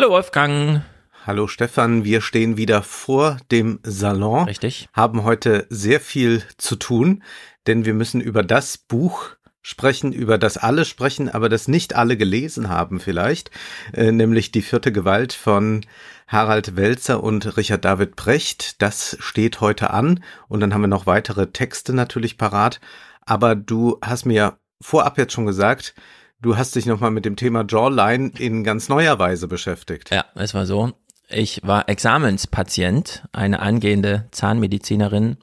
Hallo 0.00 0.12
Wolfgang. 0.12 0.80
Hallo 1.26 1.46
Stefan, 1.46 2.04
wir 2.04 2.22
stehen 2.22 2.56
wieder 2.56 2.82
vor 2.82 3.36
dem 3.50 3.80
Salon. 3.82 4.44
Richtig. 4.44 4.88
Haben 4.94 5.24
heute 5.24 5.66
sehr 5.68 6.00
viel 6.00 6.42
zu 6.56 6.76
tun, 6.76 7.22
denn 7.66 7.84
wir 7.84 7.92
müssen 7.92 8.22
über 8.22 8.42
das 8.42 8.78
Buch 8.78 9.26
sprechen, 9.60 10.14
über 10.14 10.38
das 10.38 10.56
alle 10.56 10.86
sprechen, 10.86 11.28
aber 11.28 11.50
das 11.50 11.68
nicht 11.68 11.96
alle 11.96 12.16
gelesen 12.16 12.70
haben 12.70 12.98
vielleicht, 12.98 13.50
äh, 13.92 14.10
nämlich 14.10 14.50
die 14.50 14.62
vierte 14.62 14.90
Gewalt 14.90 15.34
von 15.34 15.84
Harald 16.26 16.76
Welzer 16.76 17.22
und 17.22 17.58
Richard 17.58 17.84
David 17.84 18.16
Brecht. 18.16 18.80
Das 18.80 19.18
steht 19.20 19.60
heute 19.60 19.90
an 19.90 20.24
und 20.48 20.60
dann 20.60 20.72
haben 20.72 20.80
wir 20.80 20.88
noch 20.88 21.04
weitere 21.04 21.48
Texte 21.48 21.92
natürlich 21.92 22.38
parat. 22.38 22.80
Aber 23.26 23.54
du 23.54 23.98
hast 24.00 24.24
mir 24.24 24.56
vorab 24.80 25.18
jetzt 25.18 25.34
schon 25.34 25.44
gesagt, 25.44 25.94
du 26.40 26.56
hast 26.56 26.76
dich 26.76 26.86
nochmal 26.86 27.10
mit 27.10 27.24
dem 27.24 27.36
Thema 27.36 27.64
Jawline 27.68 28.32
in 28.38 28.64
ganz 28.64 28.88
neuer 28.88 29.18
Weise 29.18 29.48
beschäftigt. 29.48 30.10
Ja, 30.10 30.24
es 30.34 30.54
war 30.54 30.66
so. 30.66 30.92
Ich 31.28 31.60
war 31.62 31.88
Examenspatient, 31.88 33.24
eine 33.32 33.60
angehende 33.60 34.26
Zahnmedizinerin, 34.32 35.36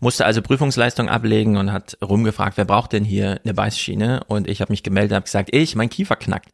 musste 0.00 0.24
also 0.24 0.40
Prüfungsleistung 0.40 1.08
ablegen 1.08 1.56
und 1.56 1.72
hat 1.72 1.98
rumgefragt, 2.02 2.56
wer 2.56 2.64
braucht 2.64 2.92
denn 2.92 3.04
hier 3.04 3.40
eine 3.44 3.54
Beißschiene? 3.54 4.24
Und 4.28 4.48
ich 4.48 4.60
habe 4.60 4.72
mich 4.72 4.82
gemeldet 4.82 5.12
und 5.12 5.16
habe 5.16 5.24
gesagt, 5.24 5.50
ich, 5.52 5.76
mein 5.76 5.90
Kiefer 5.90 6.16
knackt. 6.16 6.50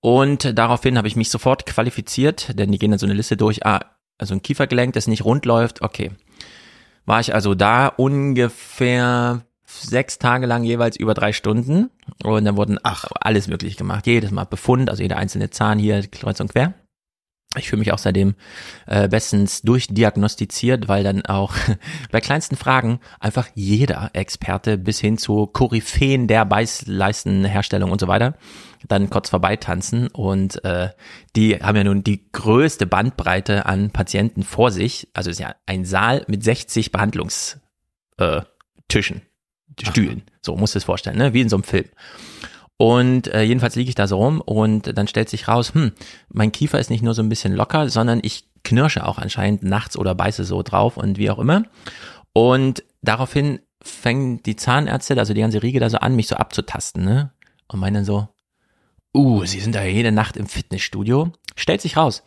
Und 0.00 0.58
daraufhin 0.58 0.98
habe 0.98 1.06
ich 1.06 1.14
mich 1.14 1.30
sofort 1.30 1.64
qualifiziert, 1.64 2.58
denn 2.58 2.72
die 2.72 2.78
gehen 2.78 2.90
dann 2.90 2.98
so 2.98 3.06
eine 3.06 3.14
Liste 3.14 3.36
durch, 3.36 3.64
ah, 3.64 3.80
also 4.18 4.34
ein 4.34 4.42
Kiefergelenk, 4.42 4.94
das 4.94 5.06
nicht 5.06 5.24
rund 5.24 5.46
läuft, 5.46 5.82
okay. 5.82 6.10
War 7.06 7.20
ich 7.20 7.34
also 7.34 7.54
da 7.54 7.86
ungefähr 7.86 9.42
sechs 9.80 10.18
Tage 10.18 10.46
lang 10.46 10.64
jeweils 10.64 10.96
über 10.96 11.14
drei 11.14 11.32
Stunden 11.32 11.90
und 12.22 12.44
dann 12.44 12.56
wurden 12.56 12.78
Ach. 12.82 13.06
alles 13.20 13.48
möglich 13.48 13.76
gemacht. 13.76 14.06
Jedes 14.06 14.30
Mal 14.30 14.44
Befund, 14.44 14.90
also 14.90 15.02
jeder 15.02 15.16
einzelne 15.16 15.50
Zahn 15.50 15.78
hier 15.78 16.06
kreuz 16.06 16.40
und 16.40 16.52
quer. 16.52 16.74
Ich 17.56 17.68
fühle 17.68 17.80
mich 17.80 17.92
auch 17.92 17.98
seitdem 17.98 18.34
äh, 18.86 19.08
bestens 19.08 19.60
durchdiagnostiziert, 19.60 20.88
weil 20.88 21.04
dann 21.04 21.26
auch 21.26 21.54
bei 22.10 22.20
kleinsten 22.20 22.56
Fragen 22.56 23.00
einfach 23.20 23.48
jeder 23.54 24.10
Experte 24.14 24.78
bis 24.78 25.00
hin 25.00 25.18
zu 25.18 25.46
Koryphäen 25.46 26.28
der 26.28 26.46
Beißleistenherstellung 26.46 27.90
und 27.90 28.00
so 28.00 28.08
weiter 28.08 28.34
dann 28.88 29.10
kurz 29.10 29.30
vorbeitanzen 29.30 30.08
und 30.08 30.64
äh, 30.64 30.90
die 31.36 31.56
haben 31.56 31.76
ja 31.76 31.84
nun 31.84 32.02
die 32.04 32.30
größte 32.32 32.86
Bandbreite 32.86 33.66
an 33.66 33.90
Patienten 33.90 34.42
vor 34.42 34.70
sich. 34.70 35.08
Also 35.14 35.30
ist 35.30 35.40
ja 35.40 35.54
ein 35.66 35.84
Saal 35.84 36.24
mit 36.28 36.42
60 36.42 36.92
Behandlungstischen, 36.92 37.60
äh, 38.18 39.20
Stühlen. 39.80 40.22
So 40.42 40.56
muss 40.56 40.74
es 40.74 40.84
vorstellen, 40.84 41.18
ne? 41.18 41.32
wie 41.34 41.40
in 41.40 41.48
so 41.48 41.56
einem 41.56 41.64
Film. 41.64 41.86
Und 42.76 43.28
äh, 43.28 43.42
jedenfalls 43.42 43.76
liege 43.76 43.88
ich 43.88 43.94
da 43.94 44.06
so 44.06 44.16
rum 44.16 44.40
und 44.40 44.96
dann 44.96 45.06
stellt 45.06 45.28
sich 45.28 45.46
raus, 45.46 45.72
hm, 45.74 45.92
mein 46.28 46.52
Kiefer 46.52 46.80
ist 46.80 46.90
nicht 46.90 47.02
nur 47.02 47.14
so 47.14 47.22
ein 47.22 47.28
bisschen 47.28 47.54
locker, 47.54 47.88
sondern 47.88 48.20
ich 48.22 48.48
knirsche 48.64 49.06
auch 49.06 49.18
anscheinend 49.18 49.62
nachts 49.62 49.96
oder 49.96 50.14
beiße 50.14 50.44
so 50.44 50.62
drauf 50.62 50.96
und 50.96 51.18
wie 51.18 51.30
auch 51.30 51.38
immer. 51.38 51.64
Und 52.32 52.82
daraufhin 53.02 53.60
fängt 53.82 54.46
die 54.46 54.56
Zahnärzte, 54.56 55.16
also 55.18 55.34
die 55.34 55.40
ganze 55.40 55.62
Riege 55.62 55.80
da 55.80 55.90
so 55.90 55.98
an, 55.98 56.16
mich 56.16 56.28
so 56.28 56.36
abzutasten, 56.36 57.04
ne? 57.04 57.32
Und 57.68 57.80
meinen 57.80 58.04
so, 58.04 58.28
uh, 59.14 59.44
sie 59.44 59.60
sind 59.60 59.74
da 59.74 59.82
jede 59.84 60.12
Nacht 60.12 60.36
im 60.36 60.46
Fitnessstudio. 60.46 61.32
Stellt 61.56 61.80
sich 61.80 61.96
raus, 61.96 62.22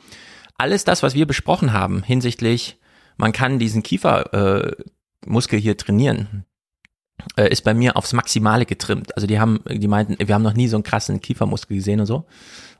alles 0.57 0.83
das, 0.83 1.03
was 1.03 1.15
wir 1.15 1.27
besprochen 1.27 1.73
haben 1.73 2.03
hinsichtlich, 2.03 2.77
man 3.17 3.31
kann 3.31 3.59
diesen 3.59 3.83
Kiefermuskel 3.83 5.59
äh, 5.59 5.61
hier 5.61 5.77
trainieren, 5.77 6.45
äh, 7.37 7.49
ist 7.49 7.63
bei 7.63 7.73
mir 7.73 7.95
aufs 7.95 8.13
Maximale 8.13 8.65
getrimmt. 8.65 9.15
Also 9.15 9.27
die 9.27 9.39
haben, 9.39 9.61
die 9.69 9.87
meinten, 9.87 10.15
wir 10.25 10.35
haben 10.35 10.43
noch 10.43 10.53
nie 10.53 10.67
so 10.67 10.77
einen 10.77 10.83
krassen 10.83 11.21
Kiefermuskel 11.21 11.77
gesehen 11.77 11.99
und 11.99 12.05
so. 12.05 12.25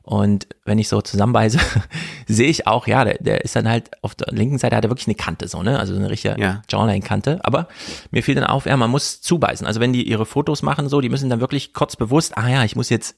Und 0.02 0.46
wenn 0.64 0.78
ich 0.78 0.88
so 0.88 1.00
zusammenweise, 1.02 1.58
sehe 2.28 2.48
ich 2.48 2.68
auch, 2.68 2.86
ja, 2.86 3.04
der, 3.04 3.18
der 3.18 3.44
ist 3.44 3.56
dann 3.56 3.68
halt 3.68 3.90
auf 4.04 4.14
der 4.14 4.32
linken 4.32 4.56
Seite 4.56 4.76
hat 4.76 4.84
er 4.84 4.90
wirklich 4.90 5.08
eine 5.08 5.16
Kante 5.16 5.48
so, 5.48 5.64
ne? 5.64 5.80
Also 5.80 5.96
eine 5.96 6.08
richtige 6.08 6.40
ja. 6.40 6.62
Jawline-Kante. 6.68 7.40
Aber 7.42 7.66
mir 8.12 8.22
fiel 8.22 8.36
dann 8.36 8.44
auf, 8.44 8.66
ja, 8.66 8.76
man 8.76 8.90
muss 8.90 9.20
zubeißen. 9.20 9.66
Also 9.66 9.80
wenn 9.80 9.92
die 9.92 10.08
ihre 10.08 10.24
Fotos 10.24 10.62
machen, 10.62 10.88
so, 10.88 11.00
die 11.00 11.08
müssen 11.08 11.28
dann 11.28 11.40
wirklich 11.40 11.72
kurz 11.72 11.96
bewusst, 11.96 12.38
ah 12.38 12.48
ja, 12.48 12.62
ich 12.62 12.76
muss 12.76 12.88
jetzt 12.88 13.16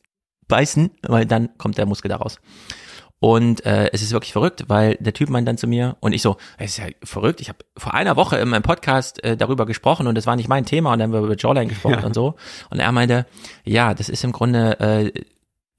beißen, 0.48 0.90
weil 1.02 1.26
dann 1.26 1.50
kommt 1.58 1.76
der 1.76 1.84
Muskel 1.84 2.08
da 2.08 2.16
raus. 2.16 2.38
Und 3.20 3.66
äh, 3.66 3.90
es 3.92 4.02
ist 4.02 4.12
wirklich 4.12 4.32
verrückt, 4.32 4.64
weil 4.68 4.96
der 5.00 5.12
Typ 5.12 5.28
meint 5.28 5.48
dann 5.48 5.58
zu 5.58 5.66
mir 5.66 5.96
und 6.00 6.12
ich 6.12 6.22
so, 6.22 6.36
es 6.56 6.72
ist 6.72 6.78
ja 6.78 6.86
verrückt, 7.02 7.40
ich 7.40 7.48
habe 7.48 7.58
vor 7.76 7.94
einer 7.94 8.14
Woche 8.14 8.36
in 8.38 8.48
meinem 8.48 8.62
Podcast 8.62 9.22
äh, 9.24 9.36
darüber 9.36 9.66
gesprochen 9.66 10.06
und 10.06 10.14
das 10.14 10.26
war 10.26 10.36
nicht 10.36 10.48
mein 10.48 10.64
Thema 10.64 10.92
und 10.92 11.00
dann 11.00 11.10
haben 11.10 11.20
wir 11.20 11.26
über 11.26 11.36
Jawline 11.36 11.66
gesprochen 11.66 11.98
ja. 12.00 12.06
und 12.06 12.14
so. 12.14 12.36
Und 12.70 12.78
er 12.78 12.92
meinte, 12.92 13.26
ja, 13.64 13.94
das 13.94 14.08
ist 14.08 14.22
im 14.22 14.30
Grunde, 14.30 14.78
äh, 14.78 15.24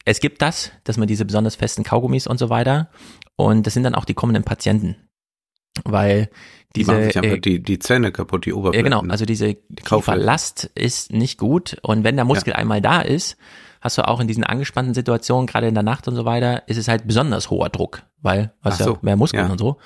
es 0.03 0.19
gibt 0.19 0.41
das, 0.41 0.71
dass 0.83 0.97
man 0.97 1.07
diese 1.07 1.23
besonders 1.23 1.55
festen 1.55 1.83
Kaugummis 1.83 2.27
und 2.27 2.39
so 2.39 2.49
weiter 2.49 2.89
und 3.37 3.65
das 3.65 3.73
sind 3.73 3.83
dann 3.83 3.95
auch 3.95 4.05
die 4.05 4.15
kommenden 4.15 4.43
Patienten. 4.43 4.97
Weil 5.85 6.29
diese 6.75 6.97
die, 6.97 7.03
sich 7.05 7.15
äh, 7.15 7.39
die, 7.39 7.63
die 7.63 7.79
Zähne 7.79 8.11
kaputt, 8.11 8.45
die 8.45 8.53
Oberfläche. 8.53 8.83
Ja, 8.83 8.97
genau, 8.99 9.11
also 9.11 9.25
diese 9.25 9.55
Kieferlast 9.55 10.69
ist 10.75 11.13
nicht 11.13 11.37
gut 11.37 11.77
und 11.83 12.03
wenn 12.03 12.17
der 12.17 12.25
Muskel 12.25 12.51
ja. 12.51 12.57
einmal 12.57 12.81
da 12.81 12.99
ist, 12.99 13.37
hast 13.81 13.97
du 13.97 14.07
auch 14.07 14.19
in 14.19 14.27
diesen 14.27 14.43
angespannten 14.43 14.93
Situationen, 14.93 15.47
gerade 15.47 15.67
in 15.67 15.73
der 15.73 15.83
Nacht 15.83 16.07
und 16.07 16.15
so 16.15 16.25
weiter, 16.25 16.67
ist 16.67 16.77
es 16.77 16.87
halt 16.87 17.07
besonders 17.07 17.49
hoher 17.49 17.69
Druck, 17.69 18.03
weil 18.21 18.51
hast 18.61 18.79
so, 18.79 18.93
ja 18.93 18.99
mehr 19.01 19.15
Muskeln 19.15 19.45
ja. 19.45 19.51
und 19.51 19.57
so. 19.57 19.77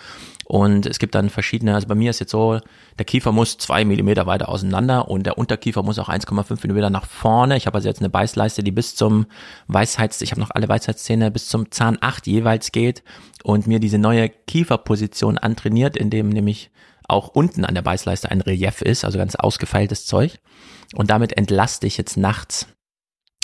Und 0.45 0.85
es 0.85 0.99
gibt 0.99 1.15
dann 1.15 1.29
verschiedene, 1.29 1.73
also 1.73 1.87
bei 1.87 1.95
mir 1.95 2.09
ist 2.09 2.19
jetzt 2.19 2.31
so, 2.31 2.59
der 2.97 3.05
Kiefer 3.05 3.31
muss 3.31 3.57
zwei 3.57 3.85
Millimeter 3.85 4.25
weiter 4.25 4.49
auseinander 4.49 5.09
und 5.09 5.25
der 5.25 5.37
Unterkiefer 5.37 5.83
muss 5.83 5.99
auch 5.99 6.09
1,5 6.09 6.59
Millimeter 6.63 6.89
nach 6.89 7.05
vorne. 7.05 7.55
Ich 7.55 7.65
habe 7.65 7.75
also 7.75 7.87
jetzt 7.87 8.01
eine 8.01 8.09
Beißleiste, 8.09 8.63
die 8.63 8.71
bis 8.71 8.95
zum 8.95 9.25
Weisheits, 9.67 10.21
ich 10.21 10.31
habe 10.31 10.41
noch 10.41 10.51
alle 10.51 10.67
Weisheitszähne 10.67 11.31
bis 11.31 11.47
zum 11.47 11.71
Zahn 11.71 11.97
8 12.01 12.27
jeweils 12.27 12.71
geht 12.71 13.03
und 13.43 13.67
mir 13.67 13.79
diese 13.79 13.97
neue 13.97 14.29
Kieferposition 14.29 15.37
antrainiert, 15.37 15.95
indem 15.95 16.29
nämlich 16.29 16.71
auch 17.07 17.29
unten 17.29 17.65
an 17.65 17.75
der 17.75 17.81
Beißleiste 17.81 18.29
ein 18.29 18.41
Relief 18.41 18.81
ist, 18.81 19.05
also 19.05 19.17
ganz 19.17 19.35
ausgefeiltes 19.35 20.05
Zeug. 20.05 20.39
Und 20.95 21.09
damit 21.09 21.37
entlaste 21.37 21.87
ich 21.87 21.97
jetzt 21.97 22.17
nachts 22.17 22.67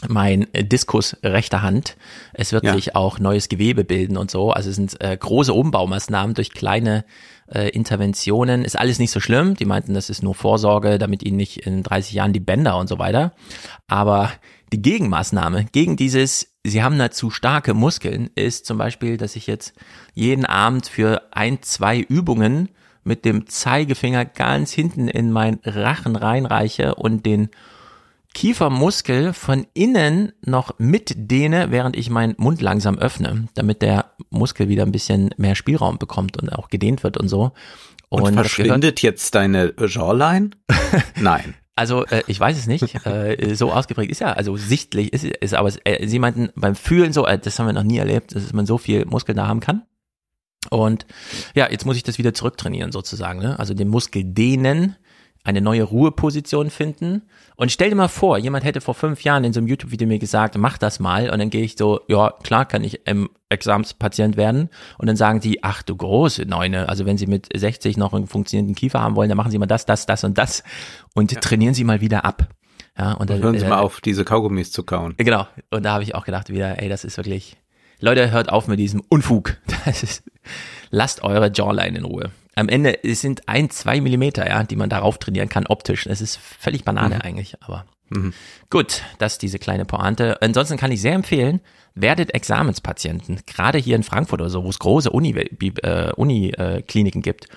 mein 0.08 0.48
Diskus 0.54 1.18
rechter 1.24 1.62
Hand. 1.62 1.98
Es 2.34 2.54
wird 2.54 2.64
ja. 2.64 2.74
sich 2.74 2.96
auch 2.96 3.20
neues 3.20 3.50
Gewebe 3.50 3.84
bilden 3.84 4.16
und 4.16 4.32
so. 4.32 4.52
Also 4.52 4.70
es 4.70 4.78
sind 4.78 5.02
äh, 5.02 5.18
große 5.18 5.54
Umbaumaßnahmen 5.54 6.36
durch 6.36 6.52
kleine 6.52 7.04
äh, 7.48 7.70
Interventionen. 7.70 8.64
Ist 8.64 8.80
alles 8.80 9.00
nicht 9.00 9.12
so 9.12 9.20
schlimm. 9.20 9.56
Die 9.56 9.66
meinten, 9.66 9.94
das 9.94 10.09
ist 10.09 10.24
nur 10.24 10.36
Vorsorge, 10.36 11.00
damit 11.00 11.24
ihnen 11.24 11.38
nicht 11.38 11.58
in 11.66 11.84
30 11.84 12.14
Jahren 12.14 12.34
die 12.34 12.40
Bänder 12.40 12.78
und 12.78 12.88
so 12.88 12.98
weiter. 12.98 13.34
Aber 13.88 14.32
die 14.72 14.82
Gegenmaßnahme 14.82 15.66
gegen 15.72 15.98
dieses, 15.98 16.54
sie 16.64 16.82
haben 16.82 16.98
da 16.98 17.12
zu 17.12 17.30
starke 17.30 17.74
Muskeln, 17.74 18.30
ist 18.36 18.66
zum 18.66 18.78
Beispiel, 18.78 19.18
dass 19.18 19.36
ich 19.36 19.48
jetzt 19.48 19.74
jeden 20.14 20.46
Abend 20.46 20.88
für 20.88 21.24
ein, 21.32 21.62
zwei 21.62 22.00
Übungen 22.00 22.70
mit 23.04 23.26
dem 23.26 23.48
Zeigefinger 23.48 24.26
ganz 24.26 24.72
hinten 24.72 25.08
in 25.08 25.32
meinen 25.32 25.59
Rachen 25.66 26.16
reinreiche 26.16 26.96
und 26.96 27.26
den 27.26 27.50
Kiefermuskel 28.34 29.34
von 29.34 29.66
innen 29.73 30.34
noch 30.45 30.78
mitdehne, 30.78 31.72
während 31.72 31.95
ich 31.97 32.09
meinen 32.09 32.35
Mund 32.38 32.62
langsam 32.62 32.97
öffne, 32.97 33.47
damit 33.56 33.81
der 33.81 34.13
Muskel 34.29 34.69
wieder 34.69 34.84
ein 34.84 34.91
bisschen 34.91 35.31
mehr 35.38 35.56
Spielraum 35.56 35.97
bekommt 35.97 36.38
und 36.38 36.50
auch 36.50 36.69
gedehnt 36.69 37.03
wird 37.03 37.17
und 37.17 37.28
so. 37.28 37.51
Und, 38.09 38.23
und 38.23 38.34
verschwindet 38.34 39.01
jetzt 39.01 39.35
deine 39.35 39.73
Jawline? 39.79 40.51
Nein. 41.19 41.56
Also 41.75 42.06
äh, 42.07 42.23
ich 42.28 42.40
weiß 42.40 42.57
es 42.57 42.67
nicht. 42.67 42.84
Äh, 43.06 43.56
so 43.56 43.72
ausgeprägt 43.72 44.12
ist 44.12 44.19
ja, 44.19 44.34
also 44.34 44.57
sichtlich 44.57 45.13
ist, 45.13 45.23
ist 45.23 45.53
aber 45.53 45.72
äh, 45.85 46.06
sie 46.07 46.19
meinten 46.19 46.50
beim 46.56 46.75
Fühlen 46.75 47.13
so, 47.13 47.25
äh, 47.25 47.40
das 47.40 47.57
haben 47.57 47.67
wir 47.67 47.73
noch 47.73 47.84
nie 47.84 47.97
erlebt, 47.97 48.35
dass 48.35 48.53
man 48.53 48.66
so 48.66 48.78
viel 48.78 49.06
Muskel 49.06 49.34
da 49.34 49.47
haben 49.47 49.61
kann. 49.61 49.84
Und 50.69 51.06
ja, 51.56 51.69
jetzt 51.72 51.85
muss 51.85 51.96
ich 51.96 52.03
das 52.03 52.17
wieder 52.17 52.34
zurücktrainieren 52.34 52.91
sozusagen. 52.91 53.40
Ne? 53.40 53.57
Also 53.57 53.73
den 53.73 53.88
Muskel 53.88 54.23
dehnen, 54.25 54.97
eine 55.44 55.61
neue 55.61 55.84
Ruheposition 55.84 56.69
finden. 56.69 57.23
Und 57.59 57.74
stell 57.74 57.90
dir 57.90 57.96
mal 57.97 58.08
vor, 58.08 58.38
jemand 58.38 58.64
hätte 58.64 58.80
vor 58.80 58.94
fünf 58.94 59.25
Jahren 59.25 59.44
in 59.44 59.52
so 59.52 59.59
einem 59.59 59.68
YouTube-Video 59.68 60.08
mir 60.08 60.18
gesagt, 60.18 60.58
mach 60.58 60.78
das 60.78 61.02
mal. 61.02 61.30
Und 61.30 61.40
dann 61.40 61.50
gehe 61.50 61.62
ich 61.62 61.75
so, 61.78 62.00
ja, 62.08 62.31
klar 62.42 62.66
kann 62.66 62.86
ich 62.86 63.06
im 63.06 63.30
Examspatient 63.50 64.38
werden. 64.38 64.70
Und 64.97 65.08
dann 65.08 65.17
sagen 65.17 65.41
die, 65.41 65.61
ach 65.61 65.84
du 65.84 65.94
große 65.94 66.46
Neune, 66.46 66.88
also 66.88 67.06
wenn 67.06 67.17
Sie 67.17 67.28
mit 67.28 67.50
60 67.53 67.97
noch 67.97 68.14
einen 68.14 68.28
funktionierenden 68.28 68.78
Kiefer 68.78 69.02
haben 69.02 69.17
wollen, 69.17 69.28
dann 69.28 69.35
machen 69.35 69.52
Sie 69.52 69.58
mal 69.58 69.66
das, 69.66 69.85
das, 69.85 70.06
das 70.06 70.23
und 70.23 70.38
das 70.38 70.64
und 71.16 71.34
ja. 71.34 71.41
trainieren 71.41 71.73
Sie 71.73 71.84
mal 71.84 72.00
wieder 72.00 72.23
ab. 72.23 72.47
Ja, 72.97 73.11
und 73.11 73.29
dann 73.29 73.44
hören 73.44 73.59
Sie 73.59 73.66
äh, 73.66 73.70
mal 73.70 73.79
auf, 73.79 74.00
diese 74.00 74.23
Kaugummis 74.23 74.72
zu 74.72 74.84
kauen. 74.84 75.16
Genau. 75.17 75.46
Und 75.70 75.84
da 75.84 75.91
habe 75.91 76.03
ich 76.03 76.16
auch 76.16 76.23
gedacht 76.23 76.50
wieder, 76.50 76.82
ey, 76.82 76.88
das 76.88 77.03
ist 77.03 77.17
wirklich, 77.17 77.58
Leute, 78.00 78.32
hört 78.32 78.50
auf 78.50 78.70
mit 78.70 78.79
diesem 78.79 79.02
Unfug. 79.09 79.58
Das 79.84 80.02
ist, 80.02 80.23
lasst 80.91 81.23
eure 81.23 81.52
Jawline 81.53 81.97
in 81.97 82.06
Ruhe 82.06 82.32
am 82.59 82.70
Ende 82.70 83.03
es 83.03 83.22
sind 83.22 83.47
ein, 83.47 83.70
zwei 83.70 84.02
Millimeter, 84.02 84.47
ja, 84.47 84.64
die 84.64 84.76
man 84.76 84.90
darauf 84.90 85.17
trainieren 85.17 85.50
kann 85.50 85.66
optisch. 85.67 86.06
Es 86.06 86.22
ist 86.22 86.38
völlig 86.38 86.84
Banane 86.84 87.16
mhm. 87.16 87.22
eigentlich, 87.22 87.61
aber 87.64 87.85
mhm. 88.09 88.34
gut, 88.70 89.03
das 89.17 89.34
ist 89.34 89.41
diese 89.41 89.59
kleine 89.59 89.85
Pointe. 89.85 90.41
Ansonsten 90.41 90.78
kann 90.78 90.91
ich 90.91 91.02
sehr 91.02 91.14
empfehlen, 91.14 91.61
werdet 91.96 92.34
Examenspatienten, 92.34 93.41
gerade 93.46 93.78
hier 93.78 93.96
in 93.96 94.03
Frankfurt 94.03 94.41
oder 94.41 94.50
so, 94.50 94.64
wo 94.64 94.70
es 94.70 94.79
große 94.79 95.09
Uni-Kliniken 95.09 95.84
äh, 95.84 96.14
Uni, 96.16 96.50
äh, 96.50 97.22
gibt. 97.22 97.47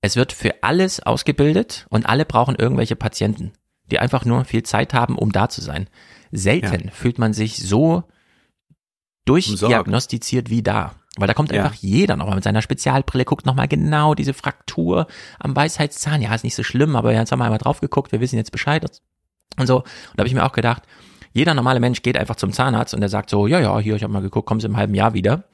Es 0.00 0.16
wird 0.16 0.32
für 0.32 0.62
alles 0.62 1.00
ausgebildet 1.00 1.86
und 1.90 2.06
alle 2.06 2.24
brauchen 2.24 2.56
irgendwelche 2.56 2.96
Patienten, 2.96 3.52
die 3.90 3.98
einfach 3.98 4.24
nur 4.24 4.44
viel 4.44 4.62
Zeit 4.62 4.94
haben, 4.94 5.18
um 5.18 5.30
da 5.30 5.48
zu 5.48 5.60
sein. 5.60 5.88
Selten 6.32 6.86
ja. 6.86 6.90
fühlt 6.92 7.18
man 7.18 7.34
sich 7.34 7.58
so 7.58 8.04
durchdiagnostiziert 9.26 10.48
wie 10.48 10.62
da 10.62 10.94
Weil 11.20 11.28
da 11.28 11.34
kommt 11.34 11.52
einfach 11.52 11.74
jeder 11.74 12.16
nochmal 12.16 12.36
mit 12.36 12.44
seiner 12.44 12.62
Spezialbrille, 12.62 13.24
guckt 13.24 13.46
nochmal 13.46 13.68
genau 13.68 14.14
diese 14.14 14.34
Fraktur 14.34 15.06
am 15.38 15.54
Weisheitszahn. 15.54 16.22
Ja, 16.22 16.34
ist 16.34 16.44
nicht 16.44 16.54
so 16.54 16.62
schlimm, 16.62 16.96
aber 16.96 17.12
jetzt 17.12 17.30
haben 17.30 17.38
wir 17.38 17.44
einmal 17.44 17.58
drauf 17.58 17.80
geguckt, 17.80 18.12
wir 18.12 18.20
wissen 18.20 18.36
jetzt 18.36 18.52
Bescheid 18.52 18.84
und 19.58 19.66
so. 19.66 19.76
Und 19.76 19.86
da 20.16 20.22
habe 20.22 20.28
ich 20.28 20.34
mir 20.34 20.44
auch 20.44 20.52
gedacht, 20.52 20.82
jeder 21.32 21.54
normale 21.54 21.80
Mensch 21.80 22.02
geht 22.02 22.18
einfach 22.18 22.36
zum 22.36 22.52
Zahnarzt 22.52 22.94
und 22.94 23.00
der 23.00 23.08
sagt 23.08 23.30
so, 23.30 23.46
ja, 23.46 23.60
ja, 23.60 23.78
hier, 23.78 23.94
ich 23.94 24.02
habe 24.02 24.12
mal 24.12 24.22
geguckt, 24.22 24.46
kommen 24.46 24.60
Sie 24.60 24.66
im 24.66 24.76
halben 24.76 24.94
Jahr 24.94 25.14
wieder. 25.14 25.44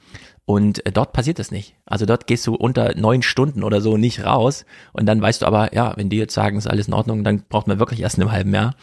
Und 0.45 0.85
äh, 0.85 0.93
dort 0.93 1.11
passiert 1.11 1.39
das 1.39 1.51
nicht. 1.51 1.75
Also 1.85 2.05
dort 2.05 2.25
gehst 2.25 2.47
du 2.47 2.55
unter 2.55 2.95
neun 2.95 3.21
Stunden 3.21 3.63
oder 3.63 3.81
so 3.81 3.97
nicht 3.97 4.23
raus. 4.23 4.65
Und 4.93 5.05
dann 5.05 5.21
weißt 5.21 5.41
du 5.41 5.45
aber, 5.45 5.73
ja, 5.75 5.95
wenn 5.97 6.09
die 6.09 6.17
jetzt 6.17 6.33
sagen, 6.33 6.57
ist 6.57 6.67
alles 6.67 6.87
in 6.87 6.93
Ordnung, 6.93 7.25
dann 7.25 7.43
braucht 7.49 7.67
man 7.67 7.79
wirklich 7.79 7.99
erst 7.99 8.17
in 8.17 8.23
einem 8.23 8.31
halben 8.31 8.53
Jahr. 8.53 8.73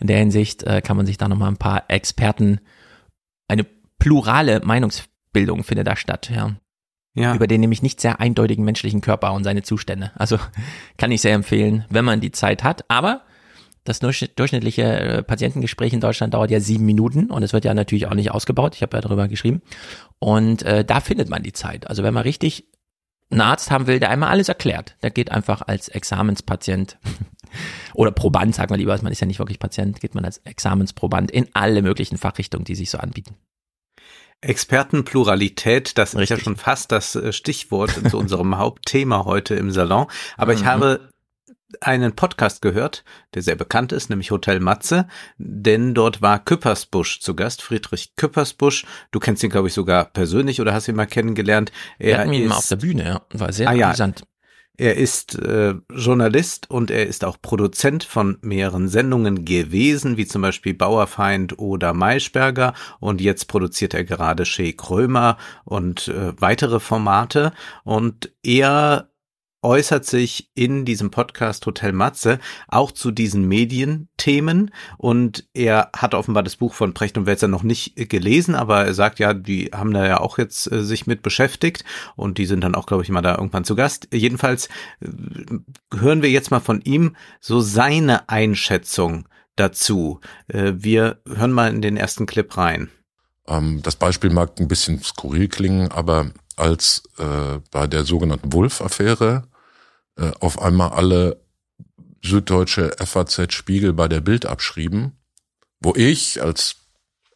In 0.00 0.06
der 0.06 0.16
Hinsicht 0.16 0.62
äh, 0.62 0.80
kann 0.80 0.96
man 0.96 1.04
sich 1.04 1.18
da 1.18 1.28
nochmal 1.28 1.50
ein 1.50 1.58
paar 1.58 1.84
Experten, 1.88 2.60
eine 3.48 3.66
plurale 3.98 4.62
Meinungsbildung 5.30 5.64
findet 5.64 5.86
da 5.86 5.96
statt, 5.96 6.30
ja. 6.34 6.56
Ja. 7.14 7.34
Über 7.34 7.48
den 7.48 7.60
nämlich 7.60 7.82
nicht 7.82 8.00
sehr 8.00 8.20
eindeutigen 8.20 8.64
menschlichen 8.64 9.00
Körper 9.00 9.32
und 9.32 9.42
seine 9.42 9.62
Zustände. 9.62 10.12
Also 10.14 10.38
kann 10.96 11.10
ich 11.10 11.20
sehr 11.20 11.34
empfehlen, 11.34 11.84
wenn 11.90 12.04
man 12.04 12.20
die 12.20 12.30
Zeit 12.30 12.62
hat. 12.62 12.84
Aber 12.88 13.22
das 13.82 13.98
durchschnittliche 13.98 14.82
äh, 14.82 15.22
Patientengespräch 15.22 15.92
in 15.92 16.00
Deutschland 16.00 16.34
dauert 16.34 16.52
ja 16.52 16.60
sieben 16.60 16.84
Minuten 16.84 17.30
und 17.30 17.42
es 17.42 17.52
wird 17.52 17.64
ja 17.64 17.74
natürlich 17.74 18.06
auch 18.06 18.14
nicht 18.14 18.30
ausgebaut. 18.30 18.76
Ich 18.76 18.82
habe 18.82 18.96
ja 18.96 19.00
darüber 19.00 19.26
geschrieben. 19.26 19.60
Und 20.20 20.62
äh, 20.62 20.84
da 20.84 21.00
findet 21.00 21.28
man 21.28 21.42
die 21.42 21.52
Zeit. 21.52 21.88
Also 21.88 22.04
wenn 22.04 22.14
man 22.14 22.22
richtig 22.22 22.68
einen 23.30 23.40
Arzt 23.40 23.72
haben 23.72 23.88
will, 23.88 23.98
der 23.98 24.10
einmal 24.10 24.28
alles 24.28 24.48
erklärt, 24.48 24.96
der 25.02 25.10
geht 25.10 25.32
einfach 25.32 25.62
als 25.62 25.88
Examenspatient 25.88 26.98
oder 27.94 28.12
Proband, 28.12 28.54
sagen 28.54 28.70
wir 28.70 28.76
lieber, 28.76 28.96
man 29.02 29.10
ist 29.10 29.20
ja 29.20 29.26
nicht 29.26 29.40
wirklich 29.40 29.58
Patient, 29.58 30.00
geht 30.00 30.14
man 30.14 30.24
als 30.24 30.38
Examensproband 30.38 31.32
in 31.32 31.48
alle 31.54 31.82
möglichen 31.82 32.18
Fachrichtungen, 32.18 32.64
die 32.64 32.76
sich 32.76 32.90
so 32.90 32.98
anbieten. 32.98 33.34
Expertenpluralität, 34.40 35.98
das 35.98 36.14
Richtig. 36.14 36.22
ist 36.22 36.30
ja 36.30 36.44
schon 36.44 36.56
fast 36.56 36.92
das 36.92 37.14
äh, 37.14 37.32
Stichwort 37.32 37.90
zu 38.08 38.18
unserem 38.18 38.56
Hauptthema 38.58 39.24
heute 39.24 39.54
im 39.54 39.70
Salon. 39.70 40.06
Aber 40.36 40.52
mhm. 40.52 40.58
ich 40.58 40.64
habe 40.64 41.10
einen 41.80 42.14
Podcast 42.14 42.62
gehört, 42.62 43.04
der 43.34 43.42
sehr 43.42 43.54
bekannt 43.54 43.92
ist, 43.92 44.10
nämlich 44.10 44.30
Hotel 44.30 44.60
Matze, 44.60 45.06
denn 45.38 45.94
dort 45.94 46.20
war 46.20 46.44
Küppersbusch 46.44 47.20
zu 47.20 47.34
Gast, 47.34 47.62
Friedrich 47.62 48.16
Küppersbusch. 48.16 48.86
Du 49.10 49.20
kennst 49.20 49.42
ihn, 49.42 49.50
glaube 49.50 49.68
ich, 49.68 49.74
sogar 49.74 50.06
persönlich 50.06 50.60
oder 50.60 50.74
hast 50.74 50.88
ihn 50.88 50.96
mal 50.96 51.06
kennengelernt. 51.06 51.70
Er 51.98 52.06
Wir 52.06 52.18
hatten 52.18 52.32
ihn 52.32 52.48
mal 52.48 52.56
auf 52.56 52.68
der 52.68 52.76
Bühne, 52.76 53.04
ja. 53.04 53.22
war 53.32 53.52
sehr 53.52 53.68
ah. 53.68 53.74
Ja. 53.74 53.94
Er 54.80 54.96
ist 54.96 55.38
äh, 55.38 55.74
Journalist 55.94 56.70
und 56.70 56.90
er 56.90 57.06
ist 57.06 57.26
auch 57.26 57.36
Produzent 57.42 58.02
von 58.02 58.38
mehreren 58.40 58.88
Sendungen 58.88 59.44
gewesen, 59.44 60.16
wie 60.16 60.24
zum 60.24 60.40
Beispiel 60.40 60.72
Bauerfeind 60.72 61.58
oder 61.58 61.92
Maischberger. 61.92 62.72
Und 62.98 63.20
jetzt 63.20 63.44
produziert 63.44 63.92
er 63.92 64.04
gerade 64.04 64.46
Shea 64.46 64.72
Krömer 64.72 65.36
und 65.66 66.08
äh, 66.08 66.32
weitere 66.40 66.80
Formate. 66.80 67.52
Und 67.84 68.32
er 68.42 69.10
äußert 69.62 70.04
sich 70.04 70.50
in 70.54 70.84
diesem 70.84 71.10
Podcast 71.10 71.66
Hotel 71.66 71.92
Matze 71.92 72.38
auch 72.68 72.92
zu 72.92 73.10
diesen 73.10 73.46
Medienthemen 73.46 74.70
und 74.98 75.48
er 75.54 75.90
hat 75.96 76.14
offenbar 76.14 76.42
das 76.42 76.56
Buch 76.56 76.74
von 76.74 76.94
Precht 76.94 77.18
und 77.18 77.26
Welzer 77.26 77.48
noch 77.48 77.62
nicht 77.62 77.96
gelesen, 78.08 78.54
aber 78.54 78.84
er 78.84 78.94
sagt 78.94 79.18
ja, 79.18 79.34
die 79.34 79.70
haben 79.74 79.92
da 79.92 80.06
ja 80.06 80.20
auch 80.20 80.38
jetzt 80.38 80.70
äh, 80.70 80.82
sich 80.82 81.06
mit 81.06 81.22
beschäftigt 81.22 81.84
und 82.16 82.38
die 82.38 82.46
sind 82.46 82.62
dann 82.62 82.74
auch, 82.74 82.86
glaube 82.86 83.02
ich, 83.02 83.10
mal 83.10 83.22
da 83.22 83.36
irgendwann 83.36 83.64
zu 83.64 83.74
Gast. 83.74 84.08
Jedenfalls 84.12 84.68
äh, 85.00 85.08
hören 85.94 86.22
wir 86.22 86.30
jetzt 86.30 86.50
mal 86.50 86.60
von 86.60 86.80
ihm 86.82 87.16
so 87.40 87.60
seine 87.60 88.28
Einschätzung 88.28 89.28
dazu. 89.56 90.20
Äh, 90.48 90.72
wir 90.76 91.20
hören 91.26 91.52
mal 91.52 91.70
in 91.70 91.82
den 91.82 91.96
ersten 91.96 92.26
Clip 92.26 92.56
rein. 92.56 92.90
Ähm, 93.46 93.82
das 93.82 93.96
Beispiel 93.96 94.30
mag 94.30 94.58
ein 94.58 94.68
bisschen 94.68 95.02
skurril 95.02 95.48
klingen, 95.48 95.90
aber 95.90 96.30
als 96.56 97.02
äh, 97.18 97.58
bei 97.70 97.86
der 97.86 98.04
sogenannten 98.04 98.52
Wolf-Affäre 98.52 99.44
äh, 100.20 100.32
auf 100.40 100.60
einmal 100.60 100.90
alle 100.90 101.40
Süddeutsche 102.22 102.94
FAZ 102.98 103.52
Spiegel 103.52 103.92
bei 103.94 104.06
der 104.06 104.20
Bild 104.20 104.46
abschrieben, 104.46 105.18
wo 105.80 105.94
ich 105.96 106.42
als 106.42 106.76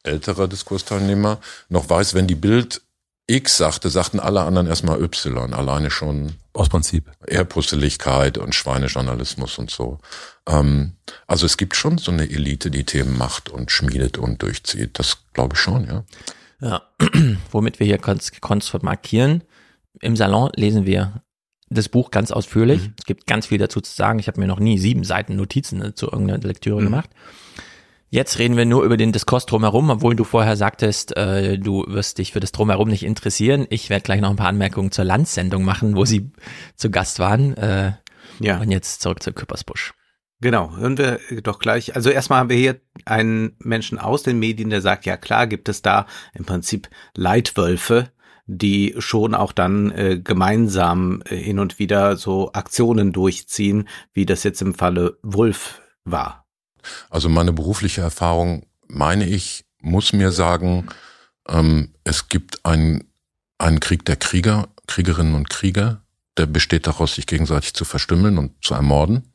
älterer 0.02 0.48
Diskursteilnehmer 0.48 1.40
noch 1.70 1.88
weiß, 1.88 2.14
wenn 2.14 2.26
die 2.26 2.34
Bild 2.34 2.82
X 3.26 3.56
sagte, 3.56 3.88
sagten 3.88 4.20
alle 4.20 4.42
anderen 4.42 4.66
erstmal 4.66 5.02
Y, 5.02 5.54
alleine 5.54 5.90
schon 5.90 6.34
aus 6.52 6.68
Prinzip. 6.68 7.10
Ehrpusseligkeit 7.26 8.36
und 8.36 8.54
Schweinejournalismus 8.54 9.58
und 9.58 9.70
so. 9.70 9.98
Ähm, 10.46 10.92
also 11.26 11.46
es 11.46 11.56
gibt 11.56 11.74
schon 11.74 11.96
so 11.96 12.12
eine 12.12 12.28
Elite, 12.28 12.70
die 12.70 12.84
Themen 12.84 13.16
macht 13.16 13.48
und 13.48 13.70
schmiedet 13.70 14.18
und 14.18 14.42
durchzieht. 14.42 14.98
Das 14.98 15.24
glaube 15.32 15.54
ich 15.54 15.60
schon, 15.60 15.86
ja. 15.86 16.04
Ja, 16.60 16.82
womit 17.50 17.80
wir 17.80 17.86
hier 17.86 17.98
konst 17.98 18.82
markieren. 18.82 19.42
Im 20.00 20.16
Salon 20.16 20.50
lesen 20.54 20.84
wir 20.84 21.23
das 21.74 21.88
Buch 21.88 22.10
ganz 22.10 22.30
ausführlich. 22.30 22.82
Mhm. 22.82 22.94
Es 22.98 23.04
gibt 23.04 23.26
ganz 23.26 23.46
viel 23.46 23.58
dazu 23.58 23.80
zu 23.80 23.94
sagen. 23.94 24.18
Ich 24.18 24.28
habe 24.28 24.40
mir 24.40 24.46
noch 24.46 24.60
nie 24.60 24.78
sieben 24.78 25.04
Seiten 25.04 25.36
Notizen 25.36 25.94
zu 25.94 26.06
irgendeiner 26.06 26.42
Lektüre 26.42 26.80
mhm. 26.80 26.84
gemacht. 26.84 27.10
Jetzt 28.10 28.38
reden 28.38 28.56
wir 28.56 28.64
nur 28.64 28.84
über 28.84 28.96
den 28.96 29.10
Diskurs 29.10 29.44
drumherum, 29.44 29.90
obwohl 29.90 30.14
du 30.14 30.22
vorher 30.22 30.56
sagtest, 30.56 31.16
äh, 31.16 31.58
du 31.58 31.84
wirst 31.88 32.18
dich 32.18 32.32
für 32.32 32.38
das 32.38 32.52
drumherum 32.52 32.88
nicht 32.88 33.02
interessieren. 33.02 33.66
Ich 33.70 33.90
werde 33.90 34.04
gleich 34.04 34.20
noch 34.20 34.30
ein 34.30 34.36
paar 34.36 34.46
Anmerkungen 34.46 34.92
zur 34.92 35.04
Landsendung 35.04 35.64
machen, 35.64 35.96
wo 35.96 36.04
sie 36.04 36.30
zu 36.76 36.90
Gast 36.90 37.18
waren. 37.18 37.56
Äh, 37.56 37.94
ja. 38.38 38.60
Und 38.60 38.70
jetzt 38.70 39.02
zurück 39.02 39.20
zu 39.20 39.32
Küppersbusch. 39.32 39.94
Genau, 40.40 40.76
hören 40.76 40.98
wir 40.98 41.18
doch 41.42 41.58
gleich. 41.58 41.96
Also 41.96 42.10
erstmal 42.10 42.40
haben 42.40 42.50
wir 42.50 42.56
hier 42.56 42.80
einen 43.04 43.56
Menschen 43.58 43.98
aus 43.98 44.22
den 44.22 44.38
Medien, 44.38 44.70
der 44.70 44.80
sagt, 44.80 45.06
ja 45.06 45.16
klar, 45.16 45.46
gibt 45.46 45.68
es 45.68 45.82
da 45.82 46.06
im 46.34 46.44
Prinzip 46.44 46.90
Leitwölfe, 47.14 48.10
die 48.46 48.94
schon 48.98 49.34
auch 49.34 49.52
dann 49.52 49.90
äh, 49.90 50.20
gemeinsam 50.22 51.22
äh, 51.24 51.36
hin 51.36 51.58
und 51.58 51.78
wieder 51.78 52.16
so 52.16 52.52
Aktionen 52.52 53.12
durchziehen, 53.12 53.88
wie 54.12 54.26
das 54.26 54.42
jetzt 54.42 54.60
im 54.60 54.74
Falle 54.74 55.18
Wolf 55.22 55.80
war. 56.04 56.46
Also 57.08 57.28
meine 57.28 57.52
berufliche 57.52 58.02
Erfahrung, 58.02 58.66
meine 58.86 59.26
ich, 59.26 59.64
muss 59.80 60.12
mir 60.12 60.30
sagen, 60.30 60.88
ähm, 61.48 61.94
es 62.04 62.28
gibt 62.28 62.64
einen, 62.66 63.04
einen 63.58 63.80
Krieg 63.80 64.04
der 64.04 64.16
Krieger, 64.16 64.68
Kriegerinnen 64.86 65.34
und 65.34 65.48
Krieger, 65.48 66.02
der 66.36 66.46
besteht 66.46 66.86
daraus, 66.86 67.14
sich 67.14 67.26
gegenseitig 67.26 67.74
zu 67.74 67.84
verstümmeln 67.84 68.38
und 68.38 68.52
zu 68.62 68.74
ermorden. 68.74 69.30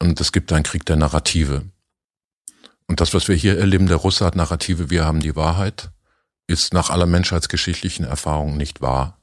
Und 0.00 0.20
es 0.20 0.32
gibt 0.32 0.52
einen 0.52 0.64
Krieg 0.64 0.84
der 0.86 0.96
Narrative. 0.96 1.62
Und 2.86 3.00
das, 3.00 3.14
was 3.14 3.28
wir 3.28 3.36
hier 3.36 3.58
erleben, 3.58 3.86
der 3.86 3.98
Russe 3.98 4.24
hat 4.24 4.34
Narrative, 4.34 4.90
wir 4.90 5.04
haben 5.04 5.20
die 5.20 5.36
Wahrheit 5.36 5.90
ist 6.46 6.74
nach 6.74 6.90
aller 6.90 7.06
menschheitsgeschichtlichen 7.06 8.04
Erfahrung 8.04 8.56
nicht 8.56 8.80
wahr, 8.80 9.18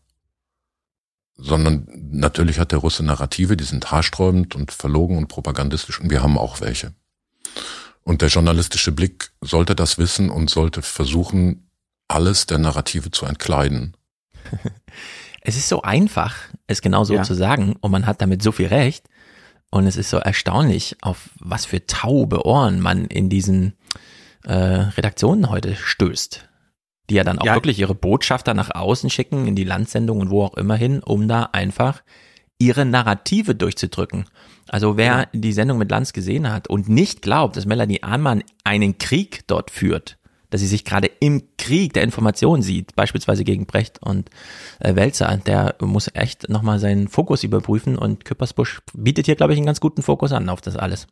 sondern 1.35 1.87
natürlich 2.11 2.59
hat 2.59 2.71
der 2.71 2.79
Russe 2.79 3.03
Narrative, 3.03 3.57
die 3.57 3.63
sind 3.63 3.91
haarsträubend 3.91 4.55
und 4.55 4.71
verlogen 4.71 5.17
und 5.17 5.27
propagandistisch 5.27 5.99
und 5.99 6.09
wir 6.09 6.21
haben 6.21 6.37
auch 6.37 6.61
welche. 6.61 6.93
Und 8.03 8.21
der 8.21 8.29
journalistische 8.29 8.91
Blick 8.91 9.31
sollte 9.41 9.75
das 9.75 9.97
wissen 9.97 10.29
und 10.29 10.49
sollte 10.49 10.81
versuchen, 10.81 11.69
alles 12.07 12.45
der 12.45 12.57
Narrative 12.57 13.11
zu 13.11 13.25
entkleiden. 13.25 13.95
Es 15.43 15.57
ist 15.57 15.69
so 15.69 15.81
einfach, 15.81 16.35
es 16.67 16.83
genau 16.83 17.03
so 17.03 17.15
ja. 17.15 17.23
zu 17.23 17.33
sagen 17.33 17.75
und 17.81 17.89
man 17.89 18.05
hat 18.05 18.21
damit 18.21 18.43
so 18.43 18.51
viel 18.51 18.67
Recht 18.67 19.09
und 19.71 19.87
es 19.87 19.97
ist 19.97 20.11
so 20.11 20.17
erstaunlich, 20.17 20.97
auf 21.01 21.31
was 21.39 21.65
für 21.65 21.83
taube 21.87 22.45
Ohren 22.45 22.79
man 22.79 23.05
in 23.05 23.27
diesen 23.27 23.73
äh, 24.43 24.53
Redaktionen 24.53 25.49
heute 25.49 25.75
stößt 25.75 26.47
die 27.11 27.17
ja 27.17 27.25
dann 27.25 27.39
auch 27.39 27.45
ja. 27.45 27.55
wirklich 27.55 27.77
ihre 27.77 27.93
Botschafter 27.93 28.53
nach 28.53 28.73
außen 28.73 29.09
schicken, 29.09 29.45
in 29.45 29.55
die 29.55 29.65
Landsendung 29.65 30.21
und 30.21 30.29
wo 30.29 30.43
auch 30.43 30.55
immer 30.55 30.75
hin, 30.75 31.03
um 31.03 31.27
da 31.27 31.49
einfach 31.51 32.01
ihre 32.57 32.85
Narrative 32.85 33.53
durchzudrücken. 33.53 34.25
Also 34.69 34.95
wer 34.95 35.05
ja. 35.05 35.25
die 35.33 35.51
Sendung 35.51 35.77
mit 35.77 35.91
Lanz 35.91 36.13
gesehen 36.13 36.49
hat 36.49 36.69
und 36.69 36.87
nicht 36.87 37.21
glaubt, 37.21 37.57
dass 37.57 37.65
Melanie 37.65 38.01
Ahnmann 38.01 38.43
einen 38.63 38.97
Krieg 38.97 39.41
dort 39.47 39.71
führt, 39.71 40.17
dass 40.51 40.61
sie 40.61 40.67
sich 40.67 40.85
gerade 40.85 41.11
im 41.19 41.43
Krieg 41.57 41.91
der 41.93 42.03
Information 42.03 42.61
sieht, 42.61 42.95
beispielsweise 42.95 43.43
gegen 43.43 43.65
Brecht 43.65 44.01
und 44.01 44.29
äh, 44.79 44.95
Welzer, 44.95 45.35
der 45.45 45.75
muss 45.81 46.09
echt 46.13 46.47
nochmal 46.47 46.79
seinen 46.79 47.09
Fokus 47.09 47.43
überprüfen 47.43 47.97
und 47.97 48.23
Küppersbusch 48.23 48.81
bietet 48.93 49.25
hier, 49.25 49.35
glaube 49.35 49.51
ich, 49.51 49.57
einen 49.57 49.65
ganz 49.65 49.81
guten 49.81 50.01
Fokus 50.01 50.31
an 50.31 50.47
auf 50.47 50.61
das 50.61 50.77
alles. 50.77 51.07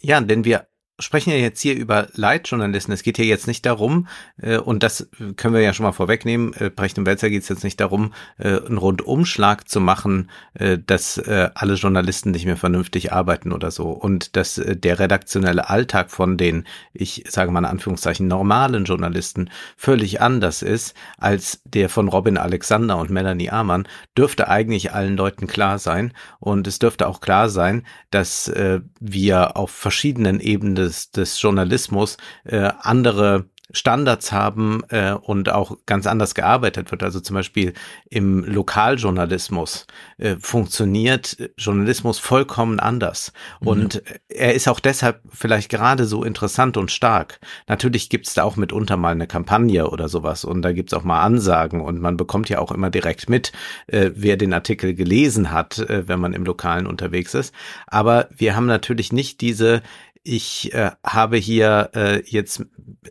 Ja, 0.00 0.20
denn 0.20 0.44
wir 0.44 0.66
sprechen 1.00 1.30
ja 1.30 1.36
jetzt 1.36 1.60
hier 1.60 1.74
über 1.74 2.06
Leitjournalisten. 2.14 2.94
Es 2.94 3.02
geht 3.02 3.16
hier 3.16 3.26
jetzt 3.26 3.48
nicht 3.48 3.66
darum, 3.66 4.06
äh, 4.40 4.58
und 4.58 4.82
das 4.82 5.08
können 5.36 5.54
wir 5.54 5.60
ja 5.60 5.72
schon 5.72 5.84
mal 5.84 5.92
vorwegnehmen, 5.92 6.54
äh, 6.54 6.70
Brecht 6.70 6.98
und 6.98 7.06
Welzer 7.06 7.30
geht 7.30 7.42
es 7.42 7.48
jetzt 7.48 7.64
nicht 7.64 7.80
darum, 7.80 8.12
äh, 8.38 8.60
einen 8.60 8.78
Rundumschlag 8.78 9.68
zu 9.68 9.80
machen, 9.80 10.30
äh, 10.54 10.78
dass 10.78 11.18
äh, 11.18 11.50
alle 11.54 11.74
Journalisten 11.74 12.30
nicht 12.30 12.46
mehr 12.46 12.56
vernünftig 12.56 13.12
arbeiten 13.12 13.50
oder 13.50 13.72
so. 13.72 13.90
Und 13.90 14.36
dass 14.36 14.58
äh, 14.58 14.76
der 14.76 15.00
redaktionelle 15.00 15.68
Alltag 15.68 16.12
von 16.12 16.36
den, 16.36 16.64
ich 16.92 17.24
sage 17.28 17.50
mal 17.50 17.60
in 17.60 17.64
Anführungszeichen, 17.64 18.28
normalen 18.28 18.84
Journalisten 18.84 19.50
völlig 19.76 20.20
anders 20.20 20.62
ist 20.62 20.94
als 21.18 21.60
der 21.64 21.88
von 21.88 22.06
Robin 22.06 22.38
Alexander 22.38 22.98
und 22.98 23.10
Melanie 23.10 23.50
Amann, 23.50 23.88
dürfte 24.16 24.48
eigentlich 24.48 24.92
allen 24.92 25.16
Leuten 25.16 25.48
klar 25.48 25.80
sein. 25.80 26.12
Und 26.38 26.68
es 26.68 26.78
dürfte 26.78 27.08
auch 27.08 27.20
klar 27.20 27.48
sein, 27.48 27.84
dass 28.10 28.46
äh, 28.46 28.80
wir 29.00 29.56
auf 29.56 29.72
verschiedenen 29.72 30.38
Ebenen 30.38 30.83
des, 30.84 31.10
des 31.10 31.40
Journalismus 31.40 32.16
äh, 32.44 32.70
andere 32.80 33.46
Standards 33.70 34.30
haben 34.30 34.82
äh, 34.90 35.12
und 35.12 35.50
auch 35.50 35.78
ganz 35.86 36.06
anders 36.06 36.34
gearbeitet 36.34 36.90
wird. 36.90 37.02
Also 37.02 37.20
zum 37.20 37.34
Beispiel 37.34 37.72
im 38.08 38.44
Lokaljournalismus 38.44 39.86
äh, 40.18 40.36
funktioniert 40.38 41.36
Journalismus 41.56 42.18
vollkommen 42.18 42.78
anders. 42.78 43.32
Mhm. 43.60 43.68
Und 43.68 44.02
er 44.28 44.54
ist 44.54 44.68
auch 44.68 44.80
deshalb 44.80 45.22
vielleicht 45.30 45.70
gerade 45.70 46.04
so 46.04 46.24
interessant 46.24 46.76
und 46.76 46.90
stark. 46.90 47.40
Natürlich 47.66 48.10
gibt's 48.10 48.34
da 48.34 48.44
auch 48.44 48.56
mitunter 48.56 48.96
mal 48.96 49.12
eine 49.12 49.26
Kampagne 49.26 49.88
oder 49.88 50.08
sowas 50.08 50.44
und 50.44 50.62
da 50.62 50.72
gibt's 50.72 50.94
auch 50.94 51.04
mal 51.04 51.22
Ansagen 51.22 51.80
und 51.80 52.00
man 52.00 52.16
bekommt 52.16 52.48
ja 52.48 52.58
auch 52.58 52.70
immer 52.70 52.90
direkt 52.90 53.28
mit, 53.30 53.52
äh, 53.86 54.10
wer 54.14 54.36
den 54.36 54.52
Artikel 54.52 54.94
gelesen 54.94 55.50
hat, 55.50 55.78
äh, 55.78 56.06
wenn 56.06 56.20
man 56.20 56.34
im 56.34 56.44
Lokalen 56.44 56.86
unterwegs 56.86 57.34
ist. 57.34 57.54
Aber 57.86 58.28
wir 58.36 58.54
haben 58.54 58.66
natürlich 58.66 59.12
nicht 59.12 59.40
diese 59.40 59.82
ich 60.24 60.72
äh, 60.72 60.90
habe 61.04 61.36
hier 61.36 61.90
äh, 61.94 62.22
jetzt 62.26 62.64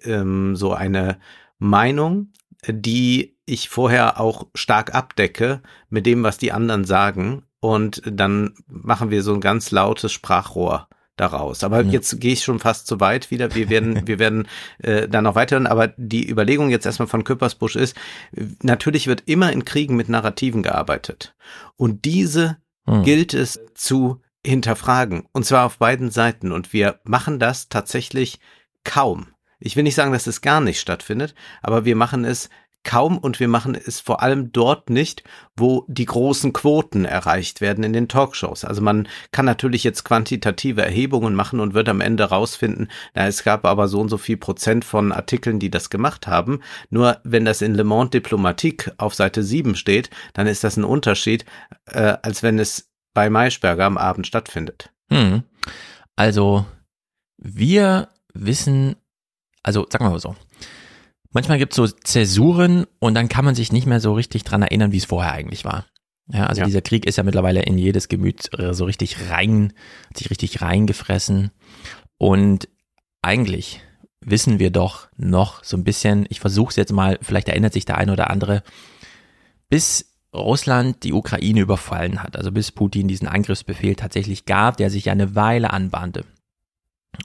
ähm, 0.03 0.55
so 0.55 0.74
eine 0.74 1.20
Meinung, 1.60 2.34
die 2.67 3.38
ich 3.46 3.70
vorher 3.70 4.20
auch 4.20 4.48
stark 4.55 4.93
abdecke 4.93 5.62
mit 5.89 6.05
dem, 6.05 6.24
was 6.24 6.38
die 6.38 6.51
anderen 6.51 6.86
sagen. 6.86 7.43
Und 7.60 8.01
dann 8.05 8.55
machen 8.67 9.12
wir 9.12 9.24
so 9.24 9.34
ein 9.34 9.41
ganz 9.41 9.72
lautes 9.72 10.12
Sprachrohr 10.12 10.89
daraus. 11.15 11.63
Aber 11.63 11.82
ja. 11.82 11.91
jetzt 11.91 12.20
gehe 12.20 12.34
ich 12.34 12.43
schon 12.43 12.60
fast 12.60 12.88
zu 12.88 13.00
weit 13.00 13.32
wieder. 13.32 13.53
Wir 13.53 13.70
werden, 13.70 14.01
wir 14.08 14.17
werden 14.20 14.48
äh, 14.79 15.08
da 15.08 15.22
noch 15.22 15.36
weiterhören. 15.36 15.67
Aber 15.67 15.93
die 15.96 16.29
Überlegung 16.29 16.70
jetzt 16.70 16.86
erstmal 16.86 17.08
von 17.08 17.24
Küppersbusch 17.24 17.75
ist, 17.75 17.96
natürlich 18.62 19.08
wird 19.08 19.24
immer 19.27 19.51
in 19.53 19.65
Kriegen 19.65 19.96
mit 19.96 20.10
Narrativen 20.10 20.63
gearbeitet. 20.63 21.36
Und 21.75 22.05
diese 22.05 22.58
hm. 22.86 23.03
gilt 23.03 23.34
es 23.34 23.60
zu 23.75 24.23
hinterfragen. 24.46 25.28
Und 25.32 25.46
zwar 25.46 25.66
auf 25.66 25.78
beiden 25.78 26.12
Seiten. 26.12 26.52
Und 26.52 26.74
wir 26.74 27.00
machen 27.04 27.40
das 27.40 27.70
tatsächlich 27.70 28.40
kaum. 28.84 29.28
Ich 29.60 29.76
will 29.76 29.84
nicht 29.84 29.96
sagen, 29.96 30.12
dass 30.12 30.28
es 30.28 30.42
gar 30.42 30.60
nicht 30.60 30.80
stattfindet, 30.80 31.36
aber 31.62 31.86
wir 31.86 31.96
machen 31.96 32.26
es 32.26 32.50
kaum 32.84 33.18
und 33.18 33.40
wir 33.40 33.48
machen 33.48 33.76
es 33.76 34.00
vor 34.00 34.22
allem 34.22 34.52
dort 34.52 34.90
nicht, 34.90 35.24
wo 35.56 35.86
die 35.88 36.06
großen 36.06 36.54
Quoten 36.54 37.06
erreicht 37.06 37.62
werden 37.62 37.84
in 37.84 37.94
den 37.94 38.10
Talkshows. 38.10 38.66
Also 38.66 38.82
man 38.82 39.08
kann 39.32 39.46
natürlich 39.46 39.84
jetzt 39.84 40.04
quantitative 40.04 40.82
Erhebungen 40.82 41.34
machen 41.34 41.60
und 41.60 41.74
wird 41.74 41.90
am 41.90 42.02
Ende 42.02 42.26
rausfinden, 42.26 42.90
na, 43.16 43.28
es 43.28 43.44
gab 43.44 43.66
aber 43.66 43.88
so 43.88 44.02
und 44.02 44.10
so 44.10 44.18
viel 44.18 44.38
Prozent 44.38 44.84
von 44.86 45.12
Artikeln, 45.12 45.60
die 45.60 45.72
das 45.72 45.90
gemacht 45.90 46.28
haben. 46.28 46.60
Nur 46.90 47.20
wenn 47.24 47.46
das 47.46 47.62
in 47.62 47.74
Le 47.74 47.84
Monde 47.84 48.12
Diplomatique 48.12 48.92
auf 48.98 49.16
Seite 49.16 49.44
7 49.44 49.76
steht, 49.76 50.10
dann 50.34 50.48
ist 50.48 50.64
das 50.64 50.78
ein 50.78 50.84
Unterschied, 50.84 51.46
äh, 51.86 52.18
als 52.22 52.44
wenn 52.44 52.60
es 52.60 52.93
bei 53.13 53.29
Maischberger 53.29 53.86
am 53.86 53.98
Abend 53.98 54.27
stattfindet. 54.27 54.91
Hm. 55.10 55.43
Also 56.15 56.65
wir 57.38 58.10
wissen, 58.34 58.96
also 59.62 59.86
sagen 59.89 60.05
wir 60.05 60.12
mal 60.12 60.20
so, 60.20 60.36
manchmal 61.32 61.58
gibt 61.58 61.74
es 61.74 61.77
so 61.77 61.88
Zäsuren 61.88 62.86
und 63.00 63.15
dann 63.15 63.29
kann 63.29 63.46
man 63.46 63.55
sich 63.55 63.72
nicht 63.72 63.88
mehr 63.88 64.00
so 64.00 64.13
richtig 64.13 64.43
dran 64.43 64.62
erinnern, 64.62 64.91
wie 64.91 64.98
es 64.98 65.05
vorher 65.05 65.34
eigentlich 65.34 65.65
war. 65.65 65.86
Ja, 66.32 66.46
also 66.46 66.62
ja. 66.62 66.65
dieser 66.65 66.82
Krieg 66.82 67.05
ist 67.05 67.17
ja 67.17 67.24
mittlerweile 67.24 67.63
in 67.63 67.77
jedes 67.77 68.08
Gemüt 68.08 68.50
so 68.72 68.86
richtig 68.86 69.29
rein, 69.29 69.74
hat 70.10 70.17
sich 70.17 70.29
richtig 70.29 70.62
reingefressen. 70.62 71.51
Und 72.17 72.70
eigentlich 73.22 73.82
wissen 74.22 74.58
wir 74.58 74.72
doch 74.72 75.10
noch 75.17 75.63
so 75.63 75.75
ein 75.75 75.84
bisschen, 75.84 76.25
ich 76.29 76.39
versuche 76.39 76.70
es 76.70 76.75
jetzt 76.77 76.93
mal, 76.93 77.20
vielleicht 77.22 77.50
erinnert 77.50 77.74
sich 77.74 77.84
der 77.84 77.98
eine 77.98 78.13
oder 78.13 78.29
andere, 78.29 78.63
bis 79.70 80.12
Russland 80.34 81.04
die 81.04 81.13
Ukraine 81.13 81.62
überfallen 81.62 82.24
hat, 82.24 82.36
also 82.36 82.52
bis 82.52 82.72
Putin 82.72 83.08
diesen 83.08 83.28
Angriffsbefehl 83.28 83.96
tatsächlich 83.96 84.46
gab, 84.46 84.78
der 84.78 84.90
sich 84.90 85.06
ja 85.06 85.12
eine 85.12 85.36
Weile 85.36 85.72
anbahnte. 85.72 86.25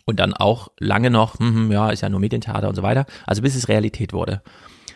Und 0.04 0.20
dann 0.20 0.34
auch 0.34 0.68
lange 0.78 1.10
noch, 1.10 1.38
hm, 1.38 1.54
hm, 1.54 1.72
ja, 1.72 1.90
ist 1.90 2.02
ja 2.02 2.08
nur 2.08 2.20
Medientheater 2.20 2.68
und 2.68 2.74
so 2.74 2.82
weiter, 2.82 3.06
also 3.26 3.42
bis 3.42 3.54
es 3.54 3.68
Realität 3.68 4.12
wurde, 4.12 4.42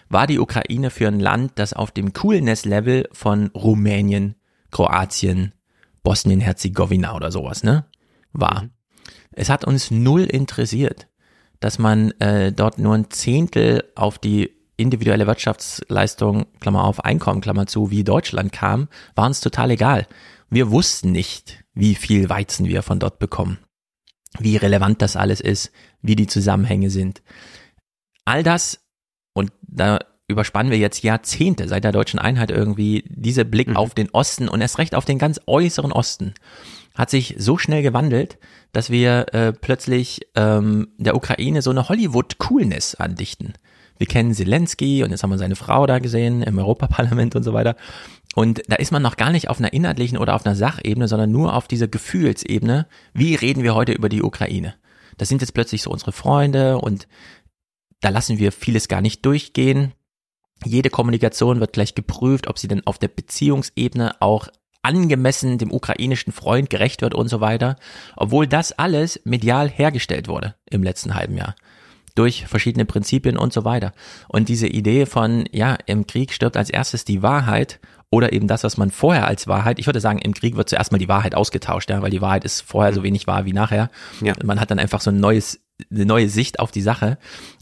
war 0.08 0.26
die 0.26 0.38
Ukraine 0.38 0.90
für 0.90 1.08
ein 1.08 1.20
Land, 1.20 1.52
das 1.54 1.72
auf 1.72 1.90
dem 1.90 2.12
Coolness-Level 2.12 3.08
von 3.12 3.46
Rumänien, 3.54 4.34
Kroatien, 4.70 5.52
Bosnien-Herzegowina 6.02 7.14
oder 7.16 7.32
sowas, 7.32 7.62
ne, 7.62 7.86
war. 8.32 8.68
Es 9.32 9.48
hat 9.48 9.64
uns 9.64 9.90
null 9.90 10.24
interessiert, 10.24 11.08
dass 11.60 11.78
man 11.78 12.10
äh, 12.20 12.52
dort 12.52 12.78
nur 12.78 12.94
ein 12.94 13.10
Zehntel 13.10 13.84
auf 13.94 14.18
die 14.18 14.52
individuelle 14.82 15.26
Wirtschaftsleistung, 15.26 16.46
Klammer 16.60 16.84
auf, 16.84 17.04
Einkommen, 17.04 17.40
Klammer 17.40 17.66
zu, 17.66 17.90
wie 17.90 18.04
Deutschland 18.04 18.52
kam, 18.52 18.88
war 19.14 19.26
uns 19.26 19.40
total 19.40 19.70
egal. 19.70 20.06
Wir 20.50 20.70
wussten 20.70 21.12
nicht, 21.12 21.64
wie 21.74 21.94
viel 21.94 22.28
Weizen 22.28 22.66
wir 22.66 22.82
von 22.82 22.98
dort 22.98 23.18
bekommen, 23.18 23.58
wie 24.38 24.56
relevant 24.56 25.00
das 25.00 25.16
alles 25.16 25.40
ist, 25.40 25.72
wie 26.02 26.16
die 26.16 26.26
Zusammenhänge 26.26 26.90
sind. 26.90 27.22
All 28.24 28.42
das, 28.42 28.80
und 29.32 29.52
da 29.62 29.98
überspannen 30.28 30.70
wir 30.70 30.78
jetzt 30.78 31.02
Jahrzehnte 31.02 31.68
seit 31.68 31.84
der 31.84 31.92
deutschen 31.92 32.18
Einheit 32.18 32.50
irgendwie, 32.50 33.04
diese 33.08 33.44
Blick 33.44 33.68
mhm. 33.68 33.76
auf 33.76 33.94
den 33.94 34.10
Osten 34.10 34.48
und 34.48 34.60
erst 34.60 34.78
recht 34.78 34.94
auf 34.94 35.04
den 35.04 35.18
ganz 35.18 35.40
äußeren 35.46 35.92
Osten, 35.92 36.34
hat 36.94 37.10
sich 37.10 37.36
so 37.38 37.56
schnell 37.56 37.82
gewandelt, 37.82 38.38
dass 38.72 38.90
wir 38.90 39.32
äh, 39.32 39.52
plötzlich 39.52 40.20
ähm, 40.34 40.88
der 40.98 41.16
Ukraine 41.16 41.62
so 41.62 41.70
eine 41.70 41.88
Hollywood-Coolness 41.88 42.96
andichten. 42.96 43.54
Wir 43.98 44.06
kennen 44.06 44.34
Zelensky 44.34 45.02
und 45.02 45.10
jetzt 45.10 45.22
haben 45.22 45.30
wir 45.30 45.38
seine 45.38 45.56
Frau 45.56 45.86
da 45.86 45.98
gesehen 45.98 46.42
im 46.42 46.58
Europaparlament 46.58 47.36
und 47.36 47.42
so 47.42 47.52
weiter. 47.52 47.76
Und 48.34 48.62
da 48.68 48.76
ist 48.76 48.92
man 48.92 49.02
noch 49.02 49.16
gar 49.16 49.30
nicht 49.30 49.48
auf 49.50 49.58
einer 49.58 49.72
inhaltlichen 49.72 50.18
oder 50.18 50.34
auf 50.34 50.46
einer 50.46 50.56
Sachebene, 50.56 51.06
sondern 51.08 51.30
nur 51.30 51.54
auf 51.54 51.68
dieser 51.68 51.88
Gefühlsebene. 51.88 52.86
Wie 53.12 53.34
reden 53.34 53.62
wir 53.62 53.74
heute 53.74 53.92
über 53.92 54.08
die 54.08 54.22
Ukraine? 54.22 54.74
Das 55.18 55.28
sind 55.28 55.42
jetzt 55.42 55.52
plötzlich 55.52 55.82
so 55.82 55.90
unsere 55.90 56.12
Freunde 56.12 56.78
und 56.78 57.06
da 58.00 58.08
lassen 58.08 58.38
wir 58.38 58.52
vieles 58.52 58.88
gar 58.88 59.00
nicht 59.00 59.24
durchgehen. 59.24 59.92
Jede 60.64 60.90
Kommunikation 60.90 61.60
wird 61.60 61.72
gleich 61.72 61.94
geprüft, 61.94 62.48
ob 62.48 62.58
sie 62.58 62.68
denn 62.68 62.86
auf 62.86 62.98
der 62.98 63.08
Beziehungsebene 63.08 64.20
auch 64.20 64.48
angemessen 64.82 65.58
dem 65.58 65.70
ukrainischen 65.70 66.32
Freund 66.32 66.68
gerecht 66.68 67.02
wird 67.02 67.14
und 67.14 67.28
so 67.28 67.40
weiter, 67.40 67.76
obwohl 68.16 68.46
das 68.46 68.72
alles 68.72 69.20
medial 69.24 69.68
hergestellt 69.68 70.26
wurde 70.26 70.56
im 70.68 70.82
letzten 70.82 71.14
halben 71.14 71.36
Jahr 71.36 71.54
durch 72.14 72.46
verschiedene 72.46 72.84
Prinzipien 72.84 73.36
und 73.36 73.52
so 73.52 73.64
weiter. 73.64 73.92
Und 74.28 74.48
diese 74.48 74.66
Idee 74.66 75.06
von, 75.06 75.44
ja, 75.52 75.76
im 75.86 76.06
Krieg 76.06 76.32
stirbt 76.32 76.56
als 76.56 76.70
erstes 76.70 77.04
die 77.04 77.22
Wahrheit 77.22 77.80
oder 78.10 78.32
eben 78.32 78.46
das, 78.46 78.62
was 78.62 78.76
man 78.76 78.90
vorher 78.90 79.26
als 79.26 79.48
Wahrheit, 79.48 79.78
ich 79.78 79.86
würde 79.86 80.00
sagen, 80.00 80.18
im 80.18 80.34
Krieg 80.34 80.56
wird 80.56 80.68
zuerst 80.68 80.92
mal 80.92 80.98
die 80.98 81.08
Wahrheit 81.08 81.34
ausgetauscht, 81.34 81.88
ja, 81.88 82.02
weil 82.02 82.10
die 82.10 82.20
Wahrheit 82.20 82.44
ist 82.44 82.60
vorher 82.60 82.92
so 82.92 83.02
wenig 83.02 83.26
wahr 83.26 83.46
wie 83.46 83.54
nachher. 83.54 83.90
Ja. 84.20 84.34
Man 84.44 84.60
hat 84.60 84.70
dann 84.70 84.78
einfach 84.78 85.00
so 85.00 85.10
ein 85.10 85.18
neues, 85.18 85.60
eine 85.90 86.04
neue 86.04 86.28
Sicht 86.28 86.60
auf 86.60 86.70
die 86.70 86.82
Sache. 86.82 87.16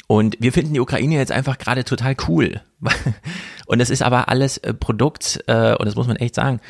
Und 0.09 0.37
wir 0.41 0.53
finden 0.53 0.75
die 0.75 0.81
Ukraine 0.81 1.15
jetzt 1.15 1.31
einfach 1.31 1.57
gerade 1.57 1.85
total 1.85 2.17
cool. 2.27 2.63
Und 3.67 3.79
es 3.79 3.91
ist 3.91 4.03
aber 4.03 4.29
alles 4.29 4.59
äh, 4.59 4.75
Produkt, 4.75 5.45
äh, 5.47 5.77
und 5.77 5.87
das 5.87 5.95
muss 5.95 6.09
man 6.09 6.17
echt 6.17 6.35
sagen, 6.35 6.61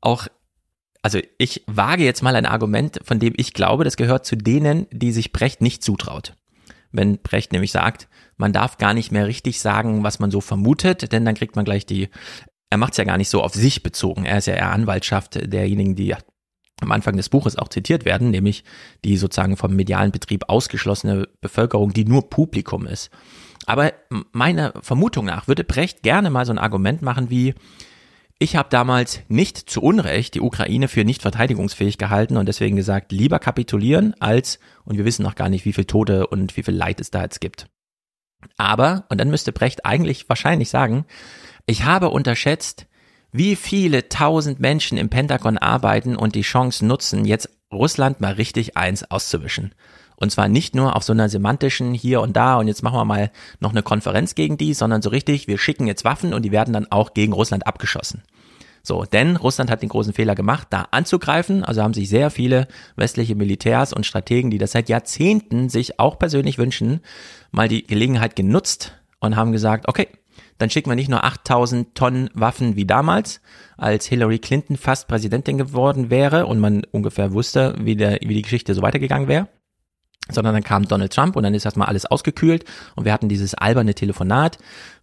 auch 0.00 0.26
also 1.00 1.20
ich 1.38 1.62
wage 1.68 2.02
jetzt 2.02 2.24
mal 2.24 2.34
ein 2.34 2.44
Argument, 2.44 2.98
von 3.04 3.20
dem 3.20 3.32
ich 3.36 3.54
glaube, 3.54 3.84
das 3.84 3.96
gehört 3.96 4.26
zu 4.26 4.34
denen, 4.34 4.88
die 4.90 5.12
sich 5.12 5.32
Brecht 5.32 5.60
nicht 5.60 5.84
zutraut 5.84 6.34
wenn 6.92 7.18
Brecht 7.18 7.52
nämlich 7.52 7.72
sagt, 7.72 8.08
man 8.36 8.52
darf 8.52 8.78
gar 8.78 8.94
nicht 8.94 9.12
mehr 9.12 9.26
richtig 9.26 9.60
sagen, 9.60 10.02
was 10.02 10.18
man 10.18 10.30
so 10.30 10.40
vermutet, 10.40 11.12
denn 11.12 11.24
dann 11.24 11.34
kriegt 11.34 11.56
man 11.56 11.64
gleich 11.64 11.86
die, 11.86 12.08
er 12.70 12.78
macht 12.78 12.92
es 12.92 12.98
ja 12.98 13.04
gar 13.04 13.16
nicht 13.16 13.28
so 13.28 13.42
auf 13.42 13.54
sich 13.54 13.82
bezogen, 13.82 14.24
er 14.24 14.38
ist 14.38 14.46
ja 14.46 14.54
eher 14.54 14.72
Anwaltschaft 14.72 15.52
derjenigen, 15.52 15.94
die 15.94 16.14
am 16.80 16.92
Anfang 16.92 17.16
des 17.16 17.28
Buches 17.28 17.56
auch 17.56 17.68
zitiert 17.68 18.04
werden, 18.04 18.30
nämlich 18.30 18.64
die 19.04 19.16
sozusagen 19.16 19.56
vom 19.56 19.74
medialen 19.74 20.12
Betrieb 20.12 20.44
ausgeschlossene 20.48 21.28
Bevölkerung, 21.40 21.92
die 21.92 22.04
nur 22.04 22.30
Publikum 22.30 22.86
ist. 22.86 23.10
Aber 23.66 23.92
meiner 24.32 24.72
Vermutung 24.80 25.26
nach 25.26 25.48
würde 25.48 25.64
Brecht 25.64 26.02
gerne 26.02 26.30
mal 26.30 26.46
so 26.46 26.52
ein 26.52 26.58
Argument 26.58 27.02
machen 27.02 27.30
wie, 27.30 27.54
ich 28.38 28.54
habe 28.54 28.68
damals 28.70 29.20
nicht 29.28 29.58
zu 29.58 29.82
Unrecht 29.82 30.34
die 30.34 30.40
Ukraine 30.40 30.88
für 30.88 31.04
nicht 31.04 31.22
verteidigungsfähig 31.22 31.98
gehalten 31.98 32.36
und 32.36 32.46
deswegen 32.46 32.76
gesagt, 32.76 33.10
lieber 33.10 33.38
kapitulieren 33.40 34.14
als, 34.20 34.60
und 34.84 34.96
wir 34.96 35.04
wissen 35.04 35.24
noch 35.24 35.34
gar 35.34 35.48
nicht, 35.48 35.64
wie 35.64 35.72
viel 35.72 35.86
Tote 35.86 36.26
und 36.28 36.56
wie 36.56 36.62
viel 36.62 36.74
Leid 36.74 37.00
es 37.00 37.10
da 37.10 37.22
jetzt 37.22 37.40
gibt. 37.40 37.66
Aber, 38.56 39.04
und 39.08 39.18
dann 39.18 39.30
müsste 39.30 39.52
Brecht 39.52 39.84
eigentlich 39.84 40.28
wahrscheinlich 40.28 40.70
sagen, 40.70 41.04
ich 41.66 41.84
habe 41.84 42.10
unterschätzt, 42.10 42.86
wie 43.32 43.56
viele 43.56 44.08
tausend 44.08 44.60
Menschen 44.60 44.96
im 44.96 45.10
Pentagon 45.10 45.58
arbeiten 45.58 46.16
und 46.16 46.36
die 46.36 46.42
Chance 46.42 46.86
nutzen, 46.86 47.24
jetzt 47.24 47.50
Russland 47.72 48.20
mal 48.20 48.34
richtig 48.34 48.76
eins 48.76 49.10
auszuwischen. 49.10 49.74
Und 50.20 50.30
zwar 50.30 50.48
nicht 50.48 50.74
nur 50.74 50.96
auf 50.96 51.04
so 51.04 51.12
einer 51.12 51.28
semantischen 51.28 51.94
hier 51.94 52.20
und 52.20 52.36
da 52.36 52.56
und 52.56 52.66
jetzt 52.66 52.82
machen 52.82 52.98
wir 52.98 53.04
mal 53.04 53.30
noch 53.60 53.70
eine 53.70 53.82
Konferenz 53.82 54.34
gegen 54.34 54.58
die, 54.58 54.74
sondern 54.74 55.00
so 55.00 55.10
richtig, 55.10 55.46
wir 55.46 55.58
schicken 55.58 55.86
jetzt 55.86 56.04
Waffen 56.04 56.34
und 56.34 56.42
die 56.42 56.52
werden 56.52 56.74
dann 56.74 56.90
auch 56.90 57.14
gegen 57.14 57.32
Russland 57.32 57.66
abgeschossen. 57.66 58.22
So, 58.82 59.04
denn 59.04 59.36
Russland 59.36 59.70
hat 59.70 59.82
den 59.82 59.90
großen 59.90 60.12
Fehler 60.12 60.34
gemacht, 60.34 60.68
da 60.70 60.86
anzugreifen. 60.90 61.62
Also 61.62 61.82
haben 61.82 61.94
sich 61.94 62.08
sehr 62.08 62.30
viele 62.30 62.68
westliche 62.96 63.34
Militärs 63.34 63.92
und 63.92 64.06
Strategen, 64.06 64.50
die 64.50 64.58
das 64.58 64.72
seit 64.72 64.88
Jahrzehnten 64.88 65.68
sich 65.68 66.00
auch 66.00 66.18
persönlich 66.18 66.58
wünschen, 66.58 67.00
mal 67.50 67.68
die 67.68 67.86
Gelegenheit 67.86 68.34
genutzt 68.34 68.94
und 69.20 69.36
haben 69.36 69.52
gesagt, 69.52 69.88
okay, 69.88 70.08
dann 70.56 70.70
schicken 70.70 70.90
wir 70.90 70.96
nicht 70.96 71.10
nur 71.10 71.22
8000 71.22 71.94
Tonnen 71.94 72.30
Waffen 72.34 72.76
wie 72.76 72.86
damals, 72.86 73.40
als 73.76 74.06
Hillary 74.06 74.38
Clinton 74.38 74.76
fast 74.76 75.06
Präsidentin 75.06 75.58
geworden 75.58 76.10
wäre 76.10 76.46
und 76.46 76.58
man 76.58 76.84
ungefähr 76.90 77.32
wusste, 77.32 77.76
wie, 77.78 77.94
der, 77.94 78.18
wie 78.22 78.34
die 78.34 78.42
Geschichte 78.42 78.74
so 78.74 78.82
weitergegangen 78.82 79.28
wäre, 79.28 79.48
sondern 80.30 80.54
dann 80.54 80.62
kam 80.62 80.86
Donald 80.86 81.12
Trump 81.12 81.36
und 81.36 81.42
dann 81.42 81.54
ist 81.54 81.64
erstmal 81.64 81.88
alles 81.88 82.06
ausgekühlt 82.06 82.64
und 82.96 83.04
wir 83.04 83.12
hatten 83.12 83.28
dieses 83.28 83.54
alberne 83.54 83.94
Telefonat, 83.94 84.58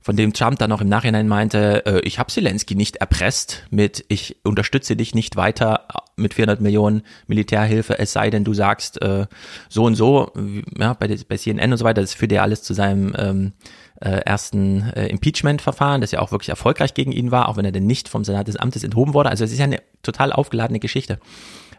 von 0.05 0.15
dem 0.15 0.34
Trump 0.34 0.60
dann 0.60 0.70
noch 0.70 0.82
im 0.82 0.88
Nachhinein 0.88 1.27
meinte, 1.27 1.84
äh, 1.88 2.00
ich 2.01 2.20
habe 2.20 2.32
Zelensky 2.32 2.75
nicht 2.75 2.98
erpresst 2.98 3.63
mit, 3.72 4.05
ich 4.08 4.38
unterstütze 4.44 4.96
dich 4.96 5.15
nicht 5.15 5.36
weiter 5.36 5.88
mit 6.15 6.36
400 6.36 6.62
Millionen 6.62 7.01
Militärhilfe, 7.25 7.98
es 7.98 8.13
sei 8.13 8.29
denn, 8.29 8.44
du 8.44 8.53
sagst 8.53 9.01
äh, 9.01 9.25
so 9.67 9.84
und 9.84 9.96
so, 9.96 10.32
ja, 10.77 10.94
bei, 10.94 11.08
bei 11.27 11.38
CNN 11.38 11.72
und 11.72 11.79
so 11.79 11.86
weiter, 11.86 12.01
das 12.01 12.13
führt 12.13 12.32
ja 12.32 12.44
alles 12.44 12.62
zu 12.62 12.75
seinem 12.75 13.15
ähm, 13.17 13.53
äh, 14.00 14.20
ersten 14.25 14.91
äh, 14.91 15.08
Impeachment-Verfahren, 15.08 16.01
das 16.01 16.12
ja 16.12 16.20
auch 16.20 16.32
wirklich 16.32 16.50
erfolgreich 16.50 16.94
gegen 16.94 17.12
ihn 17.12 17.32
war, 17.32 17.50
auch 17.50 17.58
wenn 17.58 17.65
er 17.65 17.72
denn 17.72 17.88
nicht 17.88 18.08
vom 18.08 18.24
Senat 18.24 18.48
des 18.48 18.58
Amtes 18.58 18.84
enthoben 18.84 19.15
wurde. 19.15 19.29
Also 19.29 19.44
es 19.44 19.51
ist 19.51 19.58
ja 19.58 19.65
eine 19.65 19.82
total 20.03 20.32
aufgeladene 20.32 20.79
Geschichte. 20.79 21.20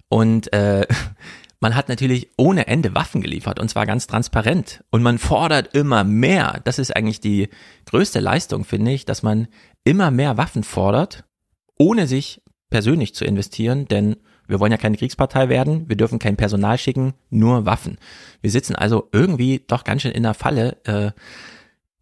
Und 0.09 0.53
äh, 0.53 0.87
man 1.61 1.75
hat 1.75 1.89
natürlich 1.89 2.31
ohne 2.37 2.67
Ende 2.67 2.95
Waffen 2.95 3.21
geliefert 3.21 3.59
und 3.59 3.69
zwar 3.69 3.87
ganz 3.87 4.07
transparent. 4.07 4.85
Und 4.91 5.03
man 5.03 5.19
fordert 5.19 5.75
immer 5.75 6.05
mehr. 6.05 6.61
Das 6.65 6.79
ist 6.79 6.95
eigentlich 6.95 7.21
die 7.21 7.49
größte 7.87 8.21
Leistung, 8.21 8.65
finde 8.65 8.93
ich, 8.93 9.05
dass 9.05 9.23
man 9.23 9.49
immer 9.85 10.11
mehr 10.11 10.37
Waffen 10.37 10.65
fordert, 10.65 11.25
ohne 11.79 12.07
sich 12.07 12.43
persönlich 12.71 13.15
zu 13.15 13.25
investieren, 13.25 13.87
denn 13.87 14.17
wir 14.49 14.61
wollen 14.61 14.73
ja 14.73 14.79
keine 14.79 14.97
Kriegspartei 14.97 15.49
werden, 15.49 15.89
wir 15.89 15.97
dürfen 15.97 16.19
kein 16.19 16.37
Personal 16.37 16.79
schicken, 16.79 17.15
nur 17.31 17.67
Waffen. 17.67 17.99
Wir 18.43 18.51
sitzen 18.51 18.77
also 18.77 19.09
irgendwie 19.13 19.65
doch 19.67 19.85
ganz 19.85 20.03
schön 20.03 20.13
in 20.13 20.23
der 20.23 20.35
Falle. 20.35 20.77
Äh, 20.85 21.11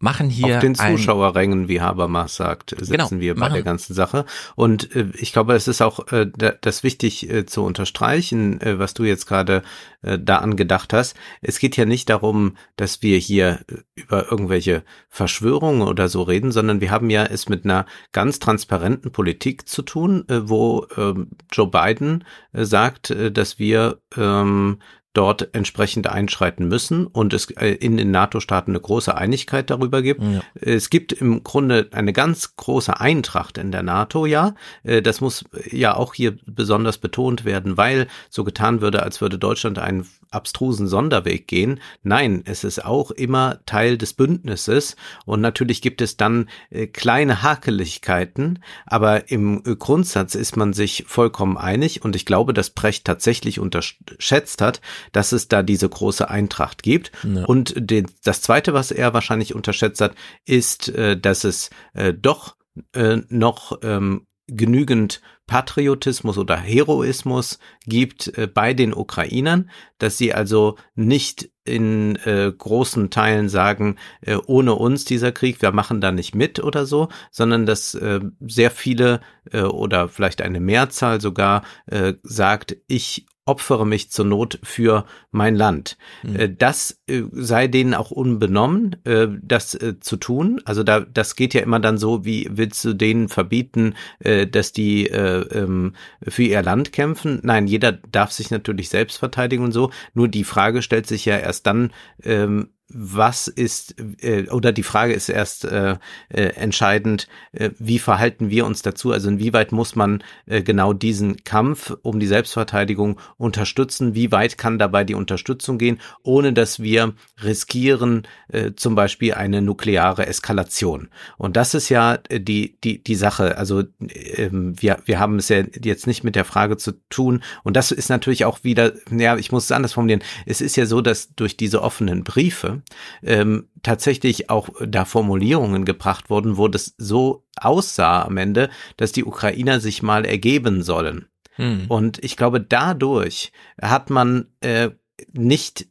machen 0.05 0.29
hier 0.29 0.57
auf 0.57 0.61
den 0.61 0.75
Zuschauerrängen, 0.75 1.67
wie 1.67 1.81
Habermas 1.81 2.35
sagt, 2.35 2.75
sitzen 2.77 2.91
genau, 2.91 3.09
wir 3.11 3.33
bei 3.33 3.39
machen. 3.39 3.53
der 3.53 3.63
ganzen 3.63 3.95
Sache. 3.95 4.25
Und 4.55 4.95
äh, 4.95 5.07
ich 5.15 5.33
glaube, 5.33 5.55
es 5.55 5.67
ist 5.67 5.81
auch 5.81 6.11
äh, 6.11 6.27
das 6.61 6.83
wichtig 6.83 7.27
äh, 7.27 7.47
zu 7.47 7.63
unterstreichen, 7.63 8.61
äh, 8.61 8.77
was 8.77 8.93
du 8.93 9.03
jetzt 9.03 9.25
gerade 9.25 9.63
äh, 10.03 10.19
da 10.19 10.37
angedacht 10.37 10.93
hast. 10.93 11.15
Es 11.41 11.57
geht 11.57 11.75
ja 11.75 11.85
nicht 11.85 12.07
darum, 12.09 12.55
dass 12.75 13.01
wir 13.01 13.17
hier 13.17 13.61
äh, 13.67 13.77
über 13.95 14.31
irgendwelche 14.31 14.83
Verschwörungen 15.09 15.81
oder 15.81 16.07
so 16.07 16.21
reden, 16.21 16.51
sondern 16.51 16.81
wir 16.81 16.91
haben 16.91 17.09
ja 17.09 17.25
es 17.25 17.49
mit 17.49 17.65
einer 17.65 17.87
ganz 18.11 18.37
transparenten 18.37 19.11
Politik 19.11 19.67
zu 19.67 19.81
tun, 19.81 20.23
äh, 20.29 20.47
wo 20.47 20.85
äh, 20.95 21.15
Joe 21.51 21.67
Biden 21.67 22.25
äh, 22.53 22.63
sagt, 22.63 23.09
äh, 23.09 23.31
dass 23.31 23.57
wir 23.57 23.97
ähm, 24.15 24.77
dort 25.17 25.49
entsprechend 25.53 26.07
einschreiten 26.07 26.67
müssen 26.67 27.07
und 27.07 27.33
es 27.33 27.49
äh, 27.51 27.69
in 27.69 27.97
den 27.97 28.11
NATO-Staaten 28.11 28.71
eine 28.71 28.79
große 28.79 29.15
Einigkeit 29.15 29.69
darüber 29.69 30.01
gibt. 30.01 30.21
Ja. 30.21 30.41
Es 30.53 30.89
gibt 30.89 31.13
im 31.13 31.43
Grunde 31.43 31.87
eine 31.91 32.13
ganz 32.13 32.55
große 32.55 32.99
Eintracht 32.99 33.57
in 33.57 33.71
der 33.71 33.83
NATO, 33.83 34.25
ja. 34.25 34.55
Äh, 34.83 35.01
das 35.01 35.21
muss 35.21 35.45
ja 35.71 35.95
auch 35.95 36.13
hier 36.13 36.37
besonders 36.45 36.97
betont 36.97 37.45
werden, 37.45 37.77
weil 37.77 38.07
so 38.29 38.43
getan 38.43 38.81
würde, 38.81 39.03
als 39.03 39.21
würde 39.21 39.39
Deutschland 39.39 39.79
einen 39.79 40.07
abstrusen 40.31 40.87
Sonderweg 40.87 41.47
gehen. 41.47 41.79
Nein, 42.03 42.43
es 42.45 42.63
ist 42.63 42.83
auch 42.83 43.11
immer 43.11 43.59
Teil 43.65 43.97
des 43.97 44.13
Bündnisses 44.13 44.95
und 45.25 45.41
natürlich 45.41 45.81
gibt 45.81 46.01
es 46.01 46.17
dann 46.17 46.49
äh, 46.69 46.87
kleine 46.87 47.43
Hakeligkeiten, 47.43 48.59
aber 48.85 49.29
im 49.31 49.63
Grundsatz 49.63 50.35
ist 50.35 50.57
man 50.57 50.73
sich 50.73 51.05
vollkommen 51.07 51.57
einig 51.57 52.03
und 52.03 52.15
ich 52.15 52.25
glaube, 52.25 52.53
dass 52.53 52.69
Brecht 52.69 53.05
tatsächlich 53.05 53.59
unterschätzt 53.59 54.61
hat, 54.61 54.81
dass 55.11 55.31
es 55.31 55.47
da 55.47 55.63
diese 55.63 55.89
große 55.89 56.29
Eintracht 56.29 56.83
gibt. 56.83 57.11
Ja. 57.23 57.45
Und 57.45 57.73
den, 57.75 58.07
das 58.23 58.41
Zweite, 58.41 58.73
was 58.73 58.91
er 58.91 59.13
wahrscheinlich 59.13 59.55
unterschätzt 59.55 60.01
hat, 60.01 60.15
ist, 60.45 60.89
äh, 60.89 61.19
dass 61.19 61.43
es 61.43 61.69
äh, 61.93 62.13
doch 62.13 62.55
äh, 62.93 63.17
noch 63.29 63.79
ähm, 63.83 64.25
genügend 64.47 65.21
Patriotismus 65.47 66.37
oder 66.37 66.57
Heroismus 66.57 67.59
gibt 67.85 68.35
äh, 68.37 68.47
bei 68.47 68.73
den 68.73 68.93
Ukrainern, 68.93 69.69
dass 69.97 70.17
sie 70.17 70.33
also 70.33 70.75
nicht 70.95 71.49
in 71.63 72.15
äh, 72.17 72.51
großen 72.55 73.09
Teilen 73.09 73.49
sagen, 73.49 73.97
äh, 74.21 74.37
ohne 74.45 74.75
uns 74.75 75.05
dieser 75.05 75.31
Krieg, 75.31 75.61
wir 75.61 75.71
machen 75.71 76.01
da 76.01 76.11
nicht 76.11 76.35
mit 76.35 76.63
oder 76.63 76.85
so, 76.85 77.09
sondern 77.31 77.65
dass 77.65 77.95
äh, 77.95 78.21
sehr 78.39 78.71
viele 78.71 79.21
äh, 79.51 79.61
oder 79.61 80.09
vielleicht 80.09 80.41
eine 80.41 80.59
Mehrzahl 80.59 81.21
sogar 81.21 81.63
äh, 81.87 82.13
sagt, 82.23 82.77
ich 82.87 83.25
opfere 83.45 83.85
mich 83.85 84.09
zur 84.11 84.25
Not 84.25 84.59
für 84.63 85.05
mein 85.31 85.55
Land. 85.55 85.97
Mhm. 86.23 86.57
Das 86.57 87.01
äh, 87.07 87.23
sei 87.31 87.67
denen 87.67 87.93
auch 87.93 88.11
unbenommen, 88.11 88.95
äh, 89.05 89.27
das 89.41 89.77
zu 89.99 90.17
tun. 90.17 90.61
Also 90.65 90.83
da, 90.83 91.01
das 91.01 91.35
geht 91.35 91.53
ja 91.53 91.61
immer 91.61 91.79
dann 91.79 91.97
so, 91.97 92.25
wie 92.25 92.49
willst 92.51 92.83
du 92.83 92.93
denen 92.93 93.29
verbieten, 93.29 93.95
dass 94.19 94.71
die 94.71 95.07
ähm, 95.07 95.93
für 96.27 96.43
ihr 96.43 96.61
Land 96.61 96.91
kämpfen? 96.91 97.39
Nein, 97.43 97.67
jeder 97.67 97.91
darf 97.91 98.31
sich 98.31 98.51
natürlich 98.51 98.89
selbst 98.89 99.17
verteidigen 99.17 99.63
und 99.63 99.71
so. 99.71 99.91
Nur 100.13 100.27
die 100.27 100.43
Frage 100.43 100.81
stellt 100.81 101.07
sich 101.07 101.25
ja 101.25 101.37
erst 101.37 101.67
dann, 101.67 101.91
ähm, 102.23 102.69
was 102.87 103.47
ist 103.47 103.95
äh, 104.21 104.47
oder 104.49 104.71
die 104.71 104.83
Frage 104.83 105.13
ist 105.13 105.29
erst 105.29 105.65
äh, 105.65 105.97
äh, 106.29 106.41
entscheidend, 106.55 107.27
äh, 107.51 107.71
wie 107.79 107.97
verhalten 107.97 108.49
wir 108.49 108.65
uns 108.65 108.83
dazu? 108.83 109.11
Also 109.11 109.29
inwieweit 109.29 109.71
muss 109.71 109.95
man 109.95 110.23
äh, 110.45 110.61
genau 110.61 110.93
diesen 110.93 111.43
Kampf 111.43 111.95
um 112.03 112.19
die 112.19 112.27
Selbstverteidigung 112.27 113.19
unterstützen? 113.37 114.13
Wie 114.13 114.31
weit 114.31 114.57
kann 114.57 114.77
dabei 114.77 115.03
die 115.03 115.15
Unterstützung 115.15 115.79
gehen, 115.79 115.99
ohne 116.21 116.53
dass 116.53 116.79
wir 116.79 117.13
riskieren 117.43 118.27
äh, 118.49 118.73
zum 118.75 118.93
Beispiel 118.93 119.33
eine 119.33 119.63
nukleare 119.63 120.27
Eskalation? 120.27 121.09
Und 121.37 121.57
das 121.57 121.73
ist 121.73 121.89
ja 121.89 122.19
äh, 122.29 122.39
die 122.39 122.77
die 122.83 123.03
die 123.03 123.15
Sache. 123.15 123.57
Also 123.57 123.79
äh, 123.79 124.49
wir 124.51 124.99
wir 125.05 125.19
haben 125.19 125.37
es 125.37 125.49
ja 125.49 125.63
jetzt 125.81 126.05
nicht 126.05 126.23
mit 126.23 126.35
der 126.35 126.45
Frage 126.45 126.77
zu 126.77 126.91
tun. 127.09 127.41
Und 127.63 127.75
das 127.75 127.91
ist 127.91 128.09
natürlich 128.09 128.45
auch 128.45 128.63
wieder, 128.63 128.93
ja, 129.09 129.37
ich 129.37 129.51
muss 129.51 129.65
es 129.65 129.71
anders 129.71 129.93
formulieren. 129.93 130.23
Es 130.45 130.61
ist 130.61 130.75
ja 130.75 130.85
so, 130.85 131.01
dass 131.01 131.33
durch 131.35 131.57
diese 131.57 131.81
offenen 131.81 132.23
Briefe 132.23 132.74
ähm, 133.23 133.67
tatsächlich 133.83 134.49
auch 134.49 134.69
da 134.85 135.05
Formulierungen 135.05 135.85
gebracht 135.85 136.29
wurden, 136.29 136.57
wo 136.57 136.67
das 136.67 136.95
so 136.97 137.45
aussah 137.55 138.23
am 138.23 138.37
Ende, 138.37 138.69
dass 138.97 139.11
die 139.11 139.25
Ukrainer 139.25 139.79
sich 139.79 140.01
mal 140.01 140.25
ergeben 140.25 140.83
sollen. 140.83 141.27
Hm. 141.55 141.85
Und 141.87 142.23
ich 142.23 142.35
glaube, 142.37 142.59
dadurch 142.59 143.51
hat 143.81 144.09
man 144.09 144.47
äh, 144.61 144.89
nicht 145.33 145.87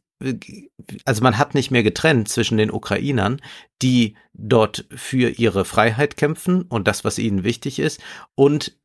also 1.03 1.21
man 1.21 1.37
hat 1.37 1.55
nicht 1.55 1.71
mehr 1.71 1.83
getrennt 1.83 2.29
zwischen 2.29 2.57
den 2.57 2.71
Ukrainern, 2.71 3.41
die 3.81 4.15
dort 4.33 4.85
für 4.95 5.29
ihre 5.29 5.65
Freiheit 5.65 6.17
kämpfen 6.17 6.63
und 6.63 6.87
das, 6.87 7.03
was 7.03 7.19
ihnen 7.19 7.43
wichtig 7.43 7.79
ist, 7.79 8.01
und 8.33 8.77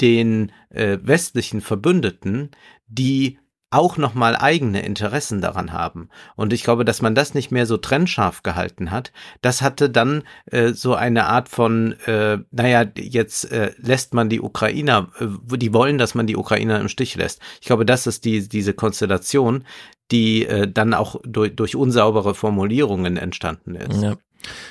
den 0.00 0.52
äh, 0.70 0.98
westlichen 1.02 1.60
Verbündeten, 1.60 2.50
die 2.86 3.38
auch 3.70 3.96
nochmal 3.96 4.36
eigene 4.36 4.84
Interessen 4.84 5.40
daran 5.40 5.72
haben. 5.72 6.08
Und 6.34 6.52
ich 6.52 6.64
glaube, 6.64 6.84
dass 6.84 7.02
man 7.02 7.14
das 7.14 7.34
nicht 7.34 7.52
mehr 7.52 7.66
so 7.66 7.76
trennscharf 7.76 8.42
gehalten 8.42 8.90
hat, 8.90 9.12
das 9.42 9.62
hatte 9.62 9.88
dann 9.88 10.24
äh, 10.46 10.72
so 10.72 10.94
eine 10.94 11.26
Art 11.26 11.48
von, 11.48 11.92
äh, 12.06 12.38
naja, 12.50 12.84
jetzt 12.96 13.50
äh, 13.52 13.72
lässt 13.78 14.12
man 14.12 14.28
die 14.28 14.40
Ukrainer, 14.40 15.08
äh, 15.20 15.56
die 15.56 15.72
wollen, 15.72 15.98
dass 15.98 16.16
man 16.16 16.26
die 16.26 16.36
Ukrainer 16.36 16.80
im 16.80 16.88
Stich 16.88 17.14
lässt. 17.14 17.40
Ich 17.60 17.68
glaube, 17.68 17.86
das 17.86 18.08
ist 18.08 18.24
die, 18.24 18.48
diese 18.48 18.74
Konstellation, 18.74 19.64
die 20.10 20.46
äh, 20.46 20.68
dann 20.68 20.92
auch 20.92 21.20
durch, 21.22 21.54
durch 21.54 21.76
unsaubere 21.76 22.34
Formulierungen 22.34 23.16
entstanden 23.16 23.76
ist. 23.76 24.02
Ja. 24.02 24.16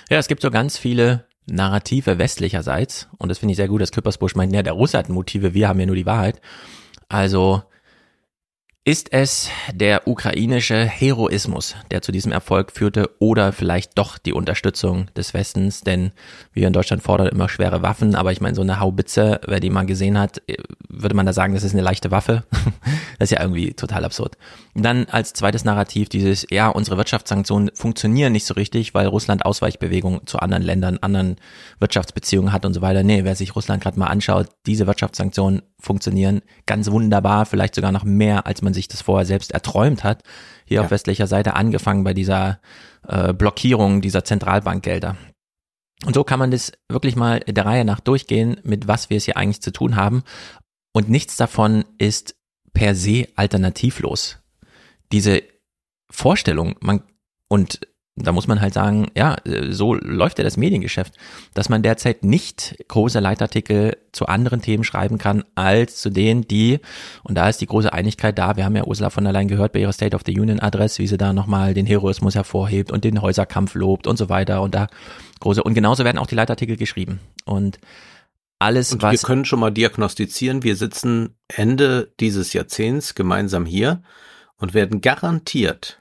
ja, 0.09 0.17
es 0.17 0.27
gibt 0.27 0.41
so 0.41 0.51
ganz 0.51 0.77
viele 0.77 1.25
Narrative 1.45 2.17
westlicherseits 2.17 3.07
und 3.17 3.29
das 3.29 3.37
finde 3.37 3.53
ich 3.53 3.57
sehr 3.57 3.69
gut, 3.69 3.81
dass 3.81 3.93
Küppersbusch 3.93 4.35
meint, 4.35 4.53
ja, 4.53 4.61
der 4.61 4.73
Russe 4.73 4.97
hat 4.97 5.07
Motive, 5.07 5.53
wir 5.53 5.69
haben 5.69 5.79
ja 5.79 5.85
nur 5.85 5.95
die 5.95 6.05
Wahrheit. 6.05 6.41
Also 7.07 7.63
ist 8.89 9.13
es 9.13 9.51
der 9.71 10.07
ukrainische 10.07 10.83
Heroismus, 10.83 11.75
der 11.91 12.01
zu 12.01 12.11
diesem 12.11 12.31
Erfolg 12.31 12.71
führte, 12.71 13.11
oder 13.19 13.53
vielleicht 13.53 13.99
doch 13.99 14.17
die 14.17 14.33
Unterstützung 14.33 15.05
des 15.15 15.35
Westens? 15.35 15.81
Denn 15.81 16.11
wir 16.53 16.65
in 16.65 16.73
Deutschland 16.73 17.03
fordern 17.03 17.27
immer 17.27 17.49
schwere 17.49 17.83
Waffen, 17.83 18.15
aber 18.15 18.31
ich 18.31 18.41
meine, 18.41 18.55
so 18.55 18.63
eine 18.63 18.79
Haubitze, 18.79 19.41
wer 19.45 19.59
die 19.59 19.69
mal 19.69 19.85
gesehen 19.85 20.17
hat, 20.17 20.41
würde 20.87 21.15
man 21.15 21.27
da 21.27 21.33
sagen, 21.33 21.53
das 21.53 21.63
ist 21.63 21.73
eine 21.73 21.83
leichte 21.83 22.09
Waffe? 22.09 22.45
das 23.19 23.29
ist 23.29 23.37
ja 23.37 23.41
irgendwie 23.41 23.75
total 23.75 24.05
absurd. 24.05 24.37
Dann 24.83 25.05
als 25.05 25.33
zweites 25.33 25.65
Narrativ 25.65 26.09
dieses, 26.09 26.45
ja, 26.49 26.69
unsere 26.69 26.97
Wirtschaftssanktionen 26.97 27.71
funktionieren 27.73 28.33
nicht 28.33 28.45
so 28.45 28.53
richtig, 28.53 28.93
weil 28.93 29.07
Russland 29.07 29.45
Ausweichbewegungen 29.45 30.27
zu 30.27 30.39
anderen 30.39 30.63
Ländern, 30.63 30.97
anderen 30.99 31.37
Wirtschaftsbeziehungen 31.79 32.51
hat 32.51 32.65
und 32.65 32.73
so 32.73 32.81
weiter. 32.81 33.03
Nee, 33.03 33.23
wer 33.23 33.35
sich 33.35 33.55
Russland 33.55 33.81
gerade 33.81 33.97
mal 33.97 34.07
anschaut, 34.07 34.49
diese 34.65 34.87
Wirtschaftssanktionen 34.87 35.61
funktionieren 35.79 36.41
ganz 36.65 36.91
wunderbar, 36.91 37.45
vielleicht 37.45 37.75
sogar 37.75 37.91
noch 37.91 38.03
mehr, 38.03 38.45
als 38.45 38.61
man 38.61 38.73
sich 38.73 38.87
das 38.87 39.01
vorher 39.01 39.25
selbst 39.25 39.51
erträumt 39.51 40.03
hat. 40.03 40.23
Hier 40.65 40.75
ja. 40.75 40.81
auf 40.83 40.91
westlicher 40.91 41.27
Seite 41.27 41.55
angefangen 41.55 42.03
bei 42.03 42.13
dieser 42.13 42.59
äh, 43.07 43.33
Blockierung 43.33 44.01
dieser 44.01 44.23
Zentralbankgelder. 44.23 45.17
Und 46.05 46.13
so 46.13 46.23
kann 46.23 46.39
man 46.39 46.51
das 46.51 46.71
wirklich 46.87 47.15
mal 47.15 47.39
der 47.41 47.65
Reihe 47.65 47.85
nach 47.85 47.99
durchgehen, 47.99 48.59
mit 48.63 48.87
was 48.87 49.09
wir 49.09 49.17
es 49.17 49.25
hier 49.25 49.37
eigentlich 49.37 49.61
zu 49.61 49.71
tun 49.71 49.95
haben. 49.95 50.23
Und 50.93 51.09
nichts 51.09 51.35
davon 51.37 51.85
ist 51.97 52.35
per 52.73 52.95
se 52.95 53.27
alternativlos. 53.35 54.39
Diese 55.11 55.43
Vorstellung, 56.09 56.75
man, 56.79 57.03
und 57.47 57.79
da 58.23 58.31
muss 58.31 58.47
man 58.47 58.61
halt 58.61 58.73
sagen, 58.73 59.07
ja, 59.15 59.37
so 59.69 59.93
läuft 59.93 60.39
ja 60.39 60.43
das 60.43 60.57
Mediengeschäft, 60.57 61.13
dass 61.53 61.69
man 61.69 61.83
derzeit 61.83 62.23
nicht 62.23 62.75
große 62.87 63.19
Leitartikel 63.19 63.97
zu 64.11 64.25
anderen 64.25 64.61
Themen 64.61 64.83
schreiben 64.83 65.17
kann, 65.17 65.43
als 65.55 66.01
zu 66.01 66.09
denen, 66.09 66.47
die, 66.47 66.79
und 67.23 67.35
da 67.35 67.49
ist 67.49 67.61
die 67.61 67.65
große 67.65 67.91
Einigkeit 67.93 68.37
da, 68.37 68.57
wir 68.57 68.65
haben 68.65 68.75
ja 68.75 68.85
Ursula 68.85 69.09
von 69.09 69.23
der 69.23 69.33
Leyen 69.33 69.47
gehört 69.47 69.73
bei 69.73 69.79
ihrer 69.79 69.93
State 69.93 70.15
of 70.15 70.23
the 70.25 70.37
Union 70.37 70.59
Adress, 70.59 70.99
wie 70.99 71.07
sie 71.07 71.17
da 71.17 71.33
nochmal 71.33 71.73
den 71.73 71.85
Heroismus 71.85 72.35
hervorhebt 72.35 72.91
und 72.91 73.03
den 73.03 73.21
Häuserkampf 73.21 73.75
lobt 73.75 74.07
und 74.07 74.17
so 74.17 74.29
weiter 74.29 74.61
und 74.61 74.75
da 74.75 74.87
große, 75.39 75.63
und 75.63 75.73
genauso 75.73 76.03
werden 76.03 76.17
auch 76.17 76.27
die 76.27 76.35
Leitartikel 76.35 76.75
geschrieben 76.75 77.19
und 77.45 77.79
alles, 78.59 78.91
und 78.91 79.01
was. 79.01 79.13
Wir 79.13 79.19
können 79.19 79.45
schon 79.45 79.61
mal 79.61 79.71
diagnostizieren, 79.71 80.63
wir 80.63 80.75
sitzen 80.75 81.35
Ende 81.47 82.13
dieses 82.19 82.51
Jahrzehnts 82.51 83.15
gemeinsam 83.15 83.65
hier 83.65 84.03
und 84.59 84.73
werden 84.73 85.01
garantiert 85.01 85.99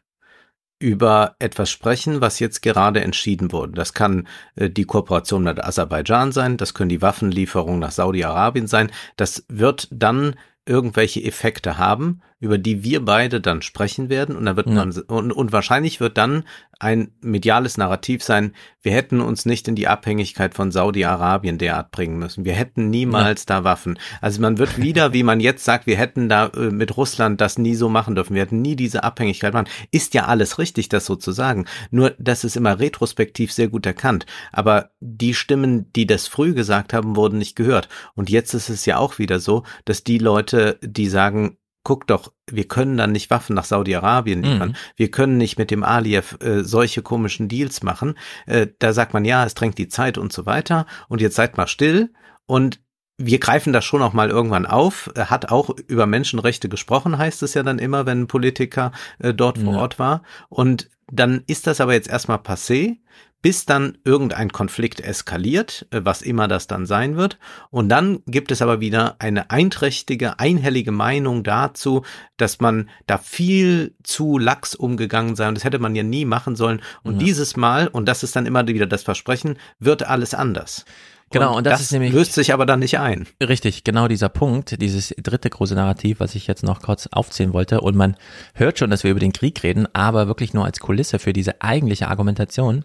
über 0.80 1.34
etwas 1.38 1.70
sprechen, 1.70 2.20
was 2.20 2.38
jetzt 2.38 2.62
gerade 2.62 3.00
entschieden 3.00 3.50
wurde. 3.50 3.72
Das 3.72 3.94
kann 3.94 4.28
äh, 4.54 4.70
die 4.70 4.84
Kooperation 4.84 5.42
mit 5.42 5.62
Aserbaidschan 5.62 6.32
sein, 6.32 6.56
das 6.56 6.74
können 6.74 6.88
die 6.88 7.02
Waffenlieferungen 7.02 7.80
nach 7.80 7.90
Saudi-Arabien 7.90 8.68
sein. 8.68 8.90
Das 9.16 9.44
wird 9.48 9.88
dann 9.90 10.36
irgendwelche 10.66 11.24
Effekte 11.24 11.78
haben, 11.78 12.20
über 12.40 12.59
die 12.59 12.85
wir 12.85 13.05
beide 13.05 13.40
dann 13.40 13.62
sprechen 13.62 14.09
werden 14.09 14.37
und 14.37 14.46
dann 14.46 14.57
wird 14.57 14.68
ja. 14.68 14.74
man 14.74 14.92
und, 14.92 15.33
und 15.33 15.53
wahrscheinlich 15.53 16.01
wird 16.01 16.18
dann 16.18 16.44
ein 16.81 17.11
mediales 17.20 17.77
Narrativ 17.77 18.22
sein, 18.22 18.55
wir 18.83 18.92
hätten 18.92 19.20
uns 19.20 19.44
nicht 19.44 19.66
in 19.66 19.74
die 19.74 19.88
Abhängigkeit 19.88 20.55
von 20.55 20.70
Saudi-Arabien 20.70 21.59
derart 21.59 21.90
bringen 21.90 22.18
müssen. 22.18 22.44
Wir 22.44 22.53
hätten 22.53 22.88
niemals 22.90 23.42
ja. 23.48 23.57
da 23.57 23.64
Waffen. 23.64 23.98
Also 24.20 24.40
man 24.40 24.59
wird 24.59 24.81
wieder, 24.81 25.12
wie 25.12 25.24
man 25.24 25.40
jetzt 25.40 25.64
sagt, 25.64 25.87
wir 25.87 25.96
hätten 25.96 26.29
da 26.29 26.46
äh, 26.46 26.70
mit 26.70 26.96
Russland 26.96 27.40
das 27.40 27.59
nie 27.59 27.74
so 27.74 27.88
machen 27.88 28.14
dürfen. 28.14 28.35
Wir 28.35 28.42
hätten 28.42 28.62
nie 28.62 28.77
diese 28.77 29.03
Abhängigkeit 29.03 29.53
machen. 29.53 29.68
Ist 29.90 30.14
ja 30.14 30.27
alles 30.27 30.59
richtig, 30.59 30.88
das 30.88 31.05
so 31.05 31.16
zu 31.16 31.33
sagen. 31.33 31.66
Nur, 31.90 32.14
das 32.18 32.44
ist 32.44 32.57
immer 32.57 32.79
retrospektiv 32.79 33.53
sehr 33.53 33.68
gut 33.68 33.85
erkannt. 33.85 34.24
Aber 34.53 34.90
die 35.01 35.35
Stimmen, 35.35 35.92
die 35.94 36.07
das 36.07 36.29
früh 36.29 36.55
gesagt 36.55 36.92
haben, 36.92 37.16
wurden 37.16 37.38
nicht 37.38 37.57
gehört. 37.57 37.88
Und 38.14 38.31
jetzt 38.31 38.55
ist 38.55 38.68
es 38.68 38.87
ja 38.87 38.98
auch 38.98 39.18
wieder 39.18 39.40
so, 39.40 39.64
dass 39.85 40.05
die 40.05 40.18
Leute, 40.18 40.79
die 40.83 41.09
sagen, 41.09 41.57
guck 41.88 42.07
doch, 42.07 42.35
wir 42.51 42.68
können 42.68 42.98
dann 42.98 43.12
nicht 43.12 43.31
Waffen 43.31 43.55
nach 43.55 43.64
Saudi-Arabien 43.64 44.42
liefern. 44.42 44.68
Mhm. 44.68 44.77
Wir 44.96 45.11
können 45.11 45.38
nicht 45.38 45.57
mit 45.57 45.70
dem 45.70 45.83
Aliyev 45.83 46.37
äh, 46.44 46.62
solche 46.62 47.01
komischen 47.01 47.48
Deals 47.48 47.83
machen. 47.83 48.18
Äh, 48.44 48.66
da 48.79 48.92
sagt 48.92 49.14
man, 49.14 49.24
ja, 49.24 49.42
es 49.46 49.55
drängt 49.55 49.79
die 49.79 49.88
Zeit 49.88 50.18
und 50.18 50.31
so 50.31 50.44
weiter. 50.44 50.85
Und 51.09 51.22
jetzt 51.22 51.37
seid 51.37 51.57
mal 51.57 51.66
still. 51.66 52.12
Und 52.44 52.81
wir 53.16 53.38
greifen 53.38 53.72
das 53.72 53.87
schon 53.87 54.03
auch 54.03 54.12
mal 54.12 54.29
irgendwann 54.29 54.66
auf. 54.66 55.11
Er 55.14 55.31
hat 55.31 55.51
auch 55.51 55.70
über 55.87 56.05
Menschenrechte 56.05 56.68
gesprochen, 56.68 57.16
heißt 57.16 57.42
es 57.42 57.55
ja 57.55 57.62
dann 57.62 57.79
immer, 57.79 58.05
wenn 58.05 58.20
ein 58.20 58.27
Politiker 58.27 58.92
äh, 59.18 59.33
dort 59.33 59.57
vor 59.57 59.72
ja. 59.72 59.81
Ort 59.81 59.98
war. 59.98 60.22
Und 60.51 60.90
dann 61.11 61.42
ist 61.46 61.66
das 61.66 61.81
aber 61.81 61.94
jetzt 61.94 62.11
erstmal 62.11 62.37
passé 62.37 62.98
bis 63.40 63.66
dann 63.66 63.98
irgendein 64.05 64.51
Konflikt 64.51 65.01
eskaliert, 65.01 65.87
äh, 65.90 66.01
was 66.03 66.22
immer 66.22 66.48
das 66.48 66.66
dann 66.66 66.87
sein 66.87 67.16
wird. 67.16 67.38
Und 67.70 67.88
dann 67.88 68.20
gibt 68.27 68.51
es 68.51 68.62
aber 68.62 68.81
wieder 68.81 69.16
eine 69.18 69.51
einträchtige, 69.51 70.38
einhellige 70.38 70.92
Meinung 70.92 71.44
dazu, 71.44 72.03
dass 72.37 72.61
man 72.61 72.88
da 73.07 73.18
viel 73.18 73.94
zu 74.03 74.38
lax 74.38 74.74
umgegangen 74.74 75.37
sei. 75.37 75.48
Und 75.48 75.57
das 75.57 75.64
hätte 75.64 75.79
man 75.79 75.94
ja 75.94 76.03
nie 76.03 76.24
machen 76.24 76.57
sollen. 76.57 76.83
Und 77.03 77.14
ja. 77.14 77.27
dieses 77.27 77.57
Mal, 77.57 77.88
und 77.88 78.07
das 78.07 78.22
ist 78.22 78.35
dann 78.35 78.46
immer 78.46 78.66
wieder 78.66 78.87
das 78.87 79.03
Versprechen, 79.03 79.57
wird 79.79 80.03
alles 80.03 80.35
anders. 80.35 80.85
Genau, 81.31 81.51
und, 81.51 81.59
und 81.59 81.64
das, 81.64 81.74
das, 81.74 81.83
ist 81.83 81.92
nämlich. 81.92 82.12
Löst 82.12 82.33
sich 82.33 82.53
aber 82.53 82.64
dann 82.64 82.81
nicht 82.81 82.98
ein. 82.98 83.27
Richtig, 83.42 83.85
genau 83.85 84.09
dieser 84.09 84.29
Punkt, 84.29 84.81
dieses 84.81 85.14
dritte 85.22 85.51
große 85.51 85.74
Narrativ, 85.74 86.20
was 86.20 86.35
ich 86.35 86.46
jetzt 86.46 86.62
noch 86.62 86.81
kurz 86.81 87.07
aufzählen 87.09 87.53
wollte. 87.53 87.81
Und 87.83 87.96
man 87.96 88.16
hört 88.55 88.79
schon, 88.79 88.90
dass 88.90 89.05
wir 89.05 89.11
über 89.11 89.20
den 89.20 89.33
Krieg 89.33 89.62
reden, 89.62 89.87
aber 89.92 90.27
wirklich 90.27 90.55
nur 90.55 90.64
als 90.64 90.81
Kulisse 90.81 91.18
für 91.18 91.33
diese 91.33 91.61
eigentliche 91.61 92.09
Argumentation. 92.09 92.85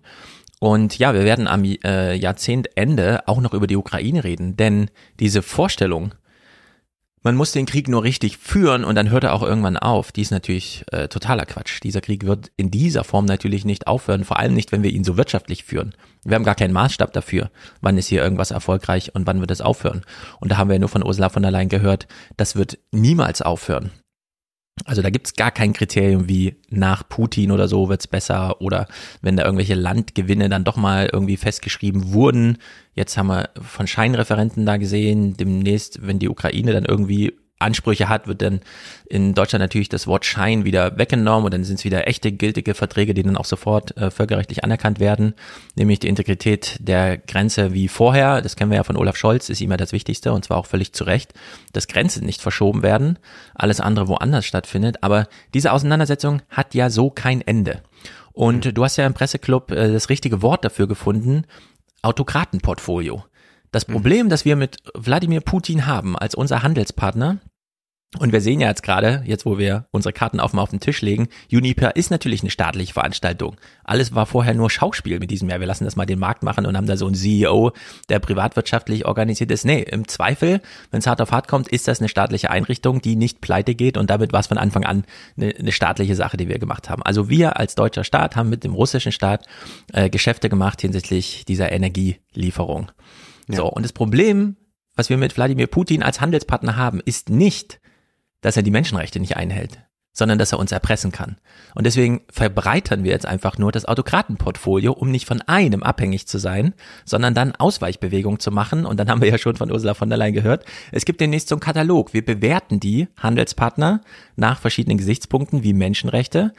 Und 0.64 0.98
ja, 0.98 1.14
wir 1.14 1.26
werden 1.26 1.50
am 1.50 1.66
äh, 1.66 2.16
Jahrzehntende 2.16 3.28
auch 3.28 3.42
noch 3.42 3.54
über 3.54 3.68
die 3.68 3.76
Ukraine 3.76 4.24
reden, 4.24 4.56
denn 4.56 4.90
diese 5.20 5.42
Vorstellung, 5.42 6.16
man 7.22 7.36
muss 7.36 7.52
den 7.52 7.66
Krieg 7.66 7.90
nur 7.90 8.04
richtig 8.04 8.38
führen 8.38 8.86
und 8.86 8.96
dann 8.96 9.10
hört 9.10 9.26
er 9.26 9.34
auch 9.34 9.44
irgendwann 9.44 9.76
auf, 9.76 10.14
die 10.14 10.22
ist 10.22 10.32
natürlich 10.32 10.86
äh, 10.94 11.10
totaler 11.10 11.46
Quatsch. 11.46 11.82
Dieser 11.84 12.00
Krieg 12.00 12.26
wird 12.26 12.50
in 12.56 12.72
dieser 12.72 13.04
Form 13.04 13.26
natürlich 13.26 13.66
nicht 13.66 13.88
aufhören, 13.88 14.24
vor 14.24 14.40
allem 14.40 14.54
nicht, 14.54 14.72
wenn 14.72 14.84
wir 14.84 14.92
ihn 14.92 15.04
so 15.04 15.18
wirtschaftlich 15.18 15.66
führen. 15.66 15.96
Wir 16.24 16.36
haben 16.36 16.46
gar 16.46 16.56
keinen 16.56 16.72
Maßstab 16.72 17.12
dafür, 17.12 17.52
wann 17.82 17.98
ist 17.98 18.08
hier 18.08 18.24
irgendwas 18.24 18.52
erfolgreich 18.52 19.14
und 19.14 19.28
wann 19.28 19.42
wird 19.42 19.52
es 19.52 19.60
aufhören. 19.60 20.06
Und 20.40 20.50
da 20.50 20.56
haben 20.56 20.70
wir 20.70 20.80
nur 20.80 20.88
von 20.88 21.06
Ursula 21.06 21.28
von 21.28 21.44
der 21.44 21.52
Leyen 21.52 21.68
gehört, 21.68 22.08
das 22.38 22.56
wird 22.56 22.80
niemals 22.94 23.42
aufhören. 23.42 23.92
Also 24.86 25.02
da 25.02 25.10
gibt's 25.12 25.36
gar 25.36 25.52
kein 25.52 25.72
Kriterium 25.74 26.28
wie 26.28 26.56
nach 26.70 27.08
Putin 27.08 27.52
oder 27.52 27.68
so 27.68 27.90
wird's 27.90 28.08
besser 28.08 28.60
oder 28.60 28.88
wenn 29.22 29.38
da 29.38 29.46
irgendwelche 29.46 29.76
Landgewinne 29.76 30.50
dann 30.50 30.64
doch 30.64 30.78
mal 30.78 31.10
irgendwie 31.12 31.38
festgeschrieben 31.38 32.12
wurden. 32.12 32.58
Jetzt 32.94 33.18
haben 33.18 33.28
wir 33.28 33.50
von 33.62 33.88
Scheinreferenten 33.88 34.66
da 34.66 34.78
gesehen, 34.78 35.38
demnächst, 35.38 36.06
wenn 36.06 36.20
die 36.20 36.30
Ukraine 36.30 36.74
dann 36.74 36.86
irgendwie 36.86 37.34
Ansprüche 37.64 38.10
hat, 38.10 38.28
wird 38.28 38.42
dann 38.42 38.62
in 39.06 39.34
Deutschland 39.34 39.62
natürlich 39.62 39.90
das 39.90 40.08
Wort 40.08 40.26
Schein 40.26 40.66
wieder 40.66 40.98
weggenommen 40.98 41.46
und 41.46 41.54
dann 41.54 41.64
sind 41.64 41.80
es 41.80 41.86
wieder 41.86 42.08
echte 42.08 42.32
gültige 42.32 42.74
Verträge, 42.74 43.14
die 43.14 43.24
dann 43.24 43.38
auch 43.38 43.46
sofort 43.46 43.96
äh, 43.98 44.12
völkerrechtlich 44.12 44.64
anerkannt 44.64 45.00
werden, 45.00 45.34
nämlich 45.76 46.00
die 46.00 46.08
Integrität 46.08 46.78
der 46.80 47.18
Grenze 47.18 47.74
wie 47.74 47.88
vorher, 47.88 48.42
das 48.42 48.56
kennen 48.56 48.72
wir 48.72 48.78
ja 48.78 48.84
von 48.84 48.98
Olaf 48.98 49.18
Scholz, 49.18 49.50
ist 49.50 49.62
immer 49.62 49.78
das 49.78 49.92
Wichtigste 49.92 50.32
und 50.34 50.46
zwar 50.46 50.58
auch 50.58 50.66
völlig 50.66 50.94
zu 50.94 51.04
Recht, 51.04 51.34
dass 51.74 51.88
Grenzen 51.88 52.26
nicht 52.26 52.42
verschoben 52.42 52.84
werden, 52.84 53.20
alles 53.56 53.80
andere 53.80 54.08
woanders 54.08 54.46
stattfindet, 54.46 54.98
aber 55.02 55.28
diese 55.54 55.72
Auseinandersetzung 55.72 56.42
hat 56.50 56.74
ja 56.74 56.90
so 56.90 57.10
kein 57.10 57.42
Ende. 57.42 57.82
Und 58.34 58.66
mhm. 58.66 58.74
du 58.74 58.84
hast 58.84 58.98
ja 58.98 59.06
im 59.06 59.14
Presseclub 59.14 59.72
äh, 59.72 59.92
das 59.94 60.10
richtige 60.10 60.42
Wort 60.42 60.66
dafür 60.66 60.88
gefunden, 60.88 61.46
Autokratenportfolio. 62.02 63.24
Das 63.72 63.88
mhm. 63.88 63.94
Problem, 63.94 64.30
das 64.30 64.46
wir 64.46 64.56
mit 64.56 64.78
Wladimir 64.94 65.42
Putin 65.42 65.86
haben 65.86 66.18
als 66.18 66.36
unser 66.36 66.64
Handelspartner, 66.64 67.40
und 68.20 68.32
wir 68.32 68.42
sehen 68.42 68.60
ja 68.60 68.68
jetzt 68.68 68.84
gerade, 68.84 69.24
jetzt 69.26 69.46
wo 69.46 69.58
wir 69.58 69.88
unsere 69.92 70.14
Karten 70.14 70.40
auf, 70.40 70.54
auf 70.54 70.70
den 70.70 70.80
Tisch 70.80 71.02
legen, 71.02 71.28
Uniper 71.52 71.96
ist 71.96 72.12
natürlich 72.12 72.42
eine 72.42 72.52
staatliche 72.52 72.94
Veranstaltung. 72.94 73.56
Alles 73.84 74.14
war 74.14 74.26
vorher 74.26 74.54
nur 74.54 74.70
Schauspiel 74.70 75.20
mit 75.20 75.32
diesem 75.32 75.50
Jahr. 75.50 75.60
Wir 75.60 75.68
lassen 75.68 75.86
das 75.86 75.96
mal 75.96 76.06
den 76.06 76.20
Markt 76.20 76.44
machen 76.44 76.66
und 76.66 76.78
haben 76.78 76.86
da 76.86 76.96
so 76.96 77.08
einen 77.08 77.16
CEO, 77.16 77.72
der 78.10 78.20
privatwirtschaftlich 78.20 79.06
organisiert 79.06 79.52
ist. 79.52 79.66
Nee, 79.66 79.82
im 79.82 80.08
Zweifel, 80.08 80.62
wenn 80.92 81.00
es 81.00 81.08
hart 81.08 81.22
auf 81.22 81.32
hart 81.32 81.48
kommt, 81.48 81.70
ist 81.70 81.88
das 81.88 82.00
eine 82.00 82.10
staatliche 82.10 82.52
Einrichtung, 82.52 83.02
die 83.02 83.16
nicht 83.16 83.42
pleite 83.42 83.74
geht 83.74 83.98
und 83.98 84.10
damit 84.10 84.32
war 84.32 84.42
es 84.42 84.48
von 84.48 84.58
Anfang 84.58 84.84
an 84.86 85.06
eine, 85.36 85.56
eine, 85.56 85.72
staatliche 85.72 86.16
Sache, 86.16 86.38
die 86.38 86.48
wir 86.48 86.60
gemacht 86.60 86.90
haben. 86.90 87.02
Also 87.04 87.30
wir 87.30 87.58
als 87.58 87.76
deutscher 87.76 88.04
Staat 88.04 88.36
haben 88.36 88.50
mit 88.50 88.64
dem 88.64 88.74
russischen 88.74 89.12
Staat 89.12 89.48
äh, 89.92 90.10
Geschäfte 90.10 90.50
gemacht 90.50 90.82
hinsichtlich 90.82 91.46
dieser 91.46 91.72
Energielieferung. 91.72 92.92
Ja. 93.50 93.58
So, 93.58 93.66
und 93.70 93.84
das 93.84 93.94
Problem, 93.94 94.56
was 94.96 95.10
wir 95.10 95.18
mit 95.18 95.36
Wladimir 95.36 95.68
Putin 95.68 96.04
als 96.04 96.22
Handelspartner 96.22 96.76
haben, 96.76 97.02
ist 97.04 97.30
nicht, 97.30 97.80
dass 98.44 98.56
er 98.56 98.62
die 98.62 98.72
Menschenrechte 98.72 99.20
nicht 99.20 99.36
einhält, 99.36 99.80
sondern 100.14 100.38
dass 100.38 100.52
er 100.52 100.60
uns 100.60 100.72
erpressen 100.72 101.12
kann. 101.12 101.38
Und 101.74 101.86
deswegen 101.86 102.22
verbreitern 102.30 103.04
wir 103.04 103.12
jetzt 103.12 103.26
einfach 103.26 103.58
nur 103.58 103.72
das 103.72 103.86
Autokratenportfolio, 103.86 104.92
um 104.92 105.10
nicht 105.10 105.26
von 105.26 105.42
einem 105.42 105.82
abhängig 105.82 106.28
zu 106.28 106.38
sein, 106.38 106.76
sondern 107.06 107.34
dann 107.34 107.56
Ausweichbewegungen 107.56 108.40
zu 108.40 108.52
machen. 108.52 108.86
Und 108.86 109.00
dann 109.00 109.10
haben 109.10 109.22
wir 109.22 109.30
ja 109.30 109.40
schon 109.40 109.56
von 109.56 109.72
Ursula 109.72 109.96
von 109.96 110.10
der 110.10 110.20
Leyen 110.20 110.36
gehört. 110.36 110.66
Es 110.92 111.06
gibt 111.06 111.20
demnächst 111.20 111.50
so 111.50 111.56
einen 111.56 111.62
Katalog. 111.62 112.14
Wir 112.14 112.24
bewerten 112.24 112.80
die 112.80 113.08
Handelspartner 113.18 114.02
nach 114.36 114.60
verschiedenen 114.60 115.00
Gesichtspunkten 115.00 115.64
wie 115.64 115.74
Menschenrechte. 115.74 116.54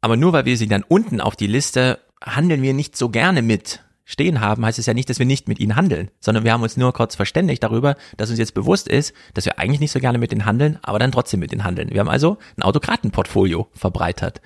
Aber 0.00 0.16
nur 0.16 0.32
weil 0.32 0.44
wir 0.44 0.56
sie 0.56 0.68
dann 0.68 0.84
unten 0.86 1.20
auf 1.20 1.34
die 1.34 1.48
Liste 1.48 1.98
handeln 2.22 2.62
wir 2.62 2.74
nicht 2.74 2.96
so 2.96 3.08
gerne 3.08 3.42
mit, 3.42 3.82
stehen 4.10 4.40
haben, 4.40 4.66
heißt 4.66 4.78
es 4.80 4.86
ja 4.86 4.94
nicht, 4.94 5.08
dass 5.08 5.20
wir 5.20 5.26
nicht 5.26 5.46
mit 5.46 5.60
ihnen 5.60 5.76
handeln, 5.76 6.10
sondern 6.18 6.42
wir 6.42 6.52
haben 6.52 6.62
uns 6.62 6.76
nur 6.76 6.92
kurz 6.92 7.14
verständigt 7.14 7.62
darüber, 7.62 7.94
dass 8.16 8.28
uns 8.28 8.40
jetzt 8.40 8.54
bewusst 8.54 8.88
ist, 8.88 9.14
dass 9.34 9.44
wir 9.44 9.60
eigentlich 9.60 9.78
nicht 9.78 9.92
so 9.92 10.00
gerne 10.00 10.18
mit 10.18 10.32
ihnen 10.32 10.46
handeln, 10.46 10.78
aber 10.82 10.98
dann 10.98 11.12
trotzdem 11.12 11.38
mit 11.38 11.52
ihnen 11.52 11.62
handeln. 11.62 11.90
Wir 11.90 12.00
haben 12.00 12.08
also 12.08 12.38
ein 12.56 12.62
Autokratenportfolio 12.62 13.68
verbreitert. 13.72 14.40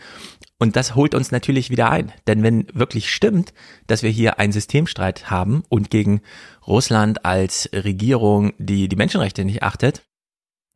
Und 0.58 0.76
das 0.76 0.94
holt 0.94 1.14
uns 1.14 1.32
natürlich 1.32 1.70
wieder 1.70 1.90
ein. 1.90 2.12
Denn 2.26 2.42
wenn 2.42 2.66
wirklich 2.74 3.10
stimmt, 3.10 3.54
dass 3.86 4.02
wir 4.02 4.10
hier 4.10 4.38
einen 4.38 4.52
Systemstreit 4.52 5.30
haben 5.30 5.64
und 5.70 5.90
gegen 5.90 6.20
Russland 6.66 7.24
als 7.24 7.70
Regierung, 7.72 8.52
die 8.58 8.88
die 8.88 8.96
Menschenrechte 8.96 9.44
nicht 9.44 9.62
achtet, 9.62 10.02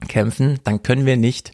kämpfen, 0.08 0.60
dann 0.64 0.82
können 0.82 1.04
wir 1.04 1.16
nicht 1.16 1.52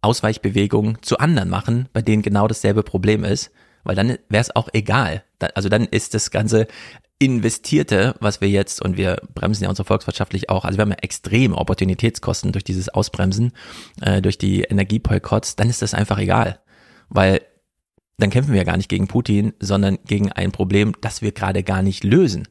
Ausweichbewegungen 0.00 0.98
zu 1.02 1.18
anderen 1.18 1.48
machen, 1.48 1.88
bei 1.92 2.02
denen 2.02 2.22
genau 2.22 2.46
dasselbe 2.46 2.84
Problem 2.84 3.24
ist, 3.24 3.50
weil 3.82 3.96
dann 3.96 4.18
wäre 4.28 4.42
es 4.42 4.54
auch 4.54 4.68
egal. 4.72 5.24
Also 5.54 5.68
dann 5.68 5.84
ist 5.84 6.14
das 6.14 6.30
Ganze 6.30 6.66
investierte, 7.18 8.14
was 8.20 8.40
wir 8.40 8.48
jetzt, 8.48 8.80
und 8.80 8.96
wir 8.96 9.20
bremsen 9.34 9.64
ja 9.64 9.70
unsere 9.70 9.86
volkswirtschaftlich 9.86 10.50
auch, 10.50 10.64
also 10.64 10.78
wir 10.78 10.82
haben 10.82 10.90
ja 10.90 10.98
extreme 11.02 11.56
Opportunitätskosten 11.56 12.52
durch 12.52 12.64
dieses 12.64 12.88
Ausbremsen, 12.88 13.52
äh, 14.00 14.22
durch 14.22 14.38
die 14.38 14.62
Energieboykotts, 14.62 15.56
dann 15.56 15.68
ist 15.68 15.82
das 15.82 15.94
einfach 15.94 16.18
egal. 16.18 16.60
Weil 17.08 17.40
dann 18.18 18.30
kämpfen 18.30 18.52
wir 18.52 18.58
ja 18.58 18.64
gar 18.64 18.76
nicht 18.76 18.88
gegen 18.88 19.08
Putin, 19.08 19.52
sondern 19.60 19.98
gegen 20.04 20.30
ein 20.32 20.52
Problem, 20.52 20.94
das 21.00 21.22
wir 21.22 21.32
gerade 21.32 21.62
gar 21.62 21.82
nicht 21.82 22.04
lösen. 22.04 22.48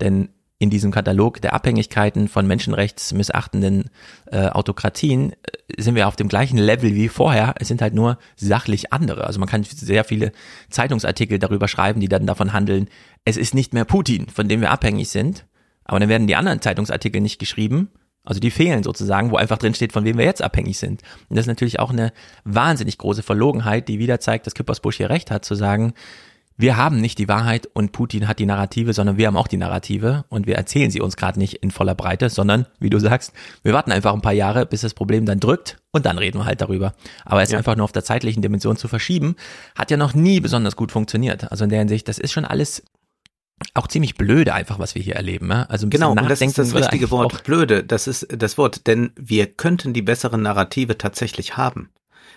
Denn 0.00 0.28
in 0.58 0.70
diesem 0.70 0.90
Katalog 0.90 1.40
der 1.42 1.52
Abhängigkeiten 1.52 2.28
von 2.28 2.46
menschenrechtsmissachtenden 2.46 3.90
äh, 4.30 4.48
Autokratien 4.48 5.32
äh, 5.32 5.36
sind 5.76 5.94
wir 5.94 6.08
auf 6.08 6.16
dem 6.16 6.28
gleichen 6.28 6.56
Level 6.56 6.94
wie 6.94 7.08
vorher. 7.08 7.54
Es 7.58 7.68
sind 7.68 7.82
halt 7.82 7.94
nur 7.94 8.18
sachlich 8.36 8.92
andere. 8.92 9.26
Also 9.26 9.38
man 9.38 9.48
kann 9.48 9.64
sehr 9.64 10.04
viele 10.04 10.32
Zeitungsartikel 10.70 11.38
darüber 11.38 11.68
schreiben, 11.68 12.00
die 12.00 12.08
dann 12.08 12.26
davon 12.26 12.52
handeln, 12.52 12.88
es 13.24 13.36
ist 13.36 13.54
nicht 13.54 13.74
mehr 13.74 13.84
Putin, 13.84 14.28
von 14.28 14.48
dem 14.48 14.60
wir 14.60 14.70
abhängig 14.70 15.10
sind. 15.10 15.46
Aber 15.84 16.00
dann 16.00 16.08
werden 16.08 16.26
die 16.26 16.36
anderen 16.36 16.62
Zeitungsartikel 16.62 17.20
nicht 17.20 17.38
geschrieben. 17.38 17.90
Also 18.24 18.40
die 18.40 18.50
fehlen 18.50 18.82
sozusagen, 18.82 19.30
wo 19.30 19.36
einfach 19.36 19.58
drin 19.58 19.74
steht, 19.74 19.92
von 19.92 20.04
wem 20.04 20.18
wir 20.18 20.24
jetzt 20.24 20.42
abhängig 20.42 20.78
sind. 20.78 21.02
Und 21.28 21.36
das 21.36 21.44
ist 21.44 21.48
natürlich 21.48 21.78
auch 21.78 21.90
eine 21.90 22.12
wahnsinnig 22.44 22.98
große 22.98 23.22
Verlogenheit, 23.22 23.88
die 23.88 23.98
wieder 23.98 24.20
zeigt, 24.20 24.46
dass 24.46 24.54
Küppersbusch 24.54 24.96
hier 24.96 25.10
recht 25.10 25.30
hat, 25.30 25.44
zu 25.44 25.54
sagen, 25.54 25.94
wir 26.56 26.76
haben 26.76 27.00
nicht 27.00 27.18
die 27.18 27.28
Wahrheit 27.28 27.68
und 27.72 27.92
Putin 27.92 28.28
hat 28.28 28.38
die 28.38 28.46
Narrative, 28.46 28.92
sondern 28.92 29.18
wir 29.18 29.26
haben 29.26 29.36
auch 29.36 29.48
die 29.48 29.58
Narrative 29.58 30.24
und 30.28 30.46
wir 30.46 30.56
erzählen 30.56 30.90
sie 30.90 31.00
uns 31.00 31.16
gerade 31.16 31.38
nicht 31.38 31.54
in 31.56 31.70
voller 31.70 31.94
Breite, 31.94 32.30
sondern, 32.30 32.66
wie 32.78 32.90
du 32.90 32.98
sagst, 32.98 33.32
wir 33.62 33.74
warten 33.74 33.92
einfach 33.92 34.14
ein 34.14 34.22
paar 34.22 34.32
Jahre, 34.32 34.64
bis 34.64 34.80
das 34.80 34.94
Problem 34.94 35.26
dann 35.26 35.40
drückt 35.40 35.78
und 35.92 36.06
dann 36.06 36.18
reden 36.18 36.38
wir 36.38 36.46
halt 36.46 36.60
darüber. 36.60 36.94
Aber 37.24 37.42
es 37.42 37.50
ja. 37.50 37.58
einfach 37.58 37.76
nur 37.76 37.84
auf 37.84 37.92
der 37.92 38.04
zeitlichen 38.04 38.42
Dimension 38.42 38.76
zu 38.76 38.88
verschieben, 38.88 39.36
hat 39.74 39.90
ja 39.90 39.96
noch 39.96 40.14
nie 40.14 40.40
besonders 40.40 40.76
gut 40.76 40.92
funktioniert. 40.92 41.50
Also 41.50 41.64
in 41.64 41.70
der 41.70 41.80
Hinsicht, 41.80 42.08
das 42.08 42.18
ist 42.18 42.32
schon 42.32 42.44
alles 42.44 42.82
auch 43.74 43.86
ziemlich 43.86 44.16
blöde 44.16 44.52
einfach, 44.52 44.78
was 44.78 44.94
wir 44.94 45.02
hier 45.02 45.16
erleben. 45.16 45.50
Ja? 45.50 45.62
Also 45.64 45.86
ein 45.86 45.90
genau, 45.90 46.10
und 46.10 46.28
das 46.28 46.40
ist 46.40 46.58
das 46.58 46.74
richtige 46.74 47.10
Wort, 47.10 47.44
blöde. 47.44 47.84
Das 47.84 48.06
ist 48.06 48.26
das 48.30 48.58
Wort, 48.58 48.86
denn 48.86 49.12
wir 49.16 49.46
könnten 49.46 49.92
die 49.92 50.02
besseren 50.02 50.42
Narrative 50.42 50.98
tatsächlich 50.98 51.56
haben. 51.56 51.90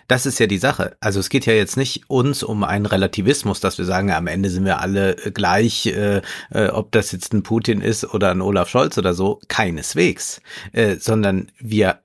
Das 0.09 0.25
ist 0.25 0.39
ja 0.39 0.47
die 0.47 0.57
Sache. 0.57 0.97
Also 1.01 1.19
es 1.19 1.29
geht 1.29 1.45
ja 1.45 1.53
jetzt 1.53 1.77
nicht 1.77 2.09
uns 2.09 2.41
um 2.41 2.63
einen 2.63 2.87
Relativismus, 2.87 3.59
dass 3.59 3.77
wir 3.77 3.85
sagen, 3.85 4.11
am 4.11 4.25
Ende 4.25 4.49
sind 4.49 4.65
wir 4.65 4.81
alle 4.81 5.15
äh, 5.23 5.29
gleich, 5.29 5.85
äh, 5.85 6.23
äh, 6.49 6.69
ob 6.69 6.91
das 6.91 7.11
jetzt 7.11 7.31
ein 7.31 7.43
Putin 7.43 7.79
ist 7.79 8.11
oder 8.11 8.31
ein 8.31 8.41
Olaf 8.41 8.69
Scholz 8.69 8.97
oder 8.97 9.13
so, 9.13 9.39
keineswegs, 9.49 10.41
äh, 10.71 10.95
sondern 10.95 11.51
wir 11.59 11.99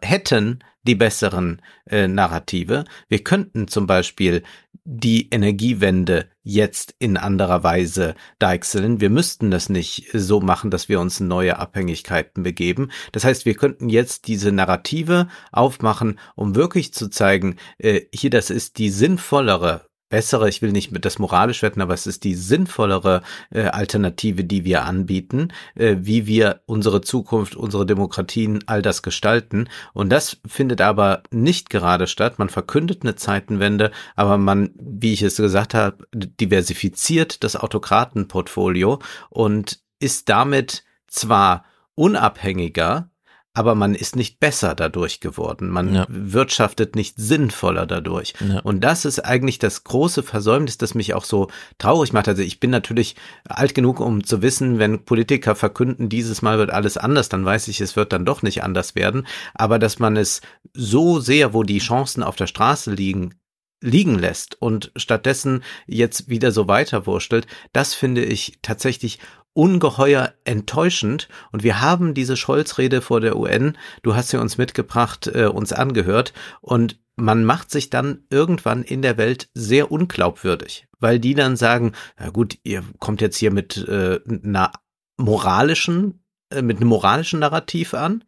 hätten 0.00 0.64
die 0.82 0.94
besseren 0.94 1.60
äh, 1.86 2.08
Narrative. 2.08 2.84
Wir 3.08 3.22
könnten 3.22 3.68
zum 3.68 3.86
Beispiel 3.86 4.42
die 4.84 5.28
Energiewende 5.30 6.28
jetzt 6.42 6.94
in 6.98 7.16
anderer 7.16 7.62
Weise 7.62 8.14
deichseln. 8.38 9.00
Wir 9.00 9.10
müssten 9.10 9.50
das 9.50 9.68
nicht 9.68 10.08
so 10.12 10.40
machen, 10.40 10.70
dass 10.70 10.88
wir 10.88 11.00
uns 11.00 11.20
neue 11.20 11.58
Abhängigkeiten 11.58 12.42
begeben. 12.42 12.90
Das 13.12 13.24
heißt, 13.24 13.44
wir 13.44 13.54
könnten 13.54 13.88
jetzt 13.88 14.26
diese 14.26 14.52
Narrative 14.52 15.28
aufmachen, 15.52 16.18
um 16.34 16.54
wirklich 16.54 16.94
zu 16.94 17.08
zeigen, 17.08 17.56
äh, 17.78 18.02
hier, 18.12 18.30
das 18.30 18.50
ist 18.50 18.78
die 18.78 18.90
sinnvollere 18.90 19.89
bessere, 20.10 20.48
ich 20.48 20.60
will 20.60 20.72
nicht 20.72 20.92
mit 20.92 21.06
das 21.06 21.18
moralisch 21.18 21.62
wetten, 21.62 21.80
aber 21.80 21.94
es 21.94 22.06
ist 22.06 22.24
die 22.24 22.34
sinnvollere 22.34 23.22
äh, 23.50 23.62
Alternative, 23.62 24.44
die 24.44 24.64
wir 24.64 24.84
anbieten, 24.84 25.48
äh, 25.74 25.96
wie 26.00 26.26
wir 26.26 26.60
unsere 26.66 27.00
Zukunft, 27.00 27.56
unsere 27.56 27.86
Demokratien, 27.86 28.62
all 28.66 28.82
das 28.82 29.02
gestalten. 29.02 29.68
Und 29.94 30.10
das 30.10 30.36
findet 30.46 30.82
aber 30.82 31.22
nicht 31.30 31.70
gerade 31.70 32.06
statt. 32.06 32.38
Man 32.38 32.50
verkündet 32.50 33.02
eine 33.02 33.14
Zeitenwende, 33.14 33.90
aber 34.16 34.36
man, 34.36 34.70
wie 34.74 35.14
ich 35.14 35.22
es 35.22 35.36
gesagt 35.36 35.72
habe, 35.72 36.06
diversifiziert 36.12 37.42
das 37.42 37.56
Autokratenportfolio 37.56 38.98
und 39.30 39.80
ist 40.00 40.28
damit 40.28 40.84
zwar 41.06 41.64
unabhängiger, 41.94 43.09
aber 43.52 43.74
man 43.74 43.96
ist 43.96 44.14
nicht 44.14 44.38
besser 44.38 44.76
dadurch 44.76 45.18
geworden. 45.18 45.70
Man 45.70 45.92
ja. 45.92 46.06
wirtschaftet 46.08 46.94
nicht 46.94 47.16
sinnvoller 47.16 47.84
dadurch. 47.84 48.34
Ja. 48.46 48.60
Und 48.60 48.84
das 48.84 49.04
ist 49.04 49.18
eigentlich 49.18 49.58
das 49.58 49.82
große 49.82 50.22
Versäumnis, 50.22 50.78
das 50.78 50.94
mich 50.94 51.14
auch 51.14 51.24
so 51.24 51.48
traurig 51.78 52.12
macht. 52.12 52.28
Also 52.28 52.42
ich 52.42 52.60
bin 52.60 52.70
natürlich 52.70 53.16
alt 53.48 53.74
genug, 53.74 53.98
um 53.98 54.22
zu 54.22 54.40
wissen, 54.40 54.78
wenn 54.78 55.04
Politiker 55.04 55.56
verkünden, 55.56 56.08
dieses 56.08 56.42
Mal 56.42 56.58
wird 56.58 56.70
alles 56.70 56.96
anders, 56.96 57.28
dann 57.28 57.44
weiß 57.44 57.66
ich, 57.68 57.80
es 57.80 57.96
wird 57.96 58.12
dann 58.12 58.24
doch 58.24 58.42
nicht 58.42 58.62
anders 58.62 58.94
werden. 58.94 59.26
Aber 59.54 59.80
dass 59.80 59.98
man 59.98 60.16
es 60.16 60.42
so 60.72 61.18
sehr, 61.18 61.52
wo 61.52 61.64
die 61.64 61.78
Chancen 61.78 62.22
auf 62.22 62.36
der 62.36 62.46
Straße 62.46 62.92
liegen, 62.92 63.34
liegen 63.80 64.18
lässt 64.18 64.60
und 64.60 64.92
stattdessen 64.96 65.62
jetzt 65.86 66.28
wieder 66.28 66.52
so 66.52 66.68
weiterwurschtelt, 66.68 67.46
das 67.72 67.94
finde 67.94 68.24
ich 68.24 68.58
tatsächlich 68.62 69.18
ungeheuer 69.52 70.32
enttäuschend. 70.44 71.28
Und 71.52 71.62
wir 71.62 71.80
haben 71.80 72.14
diese 72.14 72.36
Scholz-Rede 72.36 73.00
vor 73.00 73.20
der 73.20 73.36
UN, 73.36 73.76
du 74.02 74.14
hast 74.14 74.28
sie 74.28 74.40
uns 74.40 74.58
mitgebracht, 74.58 75.26
äh, 75.28 75.46
uns 75.46 75.72
angehört. 75.72 76.32
Und 76.60 77.00
man 77.16 77.44
macht 77.44 77.70
sich 77.70 77.90
dann 77.90 78.24
irgendwann 78.30 78.82
in 78.82 79.02
der 79.02 79.18
Welt 79.18 79.50
sehr 79.54 79.90
unglaubwürdig, 79.90 80.86
weil 80.98 81.18
die 81.18 81.34
dann 81.34 81.56
sagen, 81.56 81.92
na 82.18 82.30
gut, 82.30 82.58
ihr 82.62 82.82
kommt 82.98 83.20
jetzt 83.20 83.36
hier 83.36 83.50
mit 83.50 83.76
äh, 83.88 84.20
einer 84.26 84.72
moralischen, 85.16 86.24
äh, 86.50 86.62
mit 86.62 86.78
einem 86.78 86.88
moralischen 86.88 87.40
Narrativ 87.40 87.94
an. 87.94 88.24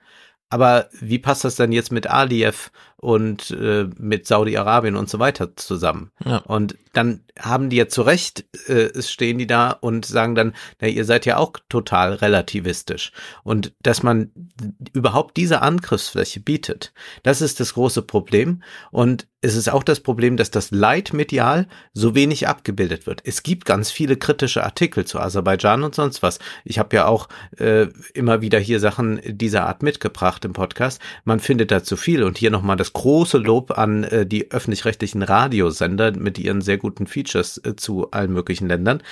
Aber 0.51 0.91
wie 0.93 1.19
passt 1.19 1.45
das 1.45 1.57
denn 1.57 1.73
jetzt 1.73 1.93
mit 1.93 2.09
Aliyev 2.09 2.71
und 3.03 3.51
äh, 3.51 3.89
mit 3.99 4.29
Saudi-Arabien 4.29 4.95
und 4.95 5.11
so 5.11 5.19
weiter 5.19 5.57
zusammen. 5.57 6.13
Ja. 6.25 6.37
Und 6.39 6.79
dann 6.93 7.25
haben 7.37 7.69
die 7.69 7.77
ja 7.77 7.89
zu 7.89 8.03
Recht, 8.03 8.45
äh, 8.69 9.03
stehen 9.03 9.39
die 9.39 9.49
da 9.49 9.71
und 9.71 10.07
sagen 10.07 10.37
dann, 10.37 10.55
na, 10.81 10.87
ihr 10.87 11.05
seid 11.05 11.27
ja 11.27 11.37
auch 11.39 11.55
total 11.69 12.15
relativistisch. 12.15 13.11
Und 13.43 13.73
dass 13.83 14.05
man 14.05 14.31
überhaupt 14.93 15.37
diese 15.37 15.63
Angriffsfläche 15.63 16.39
bietet, 16.39 16.93
das 17.25 17.41
ist 17.41 17.59
das 17.59 17.75
große 17.75 18.03
Problem. 18.03 18.63
Und 18.93 19.27
es 19.45 19.57
ist 19.57 19.69
auch 19.69 19.83
das 19.83 19.99
Problem, 19.99 20.37
dass 20.37 20.53
das 20.53 20.71
Leitmedial 20.71 21.67
so 21.93 22.15
wenig 22.15 22.47
abgebildet 22.47 23.07
wird. 23.07 23.23
Es 23.25 23.43
gibt 23.43 23.65
ganz 23.65 23.91
viele 23.91 24.17
kritische 24.17 24.63
Artikel 24.63 25.05
zu 25.05 25.19
Aserbaidschan 25.19 25.83
und 25.83 25.97
sonst 25.97 26.23
was. 26.23 26.39
Ich 26.65 26.79
habe 26.79 26.95
ja 26.95 27.07
auch 27.07 27.29
äh, 27.59 27.89
immer 28.15 28.41
wieder 28.41 28.61
hier 28.61 28.79
Sachen 28.79 29.21
dieser 29.25 29.67
Art 29.67 29.83
mitgebracht 29.83 30.45
im 30.45 30.53
Podcast. 30.53 31.01
Man 31.25 31.41
findet 31.41 31.73
da 31.73 31.83
zu 31.83 31.97
viel. 31.97 32.23
Und 32.23 32.39
hier 32.39 32.53
nochmal 32.53 32.77
das 32.77 32.92
große 32.93 33.39
Lob 33.39 33.77
an 33.77 34.05
äh, 34.05 34.27
die 34.27 34.51
öffentlich-rechtlichen 34.51 35.23
Radiosender 35.23 36.13
mit 36.17 36.39
ihren 36.39 36.61
sehr 36.61 36.79
guten 36.79 37.07
Features 37.07 37.59
äh, 37.65 37.77
zu 37.77 38.11
allen 38.11 38.33
möglichen 38.33 38.69
Ländern. 38.69 39.03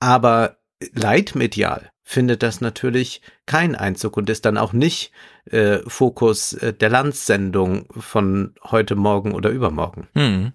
Aber 0.00 0.56
leitmedial 0.94 1.90
findet 2.02 2.42
das 2.42 2.60
natürlich 2.60 3.22
keinen 3.46 3.74
Einzug 3.74 4.16
und 4.16 4.28
ist 4.28 4.44
dann 4.44 4.58
auch 4.58 4.72
nicht 4.72 5.12
äh, 5.46 5.78
Fokus 5.86 6.52
äh, 6.54 6.72
der 6.72 6.90
Landssendung 6.90 7.86
von 7.96 8.54
heute 8.70 8.96
Morgen 8.96 9.32
oder 9.32 9.50
übermorgen. 9.50 10.08
Hm. 10.14 10.52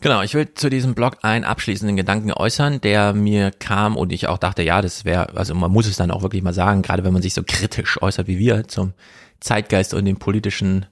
Genau, 0.00 0.22
ich 0.22 0.34
will 0.34 0.54
zu 0.54 0.70
diesem 0.70 0.94
Blog 0.94 1.18
einen 1.22 1.44
abschließenden 1.44 1.96
Gedanken 1.96 2.32
äußern, 2.32 2.80
der 2.80 3.12
mir 3.14 3.50
kam 3.50 3.96
und 3.96 4.12
ich 4.12 4.28
auch 4.28 4.38
dachte, 4.38 4.62
ja, 4.62 4.80
das 4.80 5.04
wäre, 5.04 5.36
also 5.36 5.56
man 5.56 5.72
muss 5.72 5.88
es 5.88 5.96
dann 5.96 6.12
auch 6.12 6.22
wirklich 6.22 6.42
mal 6.42 6.54
sagen, 6.54 6.82
gerade 6.82 7.02
wenn 7.02 7.12
man 7.12 7.22
sich 7.22 7.34
so 7.34 7.42
kritisch 7.44 8.00
äußert 8.00 8.28
wie 8.28 8.38
wir 8.38 8.68
zum 8.68 8.92
Zeitgeist 9.40 9.94
und 9.94 10.04
dem 10.04 10.18
politischen 10.18 10.86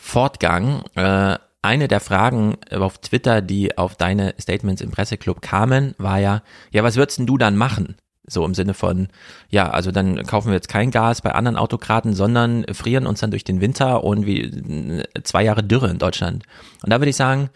Fortgang. 0.00 0.82
Äh, 0.94 1.38
eine 1.62 1.88
der 1.88 2.00
Fragen 2.00 2.56
auf 2.74 2.98
Twitter, 2.98 3.42
die 3.42 3.76
auf 3.76 3.94
deine 3.94 4.34
Statements 4.40 4.80
im 4.80 4.90
Presseclub 4.90 5.42
kamen, 5.42 5.94
war 5.98 6.18
ja, 6.18 6.42
ja, 6.70 6.82
was 6.82 6.96
würdest 6.96 7.20
du 7.22 7.36
dann 7.36 7.56
machen? 7.56 7.96
So 8.26 8.44
im 8.46 8.54
Sinne 8.54 8.74
von, 8.74 9.08
ja, 9.50 9.68
also 9.68 9.90
dann 9.90 10.24
kaufen 10.24 10.48
wir 10.48 10.54
jetzt 10.54 10.68
kein 10.68 10.90
Gas 10.90 11.20
bei 11.20 11.32
anderen 11.32 11.56
Autokraten, 11.56 12.14
sondern 12.14 12.64
frieren 12.72 13.06
uns 13.06 13.20
dann 13.20 13.30
durch 13.30 13.44
den 13.44 13.60
Winter 13.60 14.02
und 14.04 14.24
wie 14.24 15.02
zwei 15.22 15.42
Jahre 15.42 15.62
Dürre 15.62 15.90
in 15.90 15.98
Deutschland. 15.98 16.44
Und 16.82 16.90
da 16.90 17.00
würde 17.00 17.10
ich 17.10 17.16
sagen, 17.16 17.50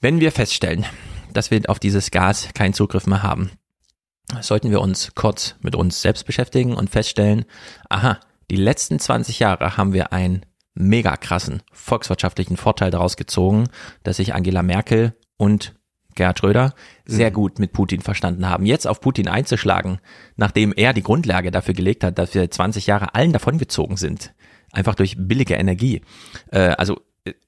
wenn 0.00 0.20
wir 0.20 0.32
feststellen, 0.32 0.84
dass 1.32 1.50
wir 1.50 1.62
auf 1.68 1.78
dieses 1.78 2.10
Gas 2.10 2.50
keinen 2.54 2.74
Zugriff 2.74 3.06
mehr 3.06 3.22
haben, 3.22 3.50
sollten 4.40 4.70
wir 4.70 4.80
uns 4.80 5.14
kurz 5.14 5.54
mit 5.60 5.74
uns 5.74 6.02
selbst 6.02 6.26
beschäftigen 6.26 6.74
und 6.74 6.90
feststellen, 6.90 7.44
aha, 7.88 8.18
die 8.50 8.56
letzten 8.56 8.98
20 8.98 9.38
Jahre 9.38 9.76
haben 9.76 9.92
wir 9.92 10.12
ein 10.12 10.44
mega 10.76 11.16
krassen 11.16 11.62
volkswirtschaftlichen 11.72 12.56
Vorteil 12.56 12.90
daraus 12.90 13.16
gezogen, 13.16 13.64
dass 14.02 14.18
sich 14.18 14.34
Angela 14.34 14.62
Merkel 14.62 15.14
und 15.36 15.74
Gerhard 16.14 16.38
Schröder 16.38 16.74
sehr 17.04 17.30
mhm. 17.30 17.34
gut 17.34 17.58
mit 17.58 17.72
Putin 17.72 18.00
verstanden 18.00 18.48
haben. 18.48 18.66
Jetzt 18.66 18.86
auf 18.86 19.00
Putin 19.00 19.28
einzuschlagen, 19.28 20.00
nachdem 20.36 20.72
er 20.72 20.92
die 20.92 21.02
Grundlage 21.02 21.50
dafür 21.50 21.74
gelegt 21.74 22.04
hat, 22.04 22.18
dass 22.18 22.34
wir 22.34 22.50
20 22.50 22.86
Jahre 22.86 23.14
allen 23.14 23.32
davongezogen 23.32 23.96
sind, 23.96 24.34
einfach 24.72 24.94
durch 24.94 25.16
billige 25.18 25.54
Energie. 25.54 26.02
Äh, 26.50 26.74
also 26.78 27.00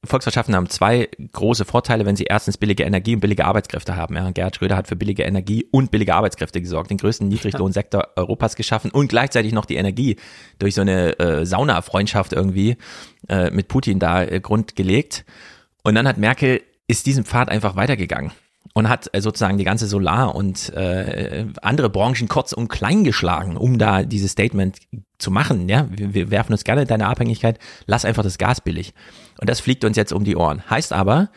Volkswirtschaften 0.05 0.55
haben 0.55 0.69
zwei 0.69 1.09
große 1.33 1.65
Vorteile, 1.65 2.07
wenn 2.07 2.17
sie 2.17 2.25
erstens 2.25 2.57
billige 2.57 2.85
Energie 2.85 3.15
und 3.15 3.21
billige 3.21 3.45
Arbeitskräfte 3.45 3.97
haben. 3.97 4.17
Ja, 4.17 4.31
Gerhard 4.31 4.57
Schröder 4.57 4.77
hat 4.77 4.89
für 4.89 4.97
billige 4.97 5.23
Energie 5.23 5.67
und 5.71 5.91
billige 5.91 6.15
Arbeitskräfte 6.15 6.61
gesorgt, 6.61 6.91
den 6.91 6.99
größten 6.99 7.29
Niedriglohnsektor 7.29 8.09
Europas 8.17 8.57
geschaffen 8.57 8.91
und 8.91 9.09
gleichzeitig 9.09 9.53
noch 9.53 9.65
die 9.65 9.77
Energie 9.77 10.17
durch 10.59 10.75
so 10.75 10.81
eine 10.81 11.19
äh, 11.19 11.47
Sauna-Freundschaft 11.47 12.33
irgendwie 12.33 12.77
äh, 13.29 13.51
mit 13.51 13.69
Putin 13.69 13.99
da 13.99 14.23
äh, 14.23 14.41
grundgelegt. 14.41 15.25
Und 15.83 15.95
dann 15.95 16.09
hat 16.09 16.19
Merkel 16.19 16.63
ist 16.87 17.07
diesen 17.07 17.25
Pfad 17.25 17.49
einfach 17.51 17.77
weitergegangen 17.77 18.33
und 18.79 18.89
hat 18.89 19.13
äh, 19.13 19.21
sozusagen 19.21 19.59
die 19.59 19.65
ganze 19.65 19.89
Solar- 19.89 20.37
und 20.37 20.73
äh, 20.73 21.47
andere 21.63 21.91
Branchen 21.91 22.29
kurz 22.29 22.53
und 22.53 22.69
klein 22.69 23.03
geschlagen, 23.03 23.57
um 23.57 23.77
da 23.77 24.05
dieses 24.05 24.31
Statement 24.31 24.79
zu 25.19 25.33
machen. 25.33 25.69
Ja, 25.69 25.89
wir, 25.91 26.15
wir 26.15 26.31
werfen 26.31 26.53
uns 26.53 26.63
gerne 26.63 26.83
in 26.83 26.87
deine 26.87 27.09
Abhängigkeit, 27.09 27.59
lass 27.87 28.05
einfach 28.05 28.23
das 28.23 28.39
Gas 28.39 28.61
billig. 28.61 28.95
Und 29.41 29.51
das 29.51 29.59
fliegt 29.59 29.85
uns 29.85 29.97
jetzt 29.97 30.13
um 30.13 30.23
die 30.23 30.37
Ohren. 30.37 30.63
Heißt 30.71 30.93
aber, 30.93 31.31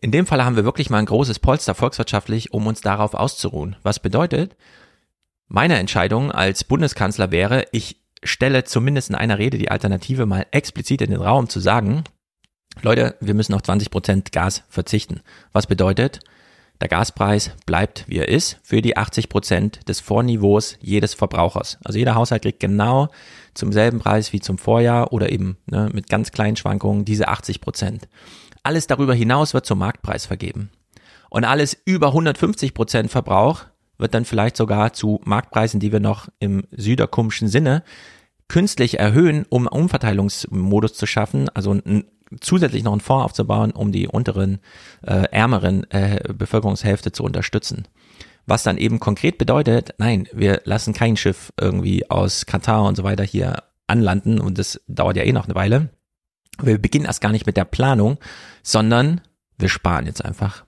in 0.00 0.12
dem 0.12 0.26
Fall 0.26 0.44
haben 0.44 0.54
wir 0.54 0.64
wirklich 0.64 0.88
mal 0.88 0.98
ein 0.98 1.06
großes 1.06 1.40
Polster 1.40 1.74
volkswirtschaftlich, 1.74 2.52
um 2.52 2.68
uns 2.68 2.82
darauf 2.82 3.14
auszuruhen. 3.14 3.74
Was 3.82 3.98
bedeutet, 3.98 4.54
Meine 5.48 5.78
Entscheidung 5.78 6.30
als 6.30 6.62
Bundeskanzler 6.62 7.32
wäre, 7.32 7.64
ich 7.72 8.00
stelle 8.22 8.62
zumindest 8.62 9.10
in 9.10 9.16
einer 9.16 9.38
Rede 9.38 9.58
die 9.58 9.72
Alternative 9.72 10.24
mal 10.24 10.46
explizit 10.52 11.02
in 11.02 11.10
den 11.10 11.20
Raum 11.20 11.48
zu 11.48 11.58
sagen, 11.58 12.04
Leute, 12.80 13.16
wir 13.20 13.34
müssen 13.34 13.54
auf 13.54 13.62
20 13.62 13.90
Prozent 13.90 14.30
Gas 14.30 14.62
verzichten. 14.68 15.22
Was 15.52 15.66
bedeutet, 15.66 16.20
der 16.80 16.88
Gaspreis 16.88 17.52
bleibt, 17.64 18.04
wie 18.06 18.18
er 18.18 18.28
ist, 18.28 18.58
für 18.62 18.82
die 18.82 18.96
80 18.96 19.28
Prozent 19.28 19.88
des 19.88 20.00
Vorniveaus 20.00 20.76
jedes 20.80 21.14
Verbrauchers. 21.14 21.78
Also 21.84 21.98
jeder 21.98 22.14
Haushalt 22.14 22.42
kriegt 22.42 22.60
genau 22.60 23.08
zum 23.54 23.72
selben 23.72 23.98
Preis 23.98 24.32
wie 24.32 24.40
zum 24.40 24.58
Vorjahr 24.58 25.12
oder 25.12 25.30
eben 25.30 25.56
ne, 25.66 25.88
mit 25.92 26.08
ganz 26.08 26.32
kleinen 26.32 26.56
Schwankungen 26.56 27.04
diese 27.04 27.28
80 27.28 27.60
Prozent. 27.60 28.08
Alles 28.62 28.86
darüber 28.86 29.14
hinaus 29.14 29.54
wird 29.54 29.66
zum 29.66 29.78
Marktpreis 29.78 30.26
vergeben. 30.26 30.70
Und 31.30 31.44
alles 31.44 31.76
über 31.84 32.08
150 32.08 32.74
Prozent 32.74 33.10
Verbrauch 33.10 33.64
wird 33.98 34.14
dann 34.14 34.24
vielleicht 34.24 34.56
sogar 34.56 34.92
zu 34.92 35.20
Marktpreisen, 35.24 35.80
die 35.80 35.92
wir 35.92 36.00
noch 36.00 36.28
im 36.38 36.64
süderkumschen 36.70 37.48
Sinne 37.48 37.82
künstlich 38.48 38.98
erhöhen, 38.98 39.44
um 39.48 39.66
Umverteilungsmodus 39.66 40.94
zu 40.94 41.06
schaffen, 41.06 41.48
also 41.50 41.72
ein 41.72 42.04
zusätzlich 42.40 42.82
noch 42.82 42.92
einen 42.92 43.00
Fonds 43.00 43.24
aufzubauen, 43.24 43.72
um 43.72 43.92
die 43.92 44.08
unteren, 44.08 44.58
äh, 45.02 45.24
ärmeren 45.30 45.90
äh, 45.90 46.32
Bevölkerungshälfte 46.32 47.12
zu 47.12 47.24
unterstützen. 47.24 47.86
Was 48.46 48.62
dann 48.62 48.78
eben 48.78 49.00
konkret 49.00 49.38
bedeutet, 49.38 49.94
nein, 49.98 50.28
wir 50.32 50.62
lassen 50.64 50.94
kein 50.94 51.16
Schiff 51.16 51.52
irgendwie 51.60 52.08
aus 52.10 52.46
Katar 52.46 52.84
und 52.84 52.96
so 52.96 53.02
weiter 53.02 53.24
hier 53.24 53.64
anlanden 53.88 54.40
und 54.40 54.58
das 54.58 54.80
dauert 54.86 55.16
ja 55.16 55.24
eh 55.24 55.32
noch 55.32 55.46
eine 55.46 55.54
Weile. 55.54 55.90
Wir 56.60 56.78
beginnen 56.78 57.04
erst 57.04 57.20
gar 57.20 57.32
nicht 57.32 57.46
mit 57.46 57.56
der 57.56 57.64
Planung, 57.64 58.18
sondern 58.62 59.20
wir 59.58 59.68
sparen 59.68 60.06
jetzt 60.06 60.24
einfach. 60.24 60.64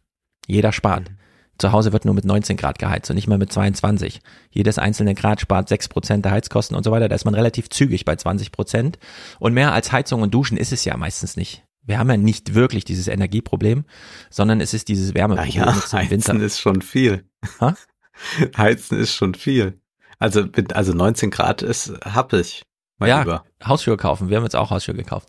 Jeder 0.47 0.73
spart. 0.73 1.11
Zu 1.59 1.73
Hause 1.73 1.93
wird 1.93 2.05
nur 2.05 2.15
mit 2.15 2.25
19 2.25 2.57
Grad 2.57 2.79
geheizt 2.79 3.11
und 3.11 3.17
nicht 3.17 3.27
mehr 3.27 3.39
mit 3.39 3.53
22. 3.53 4.21
Jedes 4.51 4.79
einzelne 4.79 5.15
Grad 5.15 5.41
spart 5.41 5.69
6 5.69 5.89
Prozent 5.89 6.25
der 6.25 6.33
Heizkosten 6.33 6.77
und 6.77 6.85
so 6.85 6.93
weiter. 6.93 7.09
Da 7.09 7.17
ist 7.17 7.25
man 7.25 7.35
relativ 7.35 7.69
zügig 7.69 8.05
bei 8.05 8.15
20 8.15 8.53
Prozent. 8.53 8.99
Und 9.41 9.55
mehr 9.55 9.73
als 9.73 9.91
Heizung 9.91 10.23
und 10.23 10.33
Duschen 10.33 10.57
ist 10.57 10.73
es 10.73 10.85
ja 10.85 10.97
meistens 10.97 11.37
nicht. 11.37 11.65
Wir 11.83 11.99
haben 11.99 12.11
ja 12.11 12.17
nicht 12.17 12.55
wirklich 12.55 12.85
dieses 12.85 13.09
Energieproblem, 13.09 13.85
sondern 14.31 14.61
es 14.61 14.75
ist 14.75 14.89
dieses 14.89 15.15
Wärmeproblem 15.15 15.65
naja, 15.65 15.93
Heizen 15.93 16.11
Winter. 16.11 16.35
ist 16.45 16.61
schon 16.61 16.83
viel. 16.83 17.25
Ha? 17.61 17.75
Heizen 18.57 18.99
ist 18.99 19.15
schon 19.15 19.35
viel. 19.35 19.81
Also, 20.19 20.45
also 20.75 20.93
19 20.93 21.31
Grad 21.31 21.63
ist 21.63 21.93
happig. 22.05 22.63
Ja, 23.01 23.21
Lieber. 23.21 23.45
Hausschuhe 23.65 23.97
kaufen. 23.97 24.29
Wir 24.29 24.37
haben 24.37 24.45
jetzt 24.45 24.57
auch 24.57 24.71
Hausschuhe 24.71 24.95
gekauft. 24.95 25.29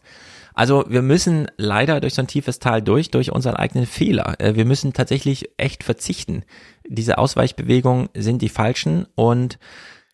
Also 0.59 0.83
wir 0.89 1.01
müssen 1.01 1.49
leider 1.55 2.01
durch 2.01 2.15
so 2.15 2.21
ein 2.21 2.27
tiefes 2.27 2.59
Tal 2.59 2.81
durch, 2.81 3.11
durch 3.11 3.31
unseren 3.31 3.55
eigenen 3.55 3.85
Fehler. 3.85 4.35
Äh, 4.41 4.55
wir 4.55 4.65
müssen 4.65 4.91
tatsächlich 4.91 5.51
echt 5.55 5.85
verzichten. 5.85 6.43
Diese 6.85 7.17
Ausweichbewegungen 7.17 8.09
sind 8.13 8.41
die 8.41 8.49
falschen 8.49 9.07
und 9.15 9.57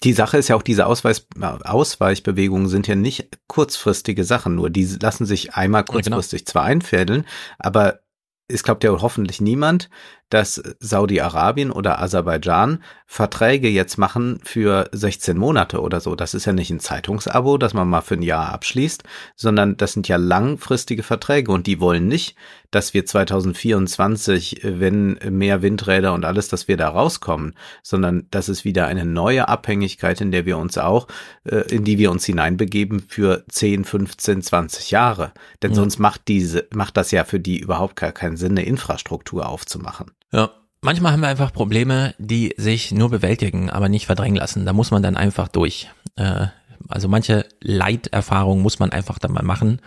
die 0.04 0.14
Sache 0.14 0.38
ist 0.38 0.50
ja 0.50 0.56
auch, 0.56 0.62
diese 0.62 0.86
Ausweis, 0.86 1.26
Ausweichbewegungen 1.40 2.68
sind 2.68 2.88
ja 2.88 2.94
nicht 2.94 3.40
kurzfristige 3.48 4.24
Sachen, 4.24 4.54
nur 4.54 4.70
die 4.70 4.86
lassen 5.02 5.26
sich 5.26 5.56
einmal 5.56 5.84
kurzfristig 5.84 6.42
ja, 6.42 6.44
genau. 6.44 6.52
zwar 6.52 6.64
einfädeln, 6.66 7.26
aber 7.58 8.02
es 8.48 8.62
glaubt 8.62 8.84
ja 8.84 8.92
hoffentlich 8.92 9.42
niemand, 9.42 9.90
dass 10.30 10.62
Saudi-Arabien 10.80 11.72
oder 11.72 12.02
Aserbaidschan 12.02 12.84
Verträge 13.06 13.70
jetzt 13.70 13.98
machen 13.98 14.40
für 14.44 14.90
16 14.92 15.38
Monate 15.38 15.80
oder 15.80 16.00
so. 16.00 16.16
Das 16.16 16.34
ist 16.34 16.46
ja 16.46 16.54
nicht 16.54 16.72
ein 16.72 16.80
Zeitungsabo, 16.80 17.58
das 17.58 17.76
man 17.76 17.88
mal 17.88 18.02
für 18.02 18.16
ein 18.16 18.24
Jahr 18.24 18.52
abschließt, 18.52 19.04
sondern 19.36 19.78
das 19.78 19.94
sind 19.94 20.08
ja 20.08 20.18
langfristige 20.18 21.04
Verträge 21.04 21.52
und 21.52 21.68
die 21.68 21.80
wollen 21.80 22.08
nicht, 22.08 22.36
dass 22.72 22.94
wir 22.94 23.06
2024, 23.06 24.62
wenn 24.64 25.20
mehr 25.30 25.62
Windräder 25.62 26.14
und 26.14 26.26
alles, 26.26 26.50
dass 26.50 26.68
wir 26.68 26.76
da 26.76 26.90
rauskommen, 26.90 27.54
sondern 27.84 28.28
das 28.32 28.50
ist 28.50 28.66
wieder 28.66 28.88
eine 28.88 29.06
neue 29.06 29.48
Abhängigkeit, 29.48 30.20
in 30.20 30.32
der 30.32 30.46
wir 30.46 30.58
uns 30.58 30.78
auch, 30.78 31.08
äh, 31.46 31.62
in 31.74 31.86
die 31.86 31.98
wir 31.98 32.12
uns 32.12 32.26
hineinbegeben 32.26 33.00
für 33.00 33.46
10, 33.48 33.86
15, 33.86 34.42
20 34.42 34.92
Jahre. 34.92 35.32
Denn 35.62 35.72
ja. 35.72 35.76
sonst 35.76 36.00
macht 36.00 36.28
diese, 36.28 36.68
macht 36.74 36.98
das 36.98 37.12
ja 37.12 37.24
für 37.24 37.40
die 37.40 37.60
überhaupt 37.60 37.96
gar 37.96 38.12
keinen 38.12 38.36
Sinn, 38.36 38.52
eine 38.52 38.66
Infrastruktur 38.66 39.48
aufzumachen. 39.48 40.12
Ja. 40.36 40.52
Manchmal 40.82 41.14
haben 41.14 41.22
wir 41.22 41.30
einfach 41.30 41.52
Probleme, 41.52 42.14
die 42.20 42.54
sich 42.58 42.92
nur 42.92 43.10
bewältigen, 43.10 43.72
aber 43.72 43.90
nicht 43.90 44.06
verdrängen 44.06 44.36
lassen. 44.36 44.66
Da 44.66 44.74
muss 44.74 44.92
man 44.92 45.02
dann 45.02 45.18
einfach 45.18 45.48
durch. 45.48 45.90
Äh, 46.16 46.48
also 46.90 47.08
manche 47.08 47.46
Leiterfahrungen 47.62 48.62
muss 48.62 48.78
man 48.78 48.92
einfach 48.92 49.18
dann 49.18 49.32
mal 49.32 49.44
machen. 49.44 49.80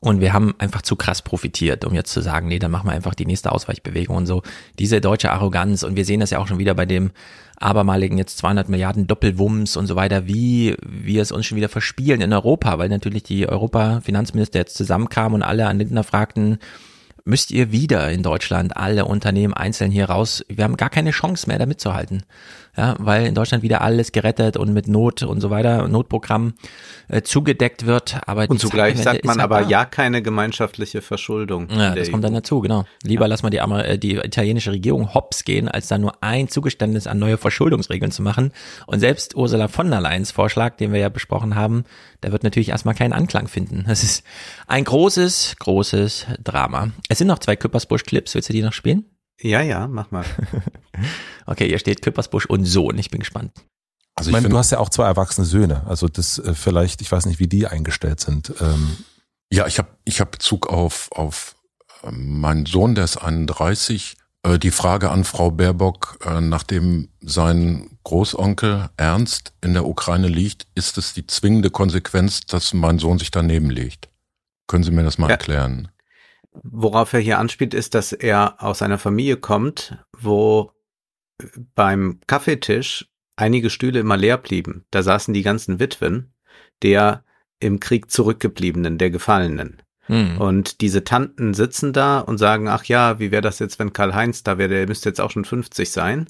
Und 0.00 0.20
wir 0.20 0.32
haben 0.32 0.54
einfach 0.58 0.82
zu 0.82 0.96
krass 0.96 1.22
profitiert, 1.22 1.84
um 1.84 1.94
jetzt 1.94 2.12
zu 2.12 2.22
sagen, 2.22 2.48
nee, 2.48 2.58
dann 2.58 2.70
machen 2.70 2.88
wir 2.88 2.92
einfach 2.92 3.14
die 3.14 3.26
nächste 3.26 3.52
Ausweichbewegung 3.52 4.16
und 4.16 4.26
so. 4.26 4.42
Diese 4.78 5.00
deutsche 5.00 5.30
Arroganz 5.30 5.82
und 5.82 5.94
wir 5.94 6.06
sehen 6.06 6.20
das 6.20 6.30
ja 6.30 6.38
auch 6.38 6.48
schon 6.48 6.58
wieder 6.58 6.74
bei 6.74 6.86
dem 6.86 7.10
abermaligen 7.58 8.16
jetzt 8.16 8.38
200 8.38 8.70
Milliarden 8.70 9.06
Doppelwumms 9.06 9.76
und 9.76 9.86
so 9.86 9.94
weiter, 9.94 10.26
wie 10.26 10.74
wir 10.82 11.20
es 11.20 11.30
uns 11.30 11.44
schon 11.44 11.56
wieder 11.56 11.68
verspielen 11.68 12.22
in 12.22 12.32
Europa, 12.32 12.78
weil 12.78 12.88
natürlich 12.88 13.22
die 13.22 13.46
Europa-Finanzminister 13.46 14.58
jetzt 14.58 14.76
zusammenkamen 14.76 15.34
und 15.36 15.42
alle 15.42 15.66
an 15.66 15.78
Lindner 15.78 16.02
fragten, 16.02 16.58
müsst 17.30 17.50
ihr 17.50 17.72
wieder 17.72 18.10
in 18.10 18.22
Deutschland 18.22 18.76
alle 18.76 19.06
Unternehmen 19.06 19.54
einzeln 19.54 19.90
hier 19.90 20.06
raus. 20.06 20.44
Wir 20.48 20.64
haben 20.64 20.76
gar 20.76 20.90
keine 20.90 21.12
Chance 21.12 21.46
mehr, 21.46 21.58
da 21.58 21.64
mitzuhalten 21.64 22.24
ja, 22.76 22.94
weil 22.98 23.26
in 23.26 23.34
Deutschland 23.34 23.62
wieder 23.62 23.80
alles 23.80 24.12
gerettet 24.12 24.56
und 24.56 24.72
mit 24.72 24.88
Not 24.88 25.22
und 25.22 25.40
so 25.40 25.50
weiter, 25.50 25.88
Notprogramm 25.88 26.54
äh, 27.08 27.22
zugedeckt 27.22 27.86
wird. 27.86 28.18
Aber 28.26 28.48
und 28.48 28.60
zugleich 28.60 28.98
sagt 28.98 29.24
man 29.24 29.38
halt 29.38 29.44
aber 29.44 29.62
da. 29.62 29.68
ja 29.68 29.84
keine 29.84 30.22
gemeinschaftliche 30.22 31.02
Verschuldung. 31.02 31.68
Ja, 31.70 31.94
das 31.94 32.10
kommt 32.10 32.24
dann 32.24 32.34
dazu, 32.34 32.60
genau. 32.60 32.84
Lieber 33.02 33.24
ja. 33.24 33.28
lass 33.28 33.42
mal 33.42 33.50
die, 33.50 33.58
äh, 33.58 33.98
die 33.98 34.16
italienische 34.16 34.72
Regierung 34.72 35.14
hops 35.14 35.44
gehen, 35.44 35.68
als 35.68 35.88
da 35.88 35.98
nur 35.98 36.22
ein 36.22 36.48
Zugeständnis 36.48 37.06
an 37.06 37.18
neue 37.18 37.38
Verschuldungsregeln 37.38 38.12
zu 38.12 38.22
machen. 38.22 38.52
Und 38.86 39.00
selbst 39.00 39.34
Ursula 39.34 39.68
von 39.68 39.90
der 39.90 40.00
Leyens 40.00 40.30
Vorschlag, 40.30 40.76
den 40.76 40.92
wir 40.92 41.00
ja 41.00 41.08
besprochen 41.08 41.56
haben, 41.56 41.84
der 42.22 42.32
wird 42.32 42.44
natürlich 42.44 42.68
erstmal 42.68 42.94
keinen 42.94 43.12
Anklang 43.12 43.48
finden. 43.48 43.84
Das 43.88 44.02
ist 44.02 44.24
ein 44.66 44.84
großes, 44.84 45.56
großes 45.58 46.26
Drama. 46.42 46.90
Es 47.08 47.18
sind 47.18 47.26
noch 47.26 47.38
zwei 47.40 47.56
Küppersbusch-Clips. 47.56 48.34
Willst 48.34 48.48
du 48.48 48.52
die 48.52 48.62
noch 48.62 48.72
spielen? 48.72 49.04
Ja, 49.40 49.62
ja, 49.62 49.88
mach 49.88 50.10
mal. 50.10 50.24
okay, 51.46 51.68
hier 51.68 51.78
steht 51.78 52.02
Küppersbusch 52.02 52.46
und 52.46 52.64
Sohn. 52.64 52.98
Ich 52.98 53.10
bin 53.10 53.20
gespannt. 53.20 53.52
Also 54.14 54.30
ich, 54.30 54.32
meine, 54.32 54.48
du 54.48 54.58
hast 54.58 54.70
ja 54.70 54.78
auch 54.78 54.90
zwei 54.90 55.06
erwachsene 55.06 55.46
Söhne. 55.46 55.86
Also 55.86 56.08
das 56.08 56.38
äh, 56.38 56.54
vielleicht, 56.54 57.00
ich 57.00 57.10
weiß 57.10 57.26
nicht, 57.26 57.38
wie 57.38 57.48
die 57.48 57.66
eingestellt 57.66 58.20
sind. 58.20 58.52
Ähm. 58.60 58.98
Ja, 59.52 59.66
ich 59.66 59.78
habe 59.78 59.88
ich 60.04 60.20
hab 60.20 60.30
Bezug 60.30 60.68
auf, 60.68 61.08
auf 61.12 61.56
äh, 62.02 62.10
meinen 62.10 62.66
Sohn, 62.66 62.94
der 62.94 63.04
ist 63.04 63.16
31. 63.16 64.16
Äh, 64.42 64.58
die 64.58 64.70
Frage 64.70 65.10
an 65.10 65.24
Frau 65.24 65.50
Baerbock, 65.50 66.18
äh, 66.24 66.40
nachdem 66.40 67.08
sein 67.20 67.90
Großonkel 68.04 68.90
Ernst 68.96 69.52
in 69.62 69.74
der 69.74 69.86
Ukraine 69.86 70.28
liegt, 70.28 70.66
ist 70.74 70.98
es 70.98 71.12
die 71.12 71.26
zwingende 71.26 71.70
Konsequenz, 71.70 72.42
dass 72.42 72.72
mein 72.74 72.98
Sohn 72.98 73.18
sich 73.18 73.30
daneben 73.30 73.70
legt? 73.70 74.08
Können 74.66 74.84
Sie 74.84 74.90
mir 74.90 75.02
das 75.02 75.18
mal 75.18 75.26
ja. 75.28 75.32
erklären? 75.32 75.88
Worauf 76.62 77.12
er 77.12 77.20
hier 77.20 77.38
anspielt, 77.38 77.74
ist, 77.74 77.94
dass 77.94 78.12
er 78.12 78.62
aus 78.62 78.82
einer 78.82 78.98
Familie 78.98 79.36
kommt, 79.36 79.96
wo 80.18 80.72
beim 81.74 82.20
Kaffeetisch 82.26 83.08
einige 83.36 83.70
Stühle 83.70 84.00
immer 84.00 84.16
leer 84.16 84.38
blieben. 84.38 84.84
Da 84.90 85.02
saßen 85.02 85.34
die 85.34 85.42
ganzen 85.42 85.80
Witwen 85.80 86.32
der 86.82 87.24
im 87.58 87.80
Krieg 87.80 88.10
zurückgebliebenen, 88.10 88.98
der 88.98 89.10
Gefallenen. 89.10 89.82
Hm. 90.06 90.38
Und 90.38 90.80
diese 90.80 91.04
Tanten 91.04 91.54
sitzen 91.54 91.92
da 91.92 92.20
und 92.20 92.38
sagen, 92.38 92.68
ach 92.68 92.84
ja, 92.84 93.20
wie 93.20 93.30
wäre 93.30 93.42
das 93.42 93.58
jetzt, 93.58 93.78
wenn 93.78 93.92
Karl-Heinz 93.92 94.42
da 94.42 94.58
wäre, 94.58 94.70
der 94.70 94.88
müsste 94.88 95.08
jetzt 95.08 95.20
auch 95.20 95.30
schon 95.30 95.44
50 95.44 95.90
sein. 95.90 96.26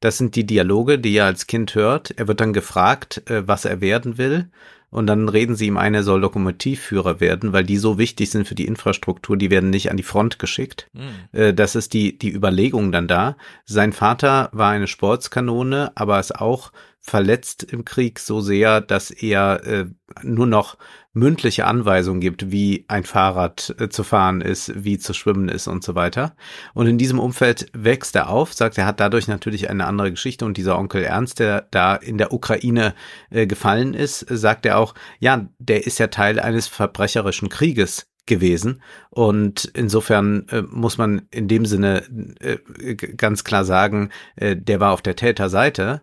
Das 0.00 0.18
sind 0.18 0.34
die 0.34 0.46
Dialoge, 0.46 0.98
die 0.98 1.14
er 1.14 1.26
als 1.26 1.46
Kind 1.46 1.74
hört. 1.74 2.12
Er 2.16 2.28
wird 2.28 2.40
dann 2.40 2.52
gefragt, 2.52 3.30
äh, 3.30 3.46
was 3.46 3.66
er 3.66 3.80
werden 3.80 4.18
will 4.18 4.50
und 4.90 5.06
dann 5.06 5.28
reden 5.28 5.54
sie 5.56 5.66
ihm 5.66 5.76
ein, 5.76 5.94
er 5.94 6.02
soll 6.02 6.20
Lokomotivführer 6.20 7.20
werden, 7.20 7.52
weil 7.52 7.64
die 7.64 7.78
so 7.78 7.98
wichtig 7.98 8.30
sind 8.30 8.46
für 8.46 8.54
die 8.54 8.66
Infrastruktur, 8.66 9.36
die 9.36 9.50
werden 9.50 9.70
nicht 9.70 9.90
an 9.90 9.96
die 9.96 10.02
Front 10.02 10.38
geschickt. 10.38 10.90
Mhm. 10.92 11.54
Das 11.54 11.76
ist 11.76 11.94
die, 11.94 12.18
die 12.18 12.32
Überlegung 12.32 12.90
dann 12.90 13.06
da. 13.06 13.36
Sein 13.64 13.92
Vater 13.92 14.50
war 14.52 14.70
eine 14.70 14.88
Sportskanone, 14.88 15.92
aber 15.94 16.18
ist 16.18 16.34
auch 16.34 16.72
verletzt 17.00 17.64
im 17.64 17.84
Krieg 17.84 18.18
so 18.18 18.40
sehr, 18.40 18.80
dass 18.80 19.10
er 19.10 19.64
äh, 19.66 19.86
nur 20.22 20.46
noch 20.46 20.76
mündliche 21.12 21.66
Anweisungen 21.66 22.20
gibt, 22.20 22.52
wie 22.52 22.84
ein 22.88 23.04
Fahrrad 23.04 23.74
äh, 23.78 23.88
zu 23.88 24.04
fahren 24.04 24.40
ist, 24.40 24.84
wie 24.84 24.98
zu 24.98 25.12
schwimmen 25.12 25.48
ist 25.48 25.66
und 25.66 25.82
so 25.82 25.94
weiter. 25.94 26.36
Und 26.74 26.86
in 26.86 26.98
diesem 26.98 27.18
Umfeld 27.18 27.66
wächst 27.72 28.14
er 28.14 28.28
auf, 28.28 28.52
sagt, 28.52 28.78
er 28.78 28.86
hat 28.86 29.00
dadurch 29.00 29.26
natürlich 29.28 29.70
eine 29.70 29.86
andere 29.86 30.10
Geschichte 30.10 30.44
und 30.44 30.56
dieser 30.56 30.78
Onkel 30.78 31.02
Ernst, 31.02 31.40
der 31.40 31.66
da 31.70 31.96
in 31.96 32.18
der 32.18 32.32
Ukraine 32.32 32.94
äh, 33.30 33.46
gefallen 33.46 33.94
ist, 33.94 34.26
sagt 34.28 34.66
er 34.66 34.78
auch, 34.78 34.94
ja, 35.18 35.48
der 35.58 35.86
ist 35.86 35.98
ja 35.98 36.08
Teil 36.08 36.38
eines 36.38 36.68
verbrecherischen 36.68 37.48
Krieges 37.48 38.06
gewesen. 38.26 38.82
Und 39.08 39.64
insofern 39.74 40.46
äh, 40.48 40.62
muss 40.62 40.98
man 40.98 41.22
in 41.30 41.48
dem 41.48 41.66
Sinne 41.66 42.04
äh, 42.40 42.94
ganz 42.94 43.42
klar 43.42 43.64
sagen, 43.64 44.10
äh, 44.36 44.54
der 44.54 44.80
war 44.80 44.92
auf 44.92 45.02
der 45.02 45.16
Täterseite 45.16 46.02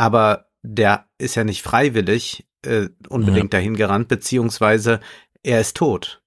aber 0.00 0.46
der 0.62 1.04
ist 1.18 1.34
ja 1.34 1.44
nicht 1.44 1.60
freiwillig 1.60 2.46
äh, 2.64 2.88
unbedingt 3.10 3.52
ja. 3.52 3.58
dahin 3.58 3.76
gerannt, 3.76 4.08
beziehungsweise 4.08 5.00
er 5.42 5.60
ist 5.60 5.76
tot. 5.76 6.22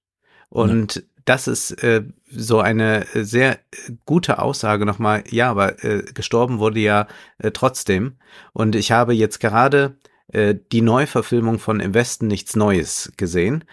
Und 0.48 0.94
ja. 0.94 1.02
das 1.24 1.48
ist 1.48 1.82
äh, 1.82 2.04
so 2.30 2.60
eine 2.60 3.04
sehr 3.14 3.58
gute 4.06 4.38
Aussage 4.38 4.86
nochmal. 4.86 5.24
Ja, 5.28 5.50
aber 5.50 5.82
äh, 5.82 6.04
gestorben 6.14 6.60
wurde 6.60 6.78
ja 6.78 7.08
äh, 7.38 7.50
trotzdem. 7.50 8.16
Und 8.52 8.76
ich 8.76 8.92
habe 8.92 9.12
jetzt 9.12 9.40
gerade 9.40 9.96
äh, 10.32 10.54
die 10.72 10.80
Neuverfilmung 10.80 11.58
von 11.58 11.80
Im 11.80 11.94
Westen 11.94 12.26
nichts 12.26 12.56
Neues 12.56 13.12
gesehen. 13.16 13.64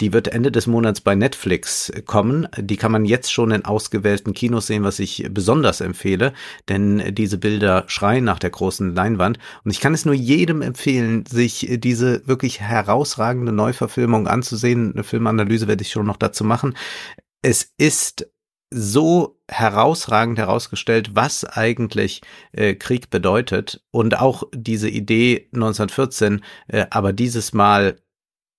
Die 0.00 0.14
wird 0.14 0.28
Ende 0.28 0.50
des 0.50 0.66
Monats 0.66 1.02
bei 1.02 1.14
Netflix 1.14 1.92
kommen. 2.06 2.48
Die 2.56 2.76
kann 2.76 2.90
man 2.90 3.04
jetzt 3.04 3.30
schon 3.30 3.50
in 3.50 3.66
ausgewählten 3.66 4.32
Kinos 4.32 4.66
sehen, 4.66 4.82
was 4.82 4.98
ich 4.98 5.28
besonders 5.30 5.82
empfehle, 5.82 6.32
denn 6.70 7.14
diese 7.14 7.36
Bilder 7.36 7.84
schreien 7.86 8.24
nach 8.24 8.38
der 8.38 8.48
großen 8.48 8.94
Leinwand. 8.94 9.38
Und 9.62 9.70
ich 9.70 9.80
kann 9.80 9.92
es 9.92 10.06
nur 10.06 10.14
jedem 10.14 10.62
empfehlen, 10.62 11.26
sich 11.26 11.68
diese 11.78 12.26
wirklich 12.26 12.60
herausragende 12.60 13.52
Neuverfilmung 13.52 14.26
anzusehen. 14.26 14.92
Eine 14.94 15.04
Filmanalyse 15.04 15.68
werde 15.68 15.82
ich 15.82 15.90
schon 15.90 16.06
noch 16.06 16.16
dazu 16.16 16.44
machen. 16.44 16.74
Es 17.42 17.70
ist 17.76 18.26
so 18.70 19.36
herausragend 19.48 20.38
herausgestellt, 20.38 21.10
was 21.14 21.44
eigentlich 21.44 22.22
äh, 22.52 22.74
Krieg 22.74 23.10
bedeutet 23.10 23.82
und 23.90 24.18
auch 24.18 24.44
diese 24.54 24.88
Idee 24.88 25.48
1914, 25.52 26.42
äh, 26.68 26.86
aber 26.90 27.12
dieses 27.12 27.52
Mal 27.52 27.96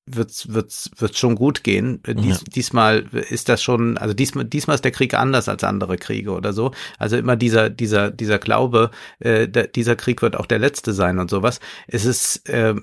wird's 0.05 0.53
wird's 0.53 0.91
wird's 0.97 1.19
schon 1.19 1.35
gut 1.35 1.63
gehen. 1.63 2.01
Äh, 2.05 2.15
dies, 2.15 2.39
ja. 2.39 2.45
Diesmal 2.53 3.05
ist 3.29 3.49
das 3.49 3.63
schon, 3.63 3.97
also 3.97 4.13
diesmal 4.13 4.45
diesmal 4.45 4.75
ist 4.75 4.83
der 4.83 4.91
Krieg 4.91 5.13
anders 5.13 5.47
als 5.47 5.63
andere 5.63 5.97
Kriege 5.97 6.31
oder 6.31 6.53
so. 6.53 6.71
Also 6.97 7.17
immer 7.17 7.35
dieser 7.35 7.69
dieser 7.69 8.11
dieser 8.11 8.39
Glaube, 8.39 8.91
äh, 9.19 9.47
der, 9.47 9.67
dieser 9.67 9.95
Krieg 9.95 10.21
wird 10.21 10.35
auch 10.35 10.45
der 10.45 10.59
letzte 10.59 10.93
sein 10.93 11.19
und 11.19 11.29
sowas. 11.29 11.59
Es 11.87 12.05
ist 12.05 12.49
äh, 12.49 12.75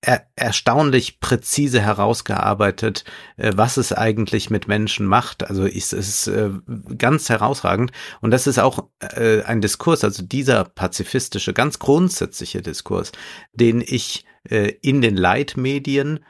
er, 0.00 0.26
erstaunlich 0.36 1.20
präzise 1.20 1.80
herausgearbeitet, 1.80 3.04
äh, 3.36 3.52
was 3.54 3.76
es 3.76 3.92
eigentlich 3.92 4.50
mit 4.50 4.68
Menschen 4.68 5.06
macht. 5.06 5.44
Also 5.44 5.64
ist 5.64 5.92
es 5.92 6.26
äh, 6.26 6.50
ganz 6.96 7.28
herausragend. 7.28 7.92
Und 8.20 8.30
das 8.30 8.46
ist 8.46 8.58
auch 8.58 8.88
äh, 9.00 9.42
ein 9.42 9.60
Diskurs, 9.60 10.04
also 10.04 10.22
dieser 10.22 10.64
pazifistische, 10.64 11.52
ganz 11.52 11.78
grundsätzliche 11.78 12.62
Diskurs, 12.62 13.12
den 13.52 13.80
ich 13.80 14.24
äh, 14.44 14.72
in 14.82 15.00
den 15.00 15.16
Leitmedien 15.16 16.24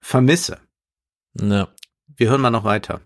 vermisse. 0.00 0.58
Ja. 1.40 1.68
Wir 2.16 2.30
hören 2.30 2.40
mal 2.40 2.50
noch 2.50 2.64
weiter. 2.64 3.00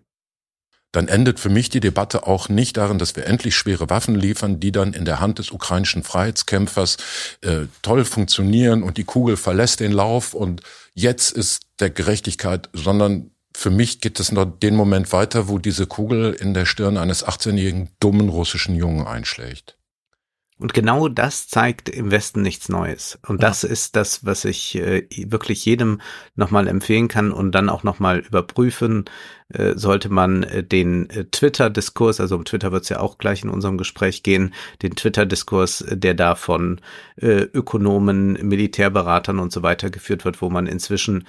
Dann 0.96 1.08
endet 1.08 1.38
für 1.38 1.50
mich 1.50 1.68
die 1.68 1.80
Debatte 1.80 2.26
auch 2.26 2.48
nicht 2.48 2.78
darin, 2.78 2.96
dass 2.96 3.16
wir 3.16 3.26
endlich 3.26 3.54
schwere 3.54 3.90
Waffen 3.90 4.14
liefern, 4.14 4.60
die 4.60 4.72
dann 4.72 4.94
in 4.94 5.04
der 5.04 5.20
Hand 5.20 5.38
des 5.38 5.50
ukrainischen 5.50 6.02
Freiheitskämpfers 6.02 6.96
äh, 7.42 7.66
toll 7.82 8.06
funktionieren 8.06 8.82
und 8.82 8.96
die 8.96 9.04
Kugel 9.04 9.36
verlässt 9.36 9.80
den 9.80 9.92
Lauf 9.92 10.32
und 10.32 10.62
jetzt 10.94 11.32
ist 11.32 11.64
der 11.80 11.90
Gerechtigkeit, 11.90 12.70
sondern 12.72 13.30
für 13.54 13.68
mich 13.68 14.00
geht 14.00 14.18
es 14.20 14.32
noch 14.32 14.46
den 14.46 14.74
Moment 14.74 15.12
weiter, 15.12 15.48
wo 15.48 15.58
diese 15.58 15.86
Kugel 15.86 16.32
in 16.32 16.54
der 16.54 16.64
Stirn 16.64 16.96
eines 16.96 17.26
18-jährigen 17.26 17.90
dummen 18.00 18.30
russischen 18.30 18.74
Jungen 18.74 19.06
einschlägt. 19.06 19.75
Und 20.58 20.72
genau 20.72 21.08
das 21.08 21.48
zeigt 21.48 21.90
im 21.90 22.10
Westen 22.10 22.40
nichts 22.40 22.70
Neues. 22.70 23.18
Und 23.26 23.42
das 23.42 23.60
ja. 23.60 23.68
ist 23.68 23.94
das, 23.94 24.24
was 24.24 24.46
ich 24.46 24.74
äh, 24.76 25.06
wirklich 25.30 25.64
jedem 25.66 26.00
nochmal 26.34 26.66
empfehlen 26.66 27.08
kann 27.08 27.30
und 27.30 27.52
dann 27.52 27.68
auch 27.68 27.82
nochmal 27.82 28.20
überprüfen 28.20 29.04
äh, 29.50 29.74
sollte 29.76 30.08
man 30.08 30.42
äh, 30.44 30.64
den 30.64 31.10
äh, 31.10 31.26
Twitter-Diskurs, 31.26 32.20
also 32.20 32.36
um 32.36 32.44
Twitter 32.44 32.72
wird 32.72 32.84
es 32.84 32.88
ja 32.88 33.00
auch 33.00 33.18
gleich 33.18 33.44
in 33.44 33.50
unserem 33.50 33.76
Gespräch 33.76 34.22
gehen, 34.22 34.54
den 34.82 34.96
Twitter-Diskurs, 34.96 35.82
äh, 35.82 35.96
der 35.96 36.14
da 36.14 36.34
von 36.34 36.80
äh, 37.16 37.42
Ökonomen, 37.42 38.32
Militärberatern 38.42 39.38
und 39.38 39.52
so 39.52 39.62
weiter 39.62 39.90
geführt 39.90 40.24
wird, 40.24 40.40
wo 40.42 40.50
man 40.50 40.66
inzwischen 40.66 41.26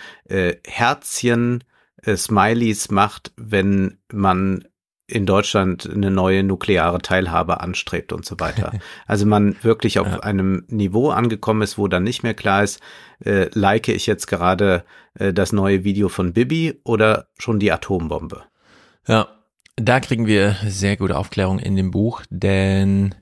Herzchen, 0.66 1.64
Smileys 2.06 2.92
macht, 2.92 3.32
wenn 3.38 3.98
man 4.12 4.68
in 5.08 5.26
Deutschland 5.26 5.90
eine 5.90 6.12
neue 6.12 6.44
nukleare 6.44 7.00
Teilhabe 7.02 7.62
anstrebt 7.62 8.12
und 8.12 8.26
so 8.26 8.40
weiter. 8.40 8.72
Also 9.06 9.26
man 9.26 9.56
wirklich 9.62 10.00
auf 10.00 10.08
ja. 10.08 10.20
einem 10.20 10.66
Niveau 10.68 11.10
angekommen 11.10 11.62
ist, 11.62 11.78
wo 11.78 11.88
dann 11.88 12.04
nicht 12.04 12.24
mehr 12.24 12.34
klar 12.34 12.64
ist, 12.64 12.82
äh, 13.24 13.50
like 13.54 13.88
ich 13.88 14.06
jetzt 14.06 14.28
gerade 14.28 14.84
äh, 15.14 15.34
das 15.34 15.54
neue 15.54 15.84
Video 15.84 16.10
von 16.10 16.34
Bibi 16.34 16.82
oder 16.84 17.28
schon 17.38 17.60
die 17.60 17.72
Atombombe. 17.72 18.44
Ja, 19.08 19.30
da 19.78 20.00
kriegen 20.00 20.28
wir 20.28 20.58
sehr 20.66 20.98
gute 20.98 21.18
Aufklärung 21.18 21.60
in 21.60 21.76
dem 21.76 21.92
Buch, 21.92 22.24
denn 22.30 23.16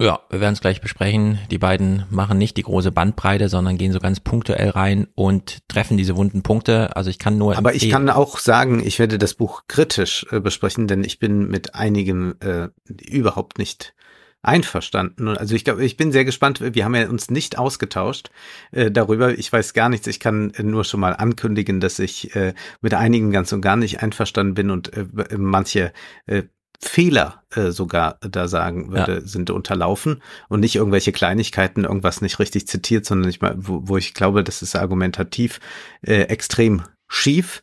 ja, 0.00 0.20
wir 0.28 0.40
werden 0.40 0.54
es 0.54 0.60
gleich 0.60 0.80
besprechen. 0.80 1.38
Die 1.50 1.58
beiden 1.58 2.04
machen 2.10 2.36
nicht 2.36 2.56
die 2.56 2.62
große 2.62 2.90
Bandbreite, 2.90 3.48
sondern 3.48 3.78
gehen 3.78 3.92
so 3.92 4.00
ganz 4.00 4.18
punktuell 4.18 4.70
rein 4.70 5.06
und 5.14 5.68
treffen 5.68 5.96
diese 5.96 6.16
wunden 6.16 6.42
Punkte. 6.42 6.96
Also 6.96 7.10
ich 7.10 7.20
kann 7.20 7.38
nur. 7.38 7.56
Aber 7.56 7.74
ich 7.74 7.90
kann 7.90 8.10
auch 8.10 8.38
sagen, 8.38 8.84
ich 8.84 8.98
werde 8.98 9.18
das 9.18 9.34
Buch 9.34 9.62
kritisch 9.68 10.26
äh, 10.30 10.40
besprechen, 10.40 10.88
denn 10.88 11.04
ich 11.04 11.20
bin 11.20 11.48
mit 11.48 11.76
einigem 11.76 12.34
äh, 12.40 12.68
überhaupt 12.88 13.58
nicht 13.58 13.94
einverstanden. 14.44 15.28
Also 15.28 15.54
ich 15.54 15.64
glaube, 15.64 15.84
ich 15.84 15.96
bin 15.96 16.12
sehr 16.12 16.24
gespannt. 16.24 16.60
Wir 16.60 16.84
haben 16.84 16.94
ja 16.94 17.08
uns 17.08 17.30
nicht 17.30 17.58
ausgetauscht 17.58 18.30
äh, 18.72 18.90
darüber. 18.90 19.36
Ich 19.38 19.52
weiß 19.52 19.72
gar 19.72 19.88
nichts. 19.88 20.06
Ich 20.06 20.20
kann 20.20 20.52
nur 20.62 20.84
schon 20.84 21.00
mal 21.00 21.14
ankündigen, 21.14 21.80
dass 21.80 21.98
ich 21.98 22.34
äh, 22.36 22.52
mit 22.80 22.94
einigen 22.94 23.30
ganz 23.30 23.52
und 23.52 23.62
gar 23.62 23.76
nicht 23.76 24.02
einverstanden 24.02 24.54
bin 24.54 24.70
und 24.70 24.92
äh, 24.92 25.06
manche 25.36 25.92
äh, 26.26 26.42
Fehler 26.80 27.42
äh, 27.54 27.70
sogar 27.70 28.18
da 28.20 28.48
sagen 28.48 28.90
würde, 28.90 29.14
ja. 29.14 29.26
sind 29.26 29.50
unterlaufen 29.50 30.22
und 30.48 30.60
nicht 30.60 30.76
irgendwelche 30.76 31.12
Kleinigkeiten, 31.12 31.84
irgendwas 31.84 32.20
nicht 32.20 32.38
richtig 32.38 32.66
zitiert, 32.66 33.06
sondern 33.06 33.30
ich 33.30 33.40
mal, 33.40 33.54
wo, 33.56 33.82
wo 33.84 33.96
ich 33.96 34.14
glaube, 34.14 34.44
das 34.44 34.62
ist 34.62 34.76
argumentativ 34.76 35.60
äh, 36.02 36.22
extrem 36.22 36.82
schief. 37.08 37.62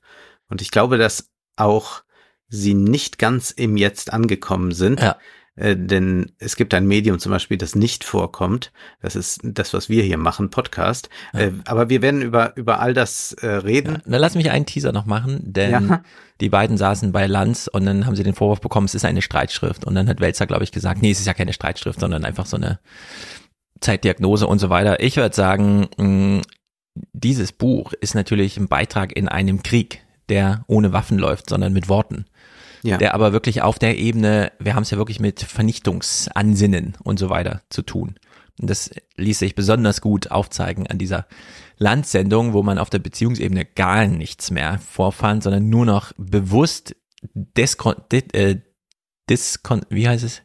Und 0.50 0.62
ich 0.62 0.72
glaube, 0.72 0.98
dass 0.98 1.30
auch 1.56 2.04
sie 2.48 2.74
nicht 2.74 3.18
ganz 3.18 3.52
im 3.52 3.78
Jetzt 3.78 4.12
angekommen 4.12 4.74
sind. 4.74 5.00
Ja. 5.00 5.18
Äh, 5.62 5.78
denn 5.78 6.32
es 6.40 6.56
gibt 6.56 6.74
ein 6.74 6.88
Medium 6.88 7.20
zum 7.20 7.32
Beispiel, 7.32 7.58
das 7.58 7.76
nicht 7.76 8.04
vorkommt. 8.04 8.72
Das 9.02 9.16
ist 9.16 9.42
das, 9.44 9.74
was 9.74 9.90
wir 9.90 10.02
hier 10.04 10.18
machen, 10.18 10.50
Podcast. 10.50 11.10
Ja. 11.34 11.42
Äh, 11.42 11.52
aber 11.66 11.90
wir 11.90 12.02
werden 12.02 12.24
über, 12.24 12.58
über 12.58 12.80
all 12.80 12.96
das 12.96 13.34
äh, 13.34 13.48
reden. 13.48 13.94
Ja, 13.94 14.02
dann 14.06 14.22
lass 14.22 14.34
mich 14.34 14.50
einen 14.50 14.66
Teaser 14.66 14.92
noch 14.92 15.06
machen, 15.06 15.40
denn 15.44 15.90
ja. 15.90 16.04
die 16.42 16.50
beiden 16.50 16.78
saßen 16.78 17.12
bei 17.12 17.28
Lanz 17.28 17.70
und 17.72 17.86
dann 17.86 18.08
haben 18.08 18.16
sie 18.16 18.24
den 18.24 18.34
Vorwurf 18.34 18.60
bekommen, 18.60 18.86
es 18.86 18.96
ist 18.96 19.06
eine 19.06 19.22
Streitschrift. 19.22 19.86
Und 19.86 19.94
dann 19.94 20.10
hat 20.10 20.20
Welzer, 20.20 20.48
glaube 20.48 20.64
ich, 20.64 20.72
gesagt, 20.72 21.04
nee, 21.04 21.12
es 21.12 21.20
ist 21.20 21.28
ja 21.28 21.36
keine 21.36 21.54
Streitschrift, 21.54 22.00
sondern 22.00 22.26
einfach 22.26 22.48
so 22.48 22.58
eine 22.58 22.80
Zeitdiagnose 23.82 24.48
und 24.48 24.58
so 24.58 24.72
weiter. 24.72 25.00
Ich 25.00 25.18
würde 25.18 25.36
sagen, 25.36 25.90
mh, 25.98 26.42
dieses 27.14 27.52
Buch 27.52 27.94
ist 27.94 28.16
natürlich 28.16 28.58
ein 28.58 28.68
Beitrag 28.68 29.16
in 29.16 29.28
einem 29.28 29.62
Krieg, 29.62 30.02
der 30.28 30.64
ohne 30.66 30.92
Waffen 30.92 31.20
läuft, 31.20 31.50
sondern 31.50 31.72
mit 31.72 31.88
Worten 31.88 32.26
ja. 32.84 32.98
der 32.98 33.14
aber 33.14 33.34
wirklich 33.34 33.62
auf 33.62 33.80
der 33.80 33.98
Ebene, 33.98 34.52
wir 34.60 34.76
haben 34.76 34.84
es 34.84 34.92
ja 34.92 34.98
wirklich 34.98 35.20
mit 35.20 35.42
Vernichtungsansinnen 35.42 36.98
und 37.04 37.20
so 37.20 37.30
weiter 37.30 37.62
zu 37.70 37.82
tun. 37.82 38.16
Und 38.60 38.70
das 38.70 38.92
ließ 39.18 39.40
sich 39.40 39.56
besonders 39.56 40.02
gut 40.02 40.30
aufzeigen 40.30 40.88
an 40.88 40.98
dieser 40.98 41.26
Landsendung, 41.78 42.54
wo 42.54 42.62
man 42.62 42.78
auf 42.78 42.90
der 42.90 43.00
Beziehungsebene 43.00 43.66
gar 43.66 44.06
nichts 44.06 44.52
mehr 44.52 44.80
vorfand, 44.80 45.44
sondern 45.44 45.70
nur 45.70 45.86
noch 45.86 46.12
bewusst 46.18 46.96
deskon, 47.34 47.96
äh, 48.12 48.58
diskon, 49.30 49.82
wie 49.90 50.08
heißt 50.08 50.24
es? 50.24 50.42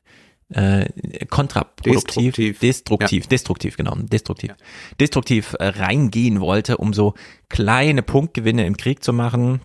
Äh, 0.49 0.87
kontraproduktiv, 1.27 2.61
destruktiv, 2.61 2.61
destruktiv, 2.61 3.25
ja. 3.25 3.29
destruktiv, 3.29 3.77
genau, 3.77 3.97
destruktiv, 3.97 4.51
ja. 4.51 4.57
destruktiv 5.01 5.57
äh, 5.59 5.67
reingehen 5.67 6.41
wollte, 6.41 6.77
um 6.77 6.95
so 6.95 7.15
kleine 7.49 8.03
Punktgewinne 8.03 8.65
im 8.65 8.77
Krieg 8.77 9.03
zu 9.03 9.13
machen. 9.13 9.61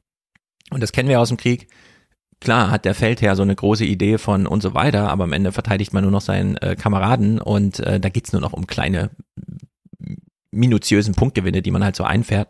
Und 0.71 0.81
das 0.81 0.91
kennen 0.91 1.07
wir 1.07 1.19
aus 1.19 1.27
dem 1.27 1.37
Krieg 1.37 1.67
klar 2.41 2.71
hat 2.71 2.83
der 2.83 2.95
Feldherr 2.95 3.37
so 3.37 3.43
eine 3.43 3.55
große 3.55 3.85
Idee 3.85 4.17
von 4.17 4.45
und 4.45 4.61
so 4.61 4.73
weiter, 4.73 5.09
aber 5.09 5.23
am 5.23 5.33
Ende 5.33 5.53
verteidigt 5.53 5.93
man 5.93 6.03
nur 6.03 6.11
noch 6.11 6.21
seinen 6.21 6.57
äh, 6.57 6.75
Kameraden 6.75 7.39
und 7.39 7.79
äh, 7.79 7.99
da 7.99 8.09
geht's 8.09 8.33
nur 8.33 8.41
noch 8.41 8.53
um 8.53 8.67
kleine 8.67 9.11
minutiösen 10.51 11.15
Punktgewinne, 11.15 11.61
die 11.61 11.71
man 11.71 11.83
halt 11.83 11.95
so 11.95 12.03
einfährt. 12.03 12.49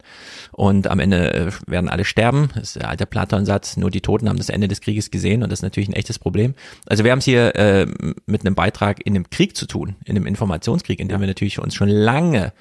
Und 0.52 0.88
am 0.88 1.00
Ende 1.00 1.34
äh, 1.34 1.52
werden 1.68 1.90
alle 1.90 2.04
sterben. 2.04 2.50
Das 2.56 2.70
ist 2.70 2.76
der 2.78 2.90
alte 2.90 3.06
Platon-Satz, 3.06 3.78
nur 3.78 3.92
die 3.92 4.02
Toten 4.02 4.28
haben 4.28 4.38
das 4.38 4.50
Ende 4.50 4.68
des 4.68 4.82
Krieges 4.82 5.12
gesehen 5.12 5.44
und 5.44 5.52
das 5.52 5.60
ist 5.60 5.64
natürlich 5.64 5.90
ein 5.90 5.94
echtes 5.94 6.18
Problem. 6.18 6.56
Also 6.88 7.04
wir 7.04 7.12
haben 7.12 7.20
es 7.20 7.26
hier 7.26 7.56
äh, 7.56 7.86
mit 8.26 8.46
einem 8.46 8.56
Beitrag 8.56 9.06
in 9.06 9.16
einem 9.16 9.30
Krieg 9.30 9.56
zu 9.56 9.68
tun, 9.68 9.96
in 10.04 10.16
einem 10.16 10.26
Informationskrieg, 10.26 11.00
in 11.00 11.08
dem 11.08 11.18
ja. 11.18 11.22
wir 11.22 11.28
natürlich 11.28 11.60
uns 11.60 11.76
schon 11.76 11.90
lange 11.90 12.54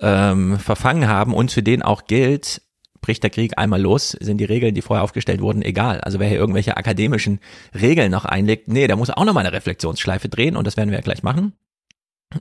ähm, 0.00 0.58
verfangen 0.58 1.06
haben 1.06 1.34
und 1.34 1.52
für 1.52 1.62
den 1.62 1.82
auch 1.82 2.06
gilt, 2.06 2.62
bricht 3.08 3.22
der 3.22 3.30
Krieg 3.30 3.56
einmal 3.56 3.80
los, 3.80 4.10
sind 4.10 4.36
die 4.36 4.44
Regeln, 4.44 4.74
die 4.74 4.82
vorher 4.82 5.02
aufgestellt 5.02 5.40
wurden, 5.40 5.62
egal. 5.62 6.02
Also 6.02 6.20
wer 6.20 6.28
hier 6.28 6.36
irgendwelche 6.36 6.76
akademischen 6.76 7.40
Regeln 7.74 8.10
noch 8.10 8.26
einlegt, 8.26 8.68
nee, 8.68 8.86
der 8.86 8.96
muss 8.96 9.08
auch 9.08 9.24
nochmal 9.24 9.46
eine 9.46 9.56
Reflexionsschleife 9.56 10.28
drehen 10.28 10.56
und 10.56 10.66
das 10.66 10.76
werden 10.76 10.90
wir 10.90 10.98
ja 10.98 11.02
gleich 11.02 11.22
machen. 11.22 11.54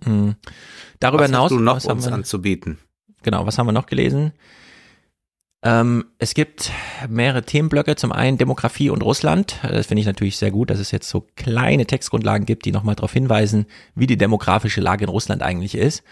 Mhm. 0.05 0.35
Darüber 0.99 1.23
was 1.23 1.29
hinaus. 1.29 1.51
Hast 1.51 1.57
du 1.57 1.63
noch 1.63 1.75
was 1.77 1.85
uns 1.85 2.05
wir, 2.05 2.11
anzubieten? 2.11 2.79
Genau, 3.23 3.45
was 3.45 3.57
haben 3.57 3.65
wir 3.65 3.71
noch 3.71 3.85
gelesen? 3.85 4.33
Ähm, 5.63 6.07
es 6.19 6.33
gibt 6.33 6.69
mehrere 7.07 7.43
Themenblöcke. 7.43 7.95
Zum 7.95 8.11
einen 8.11 8.37
Demografie 8.37 8.89
und 8.89 9.01
Russland. 9.03 9.59
Das 9.63 9.87
finde 9.87 10.01
ich 10.01 10.05
natürlich 10.05 10.35
sehr 10.35 10.51
gut, 10.51 10.69
dass 10.69 10.79
es 10.79 10.91
jetzt 10.91 11.07
so 11.07 11.25
kleine 11.37 11.85
Textgrundlagen 11.85 12.45
gibt, 12.45 12.65
die 12.65 12.73
nochmal 12.73 12.95
darauf 12.95 13.13
hinweisen, 13.13 13.67
wie 13.95 14.05
die 14.05 14.17
demografische 14.17 14.81
Lage 14.81 15.05
in 15.05 15.09
Russland 15.09 15.43
eigentlich 15.43 15.75
ist. 15.75 16.03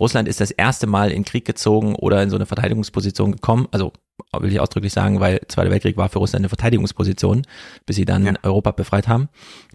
Russland 0.00 0.28
ist 0.28 0.40
das 0.40 0.50
erste 0.50 0.86
Mal 0.86 1.10
in 1.12 1.24
Krieg 1.24 1.44
gezogen 1.44 1.94
oder 1.94 2.22
in 2.22 2.30
so 2.30 2.36
eine 2.36 2.46
Verteidigungsposition 2.46 3.32
gekommen, 3.32 3.68
also 3.70 3.92
will 4.38 4.52
ich 4.52 4.60
ausdrücklich 4.60 4.92
sagen, 4.92 5.20
weil 5.20 5.40
Zweiter 5.48 5.70
Weltkrieg 5.70 5.96
war 5.96 6.08
für 6.08 6.18
Russland 6.18 6.42
eine 6.42 6.48
Verteidigungsposition, 6.48 7.42
bis 7.86 7.96
sie 7.96 8.04
dann 8.04 8.24
Ja. 8.24 8.34
Europa 8.42 8.72
befreit 8.72 9.08
haben, 9.08 9.28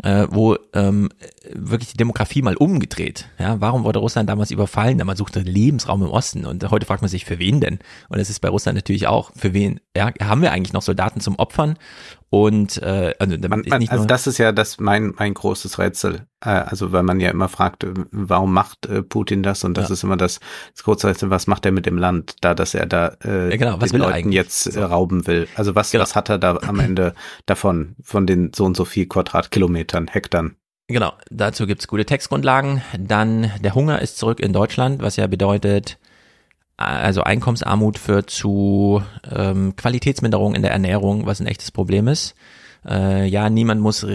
äh, 0.04 0.28
wo 0.30 0.56
ähm, 0.74 1.10
wirklich 1.52 1.92
die 1.92 1.98
Demografie 1.98 2.42
mal 2.42 2.56
umgedreht. 2.56 3.28
Ja, 3.40 3.60
warum 3.60 3.84
wurde 3.84 4.00
Russland 4.00 4.30
damals 4.30 4.52
überfallen? 4.52 4.98
Man 5.06 5.18
suchte 5.18 5.40
Lebensraum 5.40 6.04
im 6.04 6.10
Osten 6.10 6.46
und 6.46 6.70
heute 6.72 6.86
fragt 6.86 7.02
man 7.02 7.10
sich, 7.10 7.26
für 7.26 7.40
wen 7.40 7.60
denn? 7.60 7.80
Und 8.10 8.20
es 8.20 8.30
ist 8.30 8.40
bei 8.40 8.50
Russland 8.50 8.76
natürlich 8.76 9.08
auch, 9.08 9.32
für 9.36 9.54
wen 9.54 9.80
ja, 9.96 10.12
haben 10.22 10.42
wir 10.42 10.52
eigentlich 10.52 10.74
noch 10.74 10.82
Soldaten 10.82 11.20
zum 11.20 11.38
Opfern? 11.38 11.78
Und 12.38 12.82
äh, 12.82 13.14
also, 13.18 13.38
Man, 13.48 13.64
man, 13.66 13.80
nicht 13.80 13.92
also 13.94 14.02
nur, 14.04 14.08
das 14.08 14.28
ist 14.28 14.40
ja 14.40 14.52
das 14.52 14.78
mein 14.78 15.14
mein 15.18 15.34
großes 15.34 15.80
Rätsel. 15.80 16.28
Äh, 16.44 16.50
also 16.50 16.92
weil 16.92 17.04
man 17.04 17.22
ja 17.22 17.30
immer 17.32 17.48
fragt, 17.48 17.86
äh, 17.86 17.94
warum 18.12 18.52
macht 18.52 18.88
äh, 18.88 19.02
Putin 19.04 19.42
das? 19.42 19.64
Und 19.64 19.78
das 19.78 19.88
Ja. 19.88 19.94
ist 19.94 20.04
immer 20.04 20.18
das, 20.18 20.42
das 20.74 20.84
große 20.84 21.08
Rätsel, 21.08 21.30
was 21.30 21.48
macht 21.48 21.66
er 21.66 21.72
mit 21.72 21.86
dem 21.86 21.98
Land, 21.98 22.36
da 22.42 22.54
dass 22.54 22.74
er 22.74 22.88
da 22.88 23.16
äh, 23.24 23.52
Ja, 23.52 23.56
genau, 23.56 23.80
was 23.80 23.92
den 23.92 24.02
Leuten 24.02 24.34
jetzt 24.34 24.64
So. 24.66 24.78
äh, 24.82 24.84
rauben 24.84 25.26
will. 25.28 25.48
Also 25.56 25.76
was 25.76 25.92
Genau. 25.92 26.02
was 26.02 26.16
hat 26.16 26.28
er 26.30 26.38
da 26.38 26.58
am 26.68 26.80
Ende 26.82 27.14
davon 27.46 27.96
von 28.04 28.28
den 28.28 28.52
so 28.54 28.66
und 28.66 28.76
so 28.76 28.84
viel 28.84 29.06
Quadratkilometern, 29.06 30.08
Hektar? 30.10 30.52
Genau, 30.88 31.14
dazu 31.32 31.66
gibt's 31.68 31.88
gute 31.88 32.06
Textgrundlagen. 32.06 32.82
Dann 33.00 33.50
der 33.62 33.76
Hunger 33.76 34.02
ist 34.02 34.18
zurück 34.18 34.42
in 34.42 34.52
Deutschland, 34.52 35.02
was 35.02 35.16
ja 35.16 35.26
bedeutet, 35.28 35.98
also 36.78 37.24
Einkommensarmut 37.24 37.98
führt 37.98 38.30
zu 38.30 39.02
ähm, 39.32 39.76
Qualitätsminderung 39.76 40.56
in 40.56 40.62
der 40.62 40.72
Ernährung, 40.72 41.26
was 41.26 41.40
ein 41.40 41.48
echtes 41.48 41.72
Problem 41.72 42.08
ist. 42.08 42.36
Äh, 42.88 43.28
ja, 43.28 43.50
niemand 43.50 43.82
muss 43.82 44.06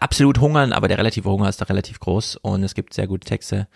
absolut 0.00 0.40
hungern, 0.40 0.72
aber 0.72 0.88
der 0.88 0.98
relative 0.98 1.30
Hunger 1.30 1.48
ist 1.48 1.60
doch 1.60 1.68
relativ 1.68 2.00
groß 2.00 2.36
und 2.36 2.62
es 2.62 2.74
gibt 2.74 2.92
sehr 2.92 3.06
gute 3.06 3.26
Texte, 3.26 3.68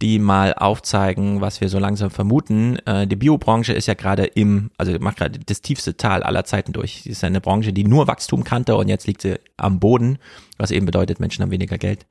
die 0.00 0.18
mal 0.18 0.54
aufzeigen, 0.54 1.40
was 1.40 1.60
wir 1.60 1.68
so 1.68 1.78
langsam 1.78 2.10
vermuten. 2.10 2.78
Äh, 2.86 3.06
die 3.06 3.16
Biobranche 3.16 3.72
ist 3.72 3.86
ja 3.86 3.94
gerade 3.94 4.24
im, 4.24 4.70
also 4.78 4.92
macht 5.00 5.18
gerade 5.18 5.38
das 5.38 5.60
tiefste 5.60 5.96
Tal 5.96 6.22
aller 6.22 6.44
Zeiten 6.44 6.72
durch. 6.72 7.02
Sie 7.02 7.10
ist 7.10 7.24
eine 7.24 7.40
Branche, 7.40 7.72
die 7.72 7.84
nur 7.84 8.06
Wachstum 8.06 8.44
kannte 8.44 8.76
und 8.76 8.88
jetzt 8.88 9.06
liegt 9.06 9.22
sie 9.22 9.38
am 9.56 9.80
Boden, 9.80 10.18
was 10.56 10.70
eben 10.70 10.86
bedeutet, 10.86 11.20
Menschen 11.20 11.42
haben 11.42 11.50
weniger 11.50 11.78
Geld 11.78 12.06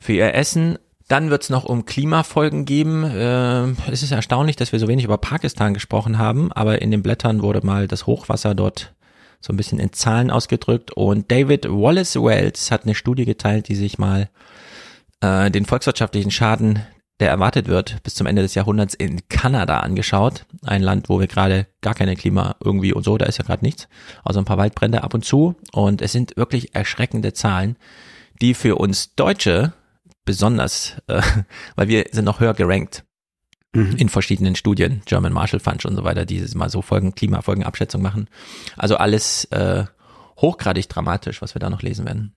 für 0.00 0.12
ihr 0.12 0.34
Essen. 0.34 0.78
Dann 1.08 1.30
wird 1.30 1.42
es 1.42 1.50
noch 1.50 1.64
um 1.64 1.84
Klimafolgen 1.84 2.64
geben. 2.64 3.04
Äh, 3.04 3.90
es 3.90 4.02
ist 4.02 4.12
erstaunlich, 4.12 4.56
dass 4.56 4.72
wir 4.72 4.78
so 4.78 4.88
wenig 4.88 5.04
über 5.04 5.18
Pakistan 5.18 5.74
gesprochen 5.74 6.18
haben, 6.18 6.50
aber 6.52 6.80
in 6.80 6.90
den 6.90 7.02
Blättern 7.02 7.42
wurde 7.42 7.64
mal 7.64 7.88
das 7.88 8.06
Hochwasser 8.06 8.54
dort 8.54 8.94
so 9.40 9.52
ein 9.52 9.58
bisschen 9.58 9.78
in 9.78 9.92
Zahlen 9.92 10.30
ausgedrückt. 10.30 10.92
Und 10.92 11.30
David 11.30 11.66
Wallace 11.68 12.16
Wells 12.16 12.70
hat 12.70 12.84
eine 12.84 12.94
Studie 12.94 13.26
geteilt, 13.26 13.68
die 13.68 13.74
sich 13.74 13.98
mal 13.98 14.30
äh, 15.20 15.50
den 15.50 15.66
volkswirtschaftlichen 15.66 16.30
Schaden, 16.30 16.80
der 17.20 17.28
erwartet 17.28 17.68
wird, 17.68 18.02
bis 18.02 18.14
zum 18.14 18.26
Ende 18.26 18.40
des 18.40 18.54
Jahrhunderts 18.54 18.94
in 18.94 19.28
Kanada 19.28 19.80
angeschaut. 19.80 20.46
Ein 20.62 20.82
Land, 20.82 21.10
wo 21.10 21.20
wir 21.20 21.26
gerade 21.26 21.66
gar 21.82 21.94
keine 21.94 22.16
Klima 22.16 22.56
irgendwie 22.64 22.94
und 22.94 23.04
so, 23.04 23.18
da 23.18 23.26
ist 23.26 23.36
ja 23.36 23.44
gerade 23.44 23.64
nichts, 23.64 23.88
außer 24.24 24.40
ein 24.40 24.46
paar 24.46 24.58
Waldbrände 24.58 25.04
ab 25.04 25.12
und 25.12 25.26
zu. 25.26 25.54
Und 25.72 26.00
es 26.00 26.12
sind 26.12 26.38
wirklich 26.38 26.74
erschreckende 26.74 27.34
Zahlen, 27.34 27.76
die 28.40 28.54
für 28.54 28.76
uns 28.76 29.14
Deutsche 29.14 29.74
besonders, 30.24 30.96
äh, 31.06 31.22
weil 31.76 31.88
wir 31.88 32.06
sind 32.12 32.24
noch 32.24 32.40
höher 32.40 32.54
gerankt 32.54 33.04
in 33.74 34.08
verschiedenen 34.08 34.54
Studien, 34.54 35.02
German 35.04 35.32
Marshall 35.32 35.58
Fund 35.58 35.84
und 35.84 35.96
so 35.96 36.04
weiter, 36.04 36.24
die 36.24 36.40
mal 36.54 36.70
so 36.70 36.80
Folgen, 36.80 37.16
Klimafolgenabschätzung 37.16 38.00
machen. 38.00 38.28
Also 38.76 38.96
alles 38.96 39.46
äh, 39.46 39.84
hochgradig 40.40 40.88
dramatisch, 40.88 41.42
was 41.42 41.56
wir 41.56 41.58
da 41.58 41.70
noch 41.70 41.82
lesen 41.82 42.06
werden. 42.06 42.36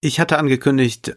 Ich 0.00 0.20
hatte 0.20 0.38
angekündigt, 0.38 1.16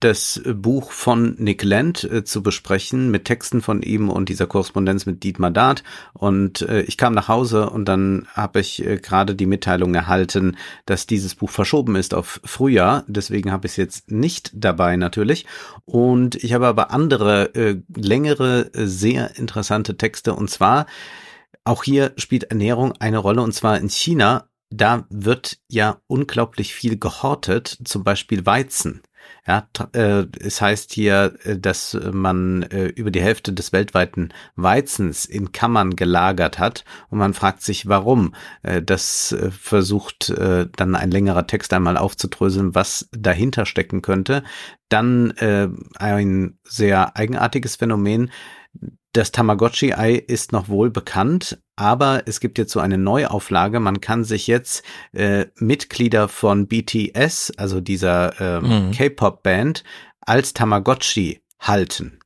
das 0.00 0.40
Buch 0.44 0.92
von 0.92 1.34
Nick 1.38 1.64
Land 1.64 2.04
äh, 2.04 2.24
zu 2.24 2.42
besprechen 2.42 3.10
mit 3.10 3.24
Texten 3.24 3.62
von 3.62 3.82
ihm 3.82 4.10
und 4.10 4.28
dieser 4.28 4.46
Korrespondenz 4.46 5.06
mit 5.06 5.24
Dietmar 5.24 5.50
Dart. 5.50 5.82
Und 6.12 6.62
äh, 6.62 6.82
ich 6.82 6.96
kam 6.96 7.14
nach 7.14 7.28
Hause 7.28 7.70
und 7.70 7.86
dann 7.86 8.26
habe 8.32 8.60
ich 8.60 8.84
äh, 8.84 8.98
gerade 8.98 9.34
die 9.34 9.46
Mitteilung 9.46 9.94
erhalten, 9.94 10.56
dass 10.86 11.06
dieses 11.06 11.34
Buch 11.34 11.50
verschoben 11.50 11.96
ist 11.96 12.14
auf 12.14 12.40
Frühjahr. 12.44 13.04
Deswegen 13.08 13.50
habe 13.50 13.66
ich 13.66 13.72
es 13.72 13.76
jetzt 13.76 14.10
nicht 14.10 14.52
dabei 14.54 14.96
natürlich. 14.96 15.46
Und 15.84 16.36
ich 16.36 16.52
habe 16.52 16.66
aber 16.66 16.92
andere 16.92 17.54
äh, 17.54 17.80
längere, 17.96 18.70
äh, 18.74 18.86
sehr 18.86 19.36
interessante 19.36 19.96
Texte. 19.96 20.34
Und 20.34 20.48
zwar 20.48 20.86
auch 21.64 21.82
hier 21.82 22.12
spielt 22.16 22.44
Ernährung 22.44 22.94
eine 22.98 23.18
Rolle 23.18 23.42
und 23.42 23.52
zwar 23.52 23.78
in 23.78 23.90
China. 23.90 24.48
Da 24.70 25.06
wird 25.10 25.58
ja 25.68 26.00
unglaublich 26.06 26.74
viel 26.74 26.98
gehortet, 26.98 27.78
zum 27.84 28.04
Beispiel 28.04 28.46
Weizen. 28.46 29.02
Ja, 29.46 29.66
äh, 29.92 30.26
es 30.40 30.60
heißt 30.60 30.92
hier, 30.92 31.34
äh, 31.44 31.58
dass 31.58 31.98
man 32.12 32.62
äh, 32.64 32.86
über 32.86 33.10
die 33.10 33.22
Hälfte 33.22 33.52
des 33.52 33.72
weltweiten 33.72 34.32
Weizens 34.56 35.24
in 35.24 35.52
Kammern 35.52 35.96
gelagert 35.96 36.58
hat 36.58 36.84
und 37.08 37.18
man 37.18 37.34
fragt 37.34 37.62
sich, 37.62 37.88
warum. 37.88 38.34
Äh, 38.62 38.82
das 38.82 39.32
äh, 39.32 39.50
versucht 39.50 40.30
äh, 40.30 40.66
dann 40.76 40.94
ein 40.94 41.10
längerer 41.10 41.46
Text 41.46 41.72
einmal 41.72 41.96
aufzudröseln, 41.96 42.74
was 42.74 43.08
dahinter 43.12 43.64
stecken 43.64 44.02
könnte. 44.02 44.42
Dann 44.88 45.30
äh, 45.38 45.68
ein 45.98 46.58
sehr 46.64 47.16
eigenartiges 47.16 47.76
Phänomen. 47.76 48.30
Das 49.12 49.32
Tamagotchi-Ei 49.32 50.14
ist 50.14 50.52
noch 50.52 50.68
wohl 50.68 50.90
bekannt, 50.90 51.58
aber 51.78 52.22
es 52.26 52.40
gibt 52.40 52.58
jetzt 52.58 52.72
so 52.72 52.80
eine 52.80 52.98
Neuauflage. 52.98 53.78
Man 53.78 54.00
kann 54.00 54.24
sich 54.24 54.48
jetzt 54.48 54.82
äh, 55.12 55.46
Mitglieder 55.56 56.26
von 56.26 56.66
BTS, 56.66 57.52
also 57.56 57.80
dieser 57.80 58.40
ähm, 58.40 58.88
Mhm. 58.88 58.90
K-Pop-Band, 58.90 59.84
als 60.20 60.54
Tamagotchi 60.54 61.40
halten. 61.60 62.18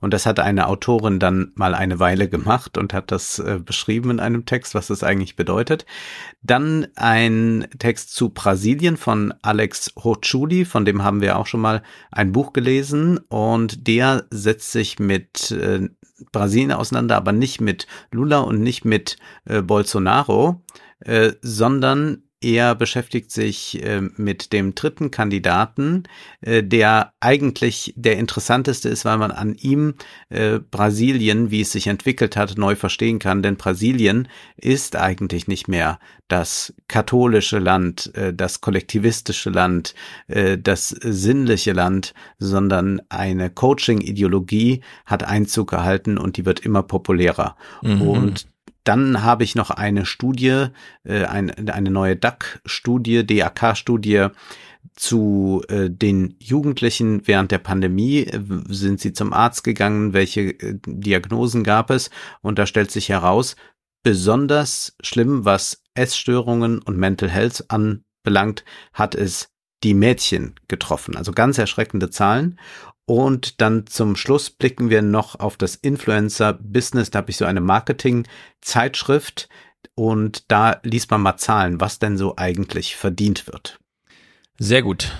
Und 0.00 0.12
das 0.12 0.26
hat 0.26 0.40
eine 0.40 0.66
Autorin 0.66 1.18
dann 1.20 1.52
mal 1.54 1.74
eine 1.74 2.00
Weile 2.00 2.28
gemacht 2.28 2.76
und 2.78 2.92
hat 2.92 3.10
das 3.12 3.38
äh, 3.38 3.60
beschrieben 3.64 4.10
in 4.10 4.20
einem 4.20 4.44
Text, 4.44 4.74
was 4.74 4.88
das 4.88 5.04
eigentlich 5.04 5.36
bedeutet. 5.36 5.86
Dann 6.42 6.88
ein 6.96 7.66
Text 7.78 8.14
zu 8.14 8.30
Brasilien 8.30 8.96
von 8.96 9.32
Alex 9.42 9.92
Hochuli, 10.02 10.64
von 10.64 10.84
dem 10.84 11.02
haben 11.02 11.20
wir 11.20 11.38
auch 11.38 11.46
schon 11.46 11.60
mal 11.60 11.82
ein 12.10 12.32
Buch 12.32 12.52
gelesen 12.52 13.18
und 13.28 13.86
der 13.86 14.24
setzt 14.30 14.72
sich 14.72 14.98
mit 14.98 15.50
äh, 15.52 15.88
Brasilien 16.32 16.72
auseinander, 16.72 17.16
aber 17.16 17.32
nicht 17.32 17.60
mit 17.60 17.86
Lula 18.10 18.40
und 18.40 18.60
nicht 18.60 18.84
mit 18.84 19.16
äh, 19.44 19.62
Bolsonaro, 19.62 20.62
äh, 21.00 21.32
sondern 21.42 22.22
er 22.40 22.74
beschäftigt 22.74 23.32
sich 23.32 23.82
äh, 23.84 24.00
mit 24.16 24.52
dem 24.52 24.74
dritten 24.74 25.10
Kandidaten, 25.10 26.04
äh, 26.40 26.62
der 26.62 27.12
eigentlich 27.20 27.92
der 27.96 28.16
interessanteste 28.16 28.88
ist, 28.88 29.04
weil 29.04 29.18
man 29.18 29.32
an 29.32 29.54
ihm 29.54 29.94
äh, 30.28 30.58
Brasilien, 30.58 31.50
wie 31.50 31.62
es 31.62 31.72
sich 31.72 31.88
entwickelt 31.88 32.36
hat, 32.36 32.56
neu 32.56 32.76
verstehen 32.76 33.18
kann. 33.18 33.42
Denn 33.42 33.56
Brasilien 33.56 34.28
ist 34.56 34.94
eigentlich 34.94 35.48
nicht 35.48 35.66
mehr 35.66 35.98
das 36.28 36.74
katholische 36.86 37.58
Land, 37.58 38.14
äh, 38.14 38.32
das 38.32 38.60
kollektivistische 38.60 39.50
Land, 39.50 39.94
äh, 40.28 40.56
das 40.58 40.90
sinnliche 40.90 41.72
Land, 41.72 42.14
sondern 42.38 43.00
eine 43.08 43.50
Coaching-Ideologie 43.50 44.82
hat 45.06 45.24
Einzug 45.24 45.70
gehalten 45.70 46.18
und 46.18 46.36
die 46.36 46.46
wird 46.46 46.60
immer 46.60 46.84
populärer. 46.84 47.56
Mhm. 47.82 48.02
Und 48.02 48.46
dann 48.88 49.22
habe 49.22 49.44
ich 49.44 49.54
noch 49.54 49.70
eine 49.70 50.06
Studie, 50.06 50.68
äh, 51.04 51.24
ein, 51.24 51.68
eine 51.68 51.90
neue 51.90 52.16
DAC-Studie, 52.16 53.26
DAK-Studie 53.26 54.28
zu 54.94 55.62
äh, 55.68 55.90
den 55.90 56.36
Jugendlichen 56.40 57.26
während 57.26 57.50
der 57.52 57.58
Pandemie. 57.58 58.26
Sind 58.68 59.00
sie 59.00 59.12
zum 59.12 59.34
Arzt 59.34 59.62
gegangen? 59.62 60.14
Welche 60.14 60.40
äh, 60.40 60.78
Diagnosen 60.86 61.64
gab 61.64 61.90
es? 61.90 62.08
Und 62.40 62.58
da 62.58 62.64
stellt 62.64 62.90
sich 62.90 63.10
heraus, 63.10 63.56
besonders 64.02 64.96
schlimm, 65.02 65.44
was 65.44 65.82
Essstörungen 65.92 66.78
und 66.78 66.96
Mental 66.96 67.28
Health 67.28 67.66
anbelangt, 67.68 68.64
hat 68.94 69.14
es 69.14 69.50
die 69.84 69.94
Mädchen 69.94 70.54
getroffen. 70.66 71.14
Also 71.14 71.32
ganz 71.32 71.58
erschreckende 71.58 72.08
Zahlen. 72.08 72.58
Und 73.08 73.62
dann 73.62 73.86
zum 73.86 74.16
Schluss 74.16 74.50
blicken 74.50 74.90
wir 74.90 75.00
noch 75.00 75.40
auf 75.40 75.56
das 75.56 75.76
Influencer-Business. 75.76 77.08
Da 77.08 77.20
habe 77.20 77.30
ich 77.30 77.38
so 77.38 77.46
eine 77.46 77.62
Marketing-Zeitschrift 77.62 79.48
und 79.94 80.50
da 80.52 80.78
liest 80.82 81.10
man 81.10 81.22
mal 81.22 81.38
Zahlen, 81.38 81.80
was 81.80 81.98
denn 81.98 82.18
so 82.18 82.36
eigentlich 82.36 82.96
verdient 82.96 83.46
wird. 83.46 83.78
Sehr 84.58 84.82
gut. 84.82 85.10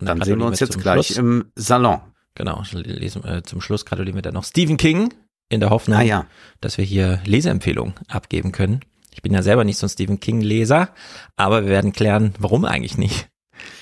Und 0.00 0.06
Dann 0.06 0.22
sehen 0.22 0.38
wir 0.38 0.46
uns 0.46 0.60
jetzt 0.60 0.78
gleich 0.78 1.06
Schluss. 1.06 1.18
im 1.18 1.50
Salon. 1.56 2.00
Genau, 2.36 2.62
lesen, 2.70 3.24
äh, 3.24 3.42
zum 3.42 3.60
Schluss 3.60 3.84
gratulieren 3.84 4.14
wir 4.14 4.22
dann 4.22 4.34
noch 4.34 4.44
Stephen 4.44 4.76
King 4.76 5.12
in 5.48 5.58
der 5.58 5.70
Hoffnung, 5.70 5.98
Ah 5.98 6.02
ja, 6.02 6.26
dass 6.60 6.78
wir 6.78 6.84
hier 6.84 7.20
Leseempfehlungen 7.24 7.94
abgeben 8.06 8.52
können. 8.52 8.82
Ich 9.10 9.22
bin 9.22 9.34
ja 9.34 9.42
selber 9.42 9.64
nicht 9.64 9.78
so 9.78 9.86
ein 9.86 9.90
Stephen 9.90 10.20
King-Leser, 10.20 10.90
aber 11.34 11.62
wir 11.64 11.70
werden 11.70 11.92
klären, 11.92 12.34
warum 12.38 12.64
eigentlich 12.64 12.98
nicht. 12.98 13.28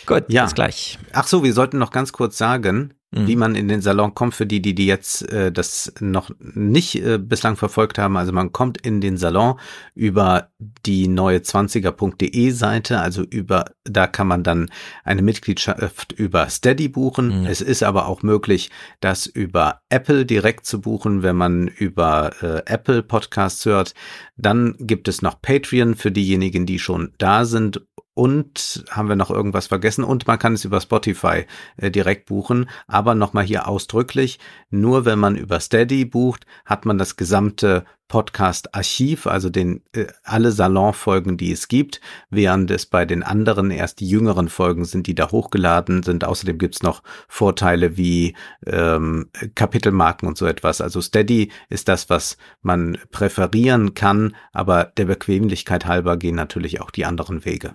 Gut, 0.07 0.25
Ja. 0.29 0.45
bis 0.45 0.55
gleich. 0.55 0.99
ach 1.13 1.27
so, 1.27 1.43
wir 1.45 1.53
sollten 1.53 1.79
noch 1.79 1.91
ganz 1.91 2.13
kurz 2.13 2.39
sagen, 2.39 2.95
mhm. 3.11 3.27
wie 3.27 3.37
man 3.37 3.55
in 3.55 3.69
den 3.69 3.81
Salon 3.81 4.15
kommt, 4.15 4.35
für 4.35 4.47
die, 4.47 4.61
die, 4.61 4.75
die 4.75 4.87
jetzt 4.87 5.31
äh, 5.31 5.51
das 5.53 5.93
noch 6.01 6.31
nicht 6.39 6.97
äh, 6.97 7.19
bislang 7.19 7.57
verfolgt 7.57 7.99
haben. 7.99 8.17
Also 8.17 8.33
man 8.33 8.53
kommt 8.53 8.79
in 8.85 9.01
den 9.01 9.17
Salon 9.17 9.59
über 9.95 10.49
die 10.59 11.09
neue 11.09 11.39
20er.de 11.39 12.51
Seite, 12.51 13.01
also 13.01 13.23
über, 13.23 13.67
da 13.85 14.07
kann 14.07 14.27
man 14.27 14.43
dann 14.43 14.71
eine 15.05 15.23
Mitgliedschaft 15.23 16.13
über 16.13 16.49
Steady 16.49 16.89
buchen. 16.89 17.41
Mhm. 17.43 17.47
Es 17.47 17.61
ist 17.61 17.83
aber 17.83 18.07
auch 18.07 18.23
möglich, 18.23 18.71
das 19.01 19.27
über 19.27 19.81
Apple 19.89 20.27
direkt 20.27 20.67
zu 20.67 20.81
buchen, 20.81 21.23
wenn 21.23 21.37
man 21.37 21.69
über 21.69 22.33
äh, 22.43 22.63
Apple 22.67 23.03
Podcasts 23.03 23.65
hört. 23.65 23.95
Dann 24.37 24.75
gibt 24.79 25.09
es 25.09 25.23
noch 25.23 25.41
Patreon 25.41 25.95
für 25.95 26.13
diejenigen, 26.13 26.67
die 26.67 26.79
schon 26.79 27.13
da 27.19 27.45
sind 27.45 27.81
und 28.17 28.83
haben 28.91 29.11
wir 29.11 29.17
noch 29.17 29.31
irgendwas 29.31 29.67
vergessen? 29.67 30.03
Und 30.03 30.27
man 30.27 30.39
kann 30.39 30.55
es 30.55 30.65
über 30.65 30.81
Spotify 30.81 31.45
äh, 31.77 31.91
direkt 31.91 32.27
buchen. 32.27 32.69
Aber 32.87 33.15
nochmal 33.15 33.45
hier 33.45 33.69
ausdrücklich, 33.69 34.39
nur 34.71 35.05
wenn 35.05 35.19
man 35.19 35.37
über 35.37 35.61
Steady 35.61 36.07
bucht, 36.07 36.47
hat 36.65 36.87
man 36.87 36.97
das 36.97 37.17
gesamte 37.17 37.85
Podcast-Archiv, 38.09 39.27
also 39.27 39.51
den 39.51 39.83
äh, 39.93 40.07
alle 40.23 40.53
Salonfolgen, 40.53 41.37
die 41.37 41.53
es 41.53 41.69
gibt, 41.69 42.01
während 42.31 42.71
es 42.71 42.87
bei 42.87 43.05
den 43.05 43.23
anderen 43.23 43.71
erst 43.71 44.01
die 44.01 44.09
jüngeren 44.09 44.49
Folgen 44.49 44.85
sind, 44.85 45.07
die 45.07 45.15
da 45.15 45.31
hochgeladen 45.31 46.03
sind. 46.03 46.25
Außerdem 46.25 46.59
gibt's 46.59 46.83
noch 46.83 47.03
Vorteile 47.29 47.97
wie 47.97 48.37
ähm, 48.67 49.29
Kapitelmarken 49.55 50.29
und 50.29 50.39
so 50.39 50.47
etwas. 50.47 50.81
Also 50.81 51.01
Steady 51.01 51.51
ist 51.69 51.89
das, 51.89 52.09
was 52.09 52.37
man 52.63 52.99
präferieren 53.11 53.95
kann, 53.95 54.37
aber 54.53 54.93
der 54.97 55.07
Bequemlichkeit 55.07 55.87
halber 55.87 56.17
gehen 56.17 56.37
natürlich 56.37 56.81
auch 56.81 56.91
die 56.91 57.05
anderen 57.05 57.45
Wege. 57.45 57.75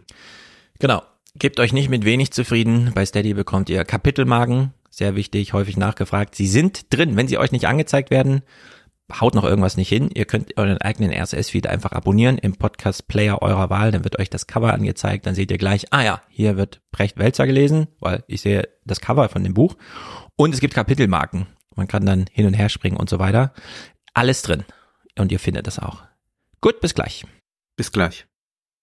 Genau. 0.79 1.03
Gebt 1.35 1.61
euch 1.61 1.71
nicht 1.71 1.89
mit 1.89 2.03
wenig 2.03 2.31
zufrieden. 2.31 2.91
Bei 2.93 3.05
Steady 3.05 3.33
bekommt 3.33 3.69
ihr 3.69 3.85
Kapitelmarken. 3.85 4.73
Sehr 4.89 5.15
wichtig, 5.15 5.53
häufig 5.53 5.77
nachgefragt. 5.77 6.35
Sie 6.35 6.47
sind 6.47 6.93
drin. 6.93 7.15
Wenn 7.15 7.29
sie 7.29 7.37
euch 7.37 7.53
nicht 7.53 7.67
angezeigt 7.67 8.11
werden, 8.11 8.41
haut 9.19 9.35
noch 9.35 9.43
irgendwas 9.43 9.77
nicht 9.77 9.89
hin. 9.89 10.09
Ihr 10.13 10.25
könnt 10.25 10.57
euren 10.57 10.77
eigenen 10.77 11.11
RSS-Feed 11.11 11.67
einfach 11.67 11.91
abonnieren 11.91 12.37
im 12.37 12.55
Podcast-Player 12.55 13.41
eurer 13.41 13.69
Wahl. 13.69 13.91
Dann 13.91 14.03
wird 14.03 14.19
euch 14.19 14.29
das 14.29 14.47
Cover 14.47 14.73
angezeigt. 14.73 15.25
Dann 15.25 15.35
seht 15.35 15.51
ihr 15.51 15.57
gleich, 15.57 15.91
ah 15.91 16.03
ja, 16.03 16.21
hier 16.29 16.57
wird 16.57 16.81
Brecht 16.91 17.17
Welzer 17.17 17.47
gelesen, 17.47 17.87
weil 17.99 18.23
ich 18.27 18.41
sehe 18.41 18.69
das 18.85 19.01
Cover 19.01 19.29
von 19.29 19.43
dem 19.43 19.53
Buch. 19.53 19.75
Und 20.35 20.53
es 20.53 20.61
gibt 20.61 20.73
Kapitelmarken. 20.73 21.47
Man 21.75 21.87
kann 21.87 22.05
dann 22.05 22.25
hin 22.31 22.45
und 22.45 22.53
her 22.53 22.69
springen 22.69 22.97
und 22.97 23.09
so 23.09 23.19
weiter. 23.19 23.53
Alles 24.13 24.41
drin. 24.41 24.63
Und 25.17 25.31
ihr 25.31 25.39
findet 25.39 25.67
das 25.67 25.79
auch. 25.79 26.03
Gut, 26.61 26.79
bis 26.79 26.93
gleich. 26.93 27.25
Bis 27.75 27.91
gleich. 27.91 28.27